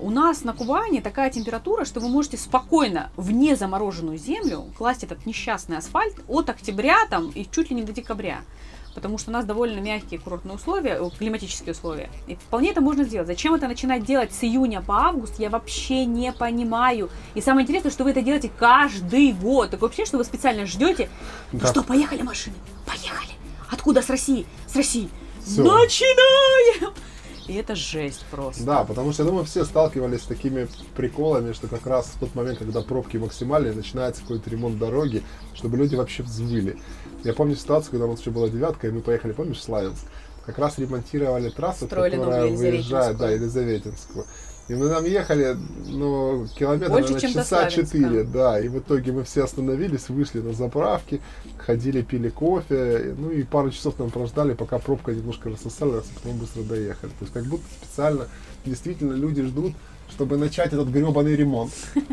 У 0.00 0.10
нас 0.10 0.44
на 0.44 0.54
Кубани 0.54 1.00
такая 1.00 1.30
температура, 1.30 1.84
что 1.84 2.00
вы 2.00 2.08
можете 2.08 2.36
спокойно 2.38 3.10
в 3.16 3.30
незамороженную 3.32 4.16
землю 4.16 4.64
класть 4.78 5.04
этот 5.04 5.26
несчастный 5.26 5.76
асфальт 5.76 6.14
от 6.26 6.48
октября 6.48 7.06
там 7.10 7.28
и 7.30 7.46
чуть 7.50 7.70
ли 7.70 7.76
не 7.76 7.82
до 7.82 7.92
декабря. 7.92 8.40
Потому 8.94 9.18
что 9.18 9.30
у 9.30 9.32
нас 9.34 9.44
довольно 9.44 9.78
мягкие 9.78 10.18
курортные 10.18 10.54
условия, 10.56 10.98
э, 11.00 11.10
климатические 11.16 11.72
условия. 11.72 12.10
И 12.26 12.34
вполне 12.34 12.70
это 12.70 12.80
можно 12.80 13.04
сделать. 13.04 13.28
Зачем 13.28 13.54
это 13.54 13.68
начинать 13.68 14.04
делать 14.04 14.32
с 14.32 14.42
июня 14.42 14.80
по 14.80 15.04
август, 15.06 15.38
я 15.38 15.48
вообще 15.50 16.06
не 16.06 16.32
понимаю. 16.32 17.08
И 17.34 17.40
самое 17.40 17.64
интересное, 17.64 17.92
что 17.92 18.02
вы 18.04 18.10
это 18.10 18.22
делаете 18.22 18.50
каждый 18.58 19.32
год. 19.32 19.70
Такое 19.70 19.90
ощущение, 19.90 20.08
что 20.08 20.18
вы 20.18 20.24
специально 20.24 20.66
ждете. 20.66 21.08
Ну 21.52 21.60
Да. 21.60 21.68
что, 21.68 21.82
поехали 21.84 22.22
машины? 22.22 22.56
Поехали. 22.86 23.30
Откуда? 23.70 24.02
С 24.02 24.08
России? 24.10 24.46
С 24.66 24.74
России. 24.74 25.08
Всё. 25.44 25.62
Начинаем! 25.62 26.92
И 27.46 27.54
это 27.54 27.74
жесть 27.74 28.24
просто. 28.30 28.64
Да, 28.64 28.84
потому 28.84 29.12
что, 29.12 29.22
я 29.22 29.28
думаю, 29.28 29.44
все 29.44 29.64
сталкивались 29.64 30.22
с 30.22 30.26
такими 30.26 30.68
приколами, 30.94 31.52
что 31.52 31.68
как 31.68 31.86
раз 31.86 32.06
в 32.06 32.20
тот 32.20 32.34
момент, 32.34 32.58
когда 32.58 32.80
пробки 32.82 33.16
максимальные, 33.16 33.72
начинается 33.72 34.22
какой-то 34.22 34.48
ремонт 34.50 34.78
дороги, 34.78 35.22
чтобы 35.54 35.76
люди 35.76 35.96
вообще 35.96 36.22
взвыли. 36.22 36.78
Я 37.24 37.34
помню 37.34 37.56
ситуацию, 37.56 37.92
когда 37.92 38.06
у 38.06 38.10
нас 38.10 38.20
еще 38.20 38.30
была 38.30 38.48
девятка, 38.48 38.88
и 38.88 38.90
мы 38.90 39.00
поехали, 39.00 39.32
помнишь, 39.32 39.58
в 39.58 39.62
Славянск? 39.62 40.04
Как 40.46 40.58
раз 40.58 40.78
ремонтировали 40.78 41.50
трассу, 41.50 41.86
Строили 41.86 42.16
которая 42.16 42.46
выезжает, 42.46 43.16
да, 43.18 43.30
Елизаветинскую. 43.30 44.24
И 44.70 44.74
мы 44.76 44.88
там 44.88 45.04
ехали, 45.04 45.56
ну, 45.88 46.46
километра, 46.56 46.90
Больше, 46.90 47.14
наверное, 47.14 47.20
чем 47.20 47.32
до 47.32 47.40
часа 47.40 47.68
четыре, 47.68 48.22
да. 48.22 48.60
И 48.60 48.68
в 48.68 48.78
итоге 48.78 49.10
мы 49.10 49.24
все 49.24 49.42
остановились, 49.42 50.08
вышли 50.08 50.38
на 50.38 50.52
заправки, 50.52 51.20
ходили, 51.58 52.02
пили 52.02 52.28
кофе, 52.28 53.16
ну 53.18 53.30
и 53.30 53.42
пару 53.42 53.72
часов 53.72 53.96
там 53.96 54.10
прождали, 54.10 54.54
пока 54.54 54.78
пробка 54.78 55.12
немножко 55.12 55.50
рассосалась, 55.50 56.04
а 56.14 56.20
потом 56.20 56.38
быстро 56.38 56.62
доехали. 56.62 57.10
То 57.10 57.22
есть 57.22 57.32
как 57.32 57.46
будто 57.46 57.64
специально 57.82 58.28
действительно 58.64 59.14
люди 59.14 59.42
ждут, 59.42 59.72
чтобы 60.08 60.36
начать 60.36 60.72
этот 60.72 60.86
гребаный 60.86 61.34
ремонт. 61.34 61.72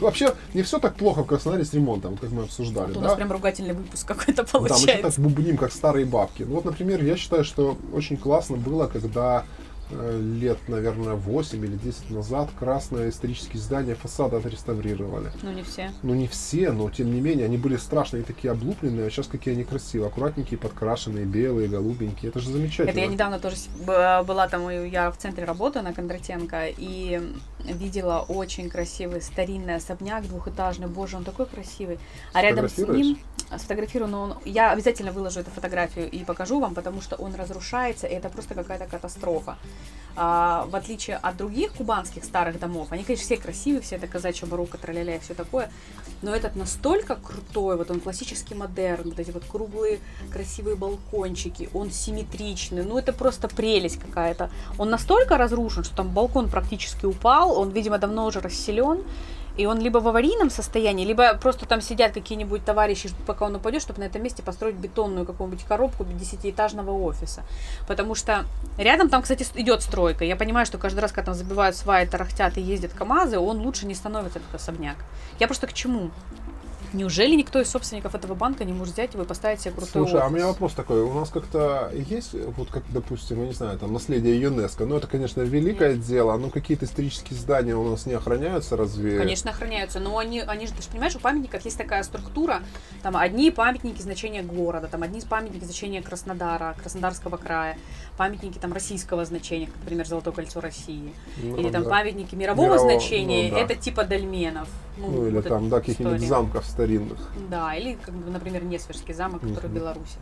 Ну, 0.00 0.06
Вообще, 0.06 0.32
не 0.54 0.62
все 0.62 0.78
так 0.78 0.94
плохо 0.94 1.22
в 1.22 1.26
Краснодаре 1.26 1.64
с 1.64 1.74
ремонтом, 1.74 2.16
как 2.16 2.30
мы 2.30 2.44
обсуждали, 2.44 2.88
Вот 2.88 2.96
у 2.96 3.00
да? 3.00 3.08
нас 3.08 3.16
прям 3.16 3.30
ругательный 3.30 3.74
выпуск 3.74 4.08
какой-то 4.08 4.42
Да, 4.42 4.42
мы 4.42 4.48
что-то 4.48 4.68
получается. 4.68 5.10
так 5.10 5.18
бубним, 5.18 5.56
как 5.58 5.70
старые 5.70 6.06
бабки. 6.06 6.44
Ну 6.44 6.54
вот, 6.54 6.64
например, 6.64 7.04
я 7.04 7.16
считаю, 7.16 7.44
что 7.44 7.76
очень 7.92 8.16
классно 8.16 8.56
было, 8.56 8.86
когда 8.86 9.44
лет, 10.20 10.58
наверное, 10.68 11.14
8 11.14 11.64
или 11.64 11.76
10 11.76 12.10
назад 12.10 12.50
красное 12.58 13.10
исторические 13.10 13.60
здания 13.60 13.94
фасада 13.94 14.38
отреставрировали. 14.38 15.30
Ну 15.42 15.52
не 15.52 15.62
все. 15.62 15.92
Ну 16.02 16.14
не 16.14 16.26
все, 16.26 16.72
но 16.72 16.90
тем 16.90 17.12
не 17.12 17.20
менее, 17.20 17.46
они 17.46 17.58
были 17.58 17.76
страшные 17.76 18.22
такие 18.22 18.50
облупленные, 18.50 19.06
а 19.06 19.10
сейчас 19.10 19.26
какие 19.26 19.54
они 19.54 19.64
красивые, 19.64 20.08
аккуратненькие, 20.08 20.58
подкрашенные, 20.58 21.24
белые, 21.24 21.68
голубенькие. 21.68 22.30
Это 22.30 22.40
же 22.40 22.50
замечательно. 22.50 22.90
Это 22.90 23.00
я 23.00 23.06
недавно 23.06 23.38
тоже 23.38 23.56
была 23.84 24.48
там, 24.48 24.68
я 24.70 25.10
в 25.10 25.16
центре 25.16 25.44
работы 25.44 25.82
на 25.82 25.92
Кондратенко, 25.92 26.68
и 26.76 27.20
видела 27.64 28.24
очень 28.28 28.68
красивый 28.68 29.22
старинный 29.22 29.76
особняк 29.76 30.26
двухэтажный. 30.26 30.86
Боже, 30.86 31.16
он 31.16 31.24
такой 31.24 31.46
красивый. 31.46 31.98
А 32.32 32.42
рядом 32.42 32.68
с 32.68 32.78
ним 32.78 33.18
сфотографирую, 33.58 34.10
но 34.10 34.22
он, 34.22 34.34
я 34.44 34.70
обязательно 34.70 35.12
выложу 35.12 35.40
эту 35.40 35.50
фотографию 35.50 36.10
и 36.10 36.24
покажу 36.24 36.60
вам, 36.60 36.74
потому 36.74 37.00
что 37.00 37.16
он 37.16 37.34
разрушается, 37.34 38.06
и 38.06 38.14
это 38.14 38.28
просто 38.28 38.54
какая-то 38.54 38.86
катастрофа. 38.86 39.56
А, 40.14 40.66
в 40.70 40.76
отличие 40.76 41.16
от 41.16 41.36
других 41.36 41.72
кубанских 41.72 42.24
старых 42.24 42.58
домов, 42.58 42.88
они, 42.90 43.02
конечно, 43.04 43.24
все 43.24 43.36
красивые, 43.36 43.80
все 43.80 43.96
это 43.96 44.06
казачья 44.06 44.46
барокко, 44.46 44.76
траля 44.78 45.16
и 45.16 45.18
все 45.20 45.34
такое, 45.34 45.70
но 46.20 46.34
этот 46.34 46.54
настолько 46.54 47.16
крутой, 47.16 47.76
вот 47.76 47.90
он 47.90 48.00
классический 48.00 48.54
модерн, 48.54 49.10
вот 49.10 49.18
эти 49.18 49.30
вот 49.30 49.44
круглые 49.44 50.00
красивые 50.30 50.76
балкончики, 50.76 51.68
он 51.74 51.90
симметричный, 51.90 52.84
ну 52.84 52.98
это 52.98 53.12
просто 53.12 53.48
прелесть 53.48 53.98
какая-то. 53.98 54.50
Он 54.78 54.90
настолько 54.90 55.36
разрушен, 55.36 55.84
что 55.84 55.96
там 55.96 56.08
балкон 56.08 56.48
практически 56.48 57.06
упал, 57.06 57.58
он, 57.58 57.70
видимо, 57.70 57.98
давно 57.98 58.26
уже 58.26 58.40
расселен, 58.40 59.02
и 59.56 59.66
он 59.66 59.78
либо 59.78 59.98
в 59.98 60.08
аварийном 60.08 60.50
состоянии, 60.50 61.04
либо 61.04 61.34
просто 61.34 61.66
там 61.66 61.80
сидят 61.80 62.12
какие-нибудь 62.12 62.64
товарищи, 62.64 63.10
пока 63.26 63.46
он 63.46 63.56
упадет, 63.56 63.82
чтобы 63.82 64.00
на 64.00 64.04
этом 64.04 64.22
месте 64.22 64.42
построить 64.42 64.76
бетонную 64.76 65.26
какую-нибудь 65.26 65.64
коробку 65.64 66.04
десятиэтажного 66.04 66.90
офиса. 66.90 67.42
Потому 67.86 68.14
что 68.14 68.44
рядом 68.78 69.08
там, 69.08 69.22
кстати, 69.22 69.46
идет 69.54 69.82
стройка. 69.82 70.24
Я 70.24 70.36
понимаю, 70.36 70.66
что 70.66 70.78
каждый 70.78 71.00
раз, 71.00 71.12
когда 71.12 71.32
там 71.32 71.34
забивают 71.34 71.76
сваи, 71.76 72.06
тарахтят 72.06 72.56
и 72.56 72.60
ездят 72.60 72.92
КАМАЗы, 72.92 73.38
он 73.38 73.60
лучше 73.60 73.86
не 73.86 73.94
становится, 73.94 74.38
этот 74.38 74.54
особняк. 74.54 74.96
Я 75.38 75.46
просто 75.46 75.66
к 75.66 75.72
чему? 75.72 76.10
Неужели 76.92 77.34
никто 77.34 77.60
из 77.60 77.70
собственников 77.70 78.14
этого 78.14 78.34
банка 78.34 78.64
не 78.64 78.72
может 78.72 78.94
взять 78.94 79.14
его 79.14 79.22
и 79.22 79.26
поставить 79.26 79.60
себе 79.60 79.72
крутой 79.72 80.02
Слушай, 80.04 80.20
а 80.20 80.24
у 80.24 80.26
офис? 80.26 80.36
меня 80.36 80.46
вопрос 80.46 80.72
такой. 80.74 81.02
У 81.02 81.12
нас 81.14 81.30
как-то 81.30 81.90
есть, 82.10 82.34
вот 82.34 82.68
как, 82.68 82.82
допустим, 82.90 83.40
я 83.40 83.46
не 83.46 83.54
знаю, 83.54 83.78
там 83.78 83.92
наследие 83.92 84.38
ЮНЕСКо. 84.40 84.84
Ну, 84.84 84.96
это, 84.96 85.06
конечно, 85.06 85.40
великое 85.40 85.94
дело. 85.94 86.36
Но 86.36 86.50
какие-то 86.50 86.84
исторические 86.84 87.38
здания 87.38 87.74
у 87.74 87.88
нас 87.88 88.04
не 88.04 88.12
охраняются, 88.12 88.76
разве? 88.76 89.18
Конечно, 89.18 89.50
охраняются, 89.50 90.00
но 90.00 90.18
они, 90.18 90.40
они 90.40 90.66
же, 90.66 90.72
ты 90.74 90.82
же 90.82 90.88
понимаешь, 90.88 91.16
у 91.16 91.18
памятников 91.18 91.64
есть 91.64 91.78
такая 91.78 92.02
структура, 92.02 92.60
там 93.02 93.16
одни 93.16 93.50
памятники 93.50 94.02
значения 94.02 94.42
города, 94.42 94.88
там 94.88 95.02
одни 95.02 95.20
памятники 95.22 95.64
значения 95.64 96.02
Краснодара, 96.02 96.76
Краснодарского 96.80 97.36
края, 97.38 97.78
памятники 98.18 98.58
там 98.58 98.72
российского 98.72 99.24
значения, 99.24 99.66
как, 99.66 99.76
например, 99.76 100.06
Золотое 100.06 100.34
кольцо 100.34 100.60
России, 100.60 101.14
Ну, 101.42 101.56
или 101.56 101.70
там 101.70 101.84
да. 101.84 101.90
памятники 101.90 102.34
мирового 102.34 102.74
Мирового, 102.74 102.90
значения, 102.98 103.48
ну, 103.50 103.54
да. 103.56 103.60
это 103.62 103.74
типа 103.76 104.04
дольменов. 104.04 104.68
Ну, 104.98 105.26
или 105.26 105.36
вот 105.36 105.48
там, 105.48 105.70
да, 105.70 105.80
каких-нибудь 105.80 106.20
замков 106.20 106.66
старинных. 106.82 107.18
Да, 107.50 107.74
или, 107.74 107.94
как 107.94 108.14
бы, 108.14 108.30
например, 108.30 108.64
Несвежский 108.64 109.14
замок, 109.14 109.40
который 109.40 109.66
Мгм. 109.66 109.68
в 109.68 109.74
Беларуси. 109.74 110.16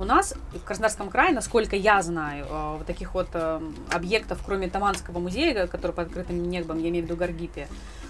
У 0.00 0.04
нас 0.04 0.34
в 0.54 0.62
Краснодарском 0.64 1.08
крае, 1.08 1.34
насколько 1.34 1.74
я 1.74 2.00
знаю, 2.02 2.46
э, 2.48 2.74
вот 2.78 2.86
таких 2.86 3.14
вот 3.14 3.28
э, 3.32 3.60
объектов, 3.90 4.38
кроме 4.46 4.68
Таманского 4.68 5.18
музея, 5.18 5.66
который 5.66 5.90
под 5.92 6.06
открытым 6.06 6.48
небом, 6.48 6.78
я 6.78 6.88
имею 6.90 7.04
в 7.04 7.08
виду 7.08 7.16
Гаргипе, 7.18 7.66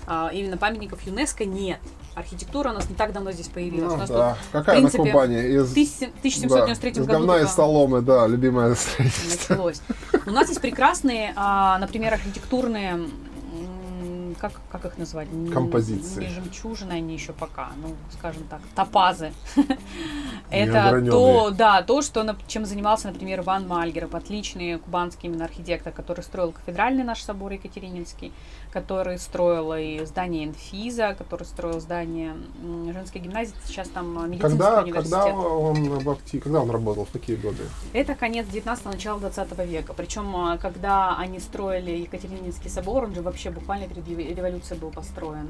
а, 0.06 0.30
именно 0.32 0.56
памятников 0.58 1.02
юнеско 1.02 1.44
нет. 1.46 1.78
Архитектура 2.14 2.70
у 2.70 2.72
нас 2.74 2.88
не 2.90 2.94
так 2.94 3.12
давно 3.12 3.30
здесь 3.32 3.48
появилась. 3.48 3.92
у 3.92 3.96
Ну, 3.96 4.00
нас 4.00 4.08
да. 4.10 4.30
тут 4.30 4.38
Какая 4.52 4.76
в 4.76 4.78
принципе, 4.80 5.02
на 5.04 5.10
Кубани? 5.10 5.42
Из, 5.42 5.68
в 5.68 5.72
1793 5.72 6.90
да, 6.92 7.00
из 7.00 7.06
году 7.06 7.26
говна 7.26 7.46
соломы, 7.46 8.00
да, 8.02 8.26
любимое 8.26 8.74
строительство. 8.74 9.52
началось. 9.54 9.82
У 10.26 10.30
нас 10.30 10.48
есть 10.48 10.60
прекрасные, 10.62 11.32
а, 11.36 11.78
например, 11.78 12.14
архитектурные 12.14 13.00
как, 14.38 14.52
как 14.70 14.84
их 14.84 14.98
назвать? 14.98 15.28
Композиции. 15.52 16.20
Не 16.20 16.28
жемчужины 16.28 16.92
они 16.92 17.14
еще 17.14 17.32
пока, 17.32 17.70
ну, 17.82 17.94
скажем 18.12 18.44
так, 18.44 18.60
топазы. 18.74 19.32
Это 20.50 21.02
то, 21.10 21.50
да, 21.50 21.82
то, 21.82 22.02
что, 22.02 22.36
чем 22.46 22.64
занимался, 22.64 23.08
например, 23.08 23.40
Иван 23.40 23.66
Мальгеров, 23.68 24.14
отличный 24.14 24.78
кубанский 24.78 25.28
именно 25.28 25.44
архитектор, 25.44 25.92
который 25.92 26.22
строил 26.22 26.52
кафедральный 26.52 27.04
наш 27.04 27.22
собор 27.22 27.52
Екатерининский, 27.52 28.32
который 28.72 29.18
строил 29.18 29.74
и 29.74 30.04
здание 30.04 30.44
Инфиза, 30.44 31.14
который 31.16 31.44
строил 31.44 31.80
здание 31.80 32.34
женской 32.92 33.20
гимназии, 33.20 33.54
сейчас 33.64 33.88
там 33.88 34.30
медицинский 34.30 34.58
Когда, 34.58 34.82
университет. 34.82 35.10
когда 35.10 35.26
он 35.26 35.98
в 35.98 36.40
когда 36.40 36.60
он 36.60 36.70
работал, 36.70 37.04
в 37.04 37.10
какие 37.10 37.36
годы? 37.36 37.64
Это 37.92 38.14
конец 38.14 38.46
19-го, 38.46 38.90
начало 38.90 39.20
20 39.20 39.58
века. 39.66 39.94
Причем, 39.94 40.34
а, 40.36 40.58
когда 40.58 41.16
они 41.16 41.40
строили 41.40 41.90
Екатерининский 41.90 42.70
собор, 42.70 43.04
он 43.04 43.14
же 43.14 43.22
вообще 43.22 43.50
буквально 43.50 43.88
перед 43.88 44.06
рев- 44.28 44.36
революцией 44.36 44.80
был 44.80 44.90
построен. 44.90 45.48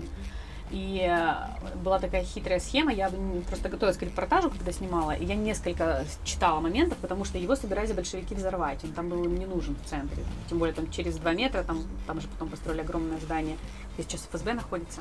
И 0.71 1.01
э, 1.01 1.35
была 1.83 1.99
такая 1.99 2.23
хитрая 2.25 2.61
схема, 2.61 2.93
я 2.93 3.11
просто 3.49 3.71
готовилась 3.71 3.97
к 3.97 4.03
репортажу, 4.03 4.51
когда 4.51 4.71
снимала, 4.71 5.13
и 5.13 5.25
я 5.25 5.35
несколько 5.35 6.05
читала 6.25 6.61
моментов, 6.61 6.99
потому 6.99 7.25
что 7.25 7.39
его 7.39 7.57
собирались 7.57 7.93
большевики 7.95 8.35
взорвать, 8.35 8.85
он 8.85 8.93
там 8.93 9.09
был 9.09 9.25
им 9.25 9.39
не 9.39 9.47
нужен 9.47 9.77
в 9.83 9.89
центре. 9.89 10.23
Тем 10.51 10.59
более 10.59 10.75
там 10.75 10.91
через 10.91 11.17
два 11.17 11.33
метра, 11.33 11.63
там, 11.63 11.83
там 12.07 12.21
же 12.21 12.29
потом 12.29 12.51
построили 12.51 12.83
огромное 12.83 13.19
здание, 13.19 13.57
где 13.95 14.03
сейчас 14.07 14.29
ФСБ 14.31 14.53
находится. 14.53 15.01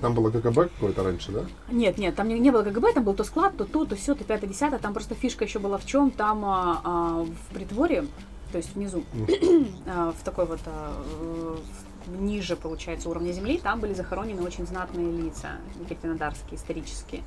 Там 0.00 0.14
было 0.14 0.32
КГБ 0.32 0.68
какое-то 0.70 1.04
раньше, 1.04 1.30
да? 1.30 1.42
Нет, 1.70 1.96
нет, 1.96 2.16
там 2.16 2.26
не, 2.26 2.36
не 2.40 2.50
было 2.50 2.64
КГБ, 2.64 2.94
там 2.94 3.04
был 3.04 3.14
то 3.14 3.22
склад, 3.22 3.56
то 3.56 3.64
то, 3.66 3.84
то 3.84 3.94
все, 3.94 4.16
то 4.16 4.24
пятое, 4.24 4.50
десятое. 4.50 4.80
Там 4.80 4.92
просто 4.94 5.14
фишка 5.14 5.44
еще 5.44 5.60
была 5.60 5.78
в 5.78 5.86
чем? 5.86 6.10
Там 6.10 6.44
а, 6.44 6.80
а, 6.82 7.22
в 7.24 7.54
притворе, 7.54 8.04
то 8.50 8.58
есть 8.58 8.74
внизу, 8.74 9.04
а, 9.86 10.10
в 10.12 10.24
такой 10.24 10.46
вот 10.46 10.60
а, 10.66 10.92
в- 11.20 11.60
ниже, 12.06 12.56
получается, 12.56 13.08
уровня 13.08 13.32
земли, 13.32 13.58
там 13.58 13.80
были 13.80 13.94
захоронены 13.94 14.42
очень 14.42 14.66
знатные 14.66 15.10
лица, 15.10 15.58
екатеринодарские, 15.80 16.56
исторические. 16.56 17.22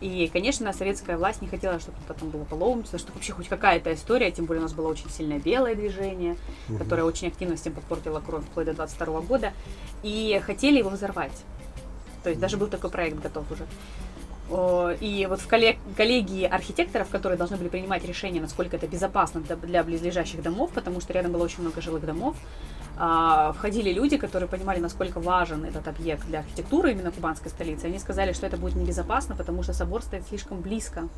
И, 0.00 0.28
конечно, 0.32 0.72
советская 0.72 1.16
власть 1.16 1.40
не 1.40 1.48
хотела, 1.48 1.78
чтобы 1.78 1.96
кто-то 2.04 2.20
там 2.20 2.30
было 2.30 2.44
паломничество, 2.44 2.98
чтобы 2.98 3.14
вообще 3.14 3.32
хоть 3.32 3.48
какая-то 3.48 3.94
история, 3.94 4.30
тем 4.30 4.44
более 4.44 4.60
у 4.60 4.64
нас 4.64 4.74
было 4.74 4.88
очень 4.88 5.08
сильное 5.08 5.38
белое 5.38 5.74
движение, 5.74 6.36
которое 6.78 7.04
очень 7.04 7.28
активно 7.28 7.56
всем 7.56 7.72
подпортило 7.72 8.20
кровь 8.20 8.44
вплоть 8.44 8.66
до 8.66 8.74
22 8.74 9.20
года, 9.22 9.52
и 10.02 10.40
хотели 10.44 10.78
его 10.78 10.90
взорвать. 10.90 11.44
То 12.22 12.28
есть 12.28 12.40
даже 12.40 12.56
был 12.56 12.66
такой 12.66 12.90
проект 12.90 13.18
готов 13.20 13.44
уже. 13.50 13.66
И 15.00 15.26
вот 15.26 15.40
в 15.40 15.48
коллег- 15.48 15.78
коллегии 15.96 16.44
архитекторов, 16.44 17.08
которые 17.08 17.38
должны 17.38 17.56
были 17.56 17.68
принимать 17.68 18.04
решение, 18.04 18.42
насколько 18.42 18.76
это 18.76 18.86
безопасно 18.86 19.40
для, 19.40 19.82
близлежащих 19.82 20.42
домов, 20.42 20.70
потому 20.74 21.00
что 21.00 21.14
рядом 21.14 21.32
было 21.32 21.44
очень 21.44 21.62
много 21.62 21.80
жилых 21.80 22.04
домов, 22.04 22.36
входили 22.96 23.92
люди, 23.92 24.16
которые 24.16 24.48
понимали, 24.48 24.80
насколько 24.80 25.20
важен 25.20 25.64
этот 25.64 25.88
объект 25.88 26.26
для 26.26 26.40
архитектуры 26.40 26.92
именно 26.92 27.10
кубанской 27.10 27.50
столицы. 27.50 27.86
Они 27.86 27.98
сказали, 27.98 28.32
что 28.32 28.46
это 28.46 28.56
будет 28.56 28.76
небезопасно, 28.76 29.34
потому 29.34 29.62
что 29.62 29.72
собор 29.72 30.02
стоит 30.02 30.26
слишком 30.28 30.60
близко 30.60 31.08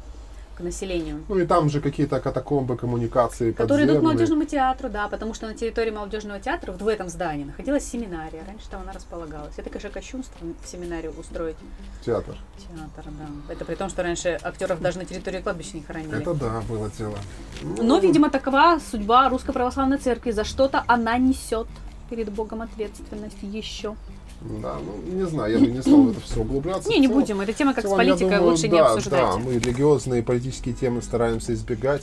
к 0.57 0.61
населению. 0.61 1.25
Ну 1.29 1.39
и 1.39 1.47
там 1.47 1.69
же 1.69 1.81
какие-то 1.81 2.19
катакомбы, 2.21 2.77
коммуникации, 2.77 3.53
Которые 3.53 3.87
идут 3.87 3.99
к 3.99 4.03
молодежному 4.03 4.45
театру, 4.45 4.89
да, 4.89 5.09
потому 5.09 5.35
что 5.35 5.47
на 5.47 5.55
территории 5.55 5.91
молодежного 5.91 6.41
театра, 6.41 6.73
вот 6.73 6.83
в 6.83 6.89
этом 6.89 7.09
здании, 7.09 7.45
находилась 7.45 7.85
семинария. 7.85 8.43
Раньше 8.47 8.69
там 8.71 8.83
она 8.83 8.93
располагалась. 8.93 9.55
Это, 9.59 9.69
конечно, 9.69 9.91
кощунство 9.91 10.47
в 10.63 10.69
семинарию 10.69 11.13
устроить 11.19 11.57
Театр. 12.05 12.37
театр, 12.59 13.13
да. 13.19 13.53
Это 13.53 13.65
при 13.65 13.75
том, 13.75 13.91
что 13.91 14.03
раньше 14.03 14.39
актеров 14.43 14.81
даже 14.81 14.99
на 14.99 15.05
территории 15.05 15.41
кладбища 15.41 15.77
не 15.77 15.83
хоронили. 15.83 16.19
Это 16.21 16.35
да, 16.35 16.63
было 16.69 16.91
дело. 16.99 17.19
Но, 17.63 17.99
видимо, 17.99 18.31
такова 18.31 18.79
судьба 18.91 19.29
Русской 19.29 19.53
Православной 19.53 19.99
Церкви. 19.99 20.31
За 20.31 20.45
что-то 20.45 20.85
она 20.87 21.19
несет 21.19 21.67
перед 22.09 22.31
Богом 22.31 22.63
ответственность 22.63 23.43
еще. 23.43 23.95
Да, 24.41 24.77
ну 24.85 25.13
не 25.13 25.27
знаю, 25.27 25.53
я 25.53 25.59
бы 25.59 25.67
не 25.67 25.81
стал 25.81 26.03
в 26.03 26.11
это 26.11 26.21
все 26.21 26.41
углубляться. 26.41 26.89
Не, 26.89 26.99
не 26.99 27.09
целом- 27.09 27.21
будем. 27.21 27.41
Эта 27.41 27.53
тема 27.53 27.75
как 27.75 27.85
с 27.85 27.89
целом, 27.89 28.01
я 28.01 28.13
политикой 28.13 28.37
думаю, 28.37 28.51
лучше 28.51 28.69
не 28.69 28.79
да, 28.79 28.87
обсуждать. 28.87 29.21
Да, 29.21 29.37
мы 29.37 29.55
религиозные 29.55 30.21
и 30.21 30.25
политические 30.25 30.75
темы 30.75 31.03
стараемся 31.03 31.55
избегать. 31.55 32.03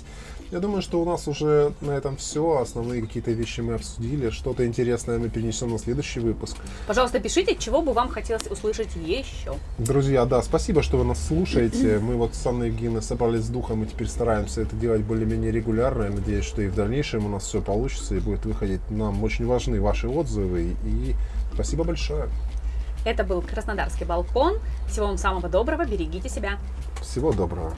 Я 0.54 0.60
думаю, 0.60 0.84
что 0.84 1.02
у 1.02 1.06
нас 1.06 1.28
уже 1.28 1.74
на 1.82 1.92
этом 1.92 2.16
все. 2.16 2.60
Основные 2.60 3.02
какие-то 3.02 3.32
вещи 3.32 3.62
мы 3.62 3.74
обсудили. 3.74 4.30
Что-то 4.30 4.68
интересное 4.68 5.18
мы 5.18 5.30
перенесем 5.30 5.72
на 5.72 5.80
следующий 5.80 6.20
выпуск. 6.20 6.58
Пожалуйста, 6.86 7.20
пишите, 7.20 7.56
чего 7.56 7.82
бы 7.82 7.92
вам 7.92 8.10
хотелось 8.10 8.46
услышать 8.46 8.96
еще. 8.96 9.56
Друзья, 9.80 10.26
да, 10.26 10.44
спасибо, 10.44 10.84
что 10.84 10.98
вы 10.98 11.06
нас 11.06 11.26
слушаете. 11.28 11.98
Мы 12.04 12.18
вот 12.18 12.36
с 12.36 12.46
Анной 12.46 12.68
Евгеньевной 12.68 13.02
собрались 13.02 13.46
с 13.46 13.50
духом 13.50 13.84
и 13.84 13.88
теперь 13.88 14.08
стараемся 14.08 14.62
это 14.62 14.76
делать 14.76 15.02
более-менее 15.02 15.52
регулярно. 15.52 16.04
Я 16.04 16.12
надеюсь, 16.12 16.46
что 16.46 16.62
и 16.62 16.68
в 16.68 16.76
дальнейшем 16.76 17.26
у 17.26 17.30
нас 17.30 17.46
все 17.46 17.60
получится 17.60 18.14
и 18.14 18.20
будет 18.20 18.46
выходить. 18.46 18.82
Нам 18.92 19.24
очень 19.24 19.48
важны 19.48 19.82
ваши 19.82 20.08
отзывы. 20.08 20.76
И 20.86 21.16
спасибо 21.54 21.84
большое. 21.84 22.30
Это 23.06 23.24
был 23.24 23.42
Краснодарский 23.42 24.06
балкон. 24.06 24.60
Всего 24.88 25.08
вам 25.08 25.18
самого 25.18 25.50
доброго. 25.50 25.86
Берегите 25.86 26.30
себя. 26.30 26.58
Всего 27.02 27.34
доброго. 27.34 27.74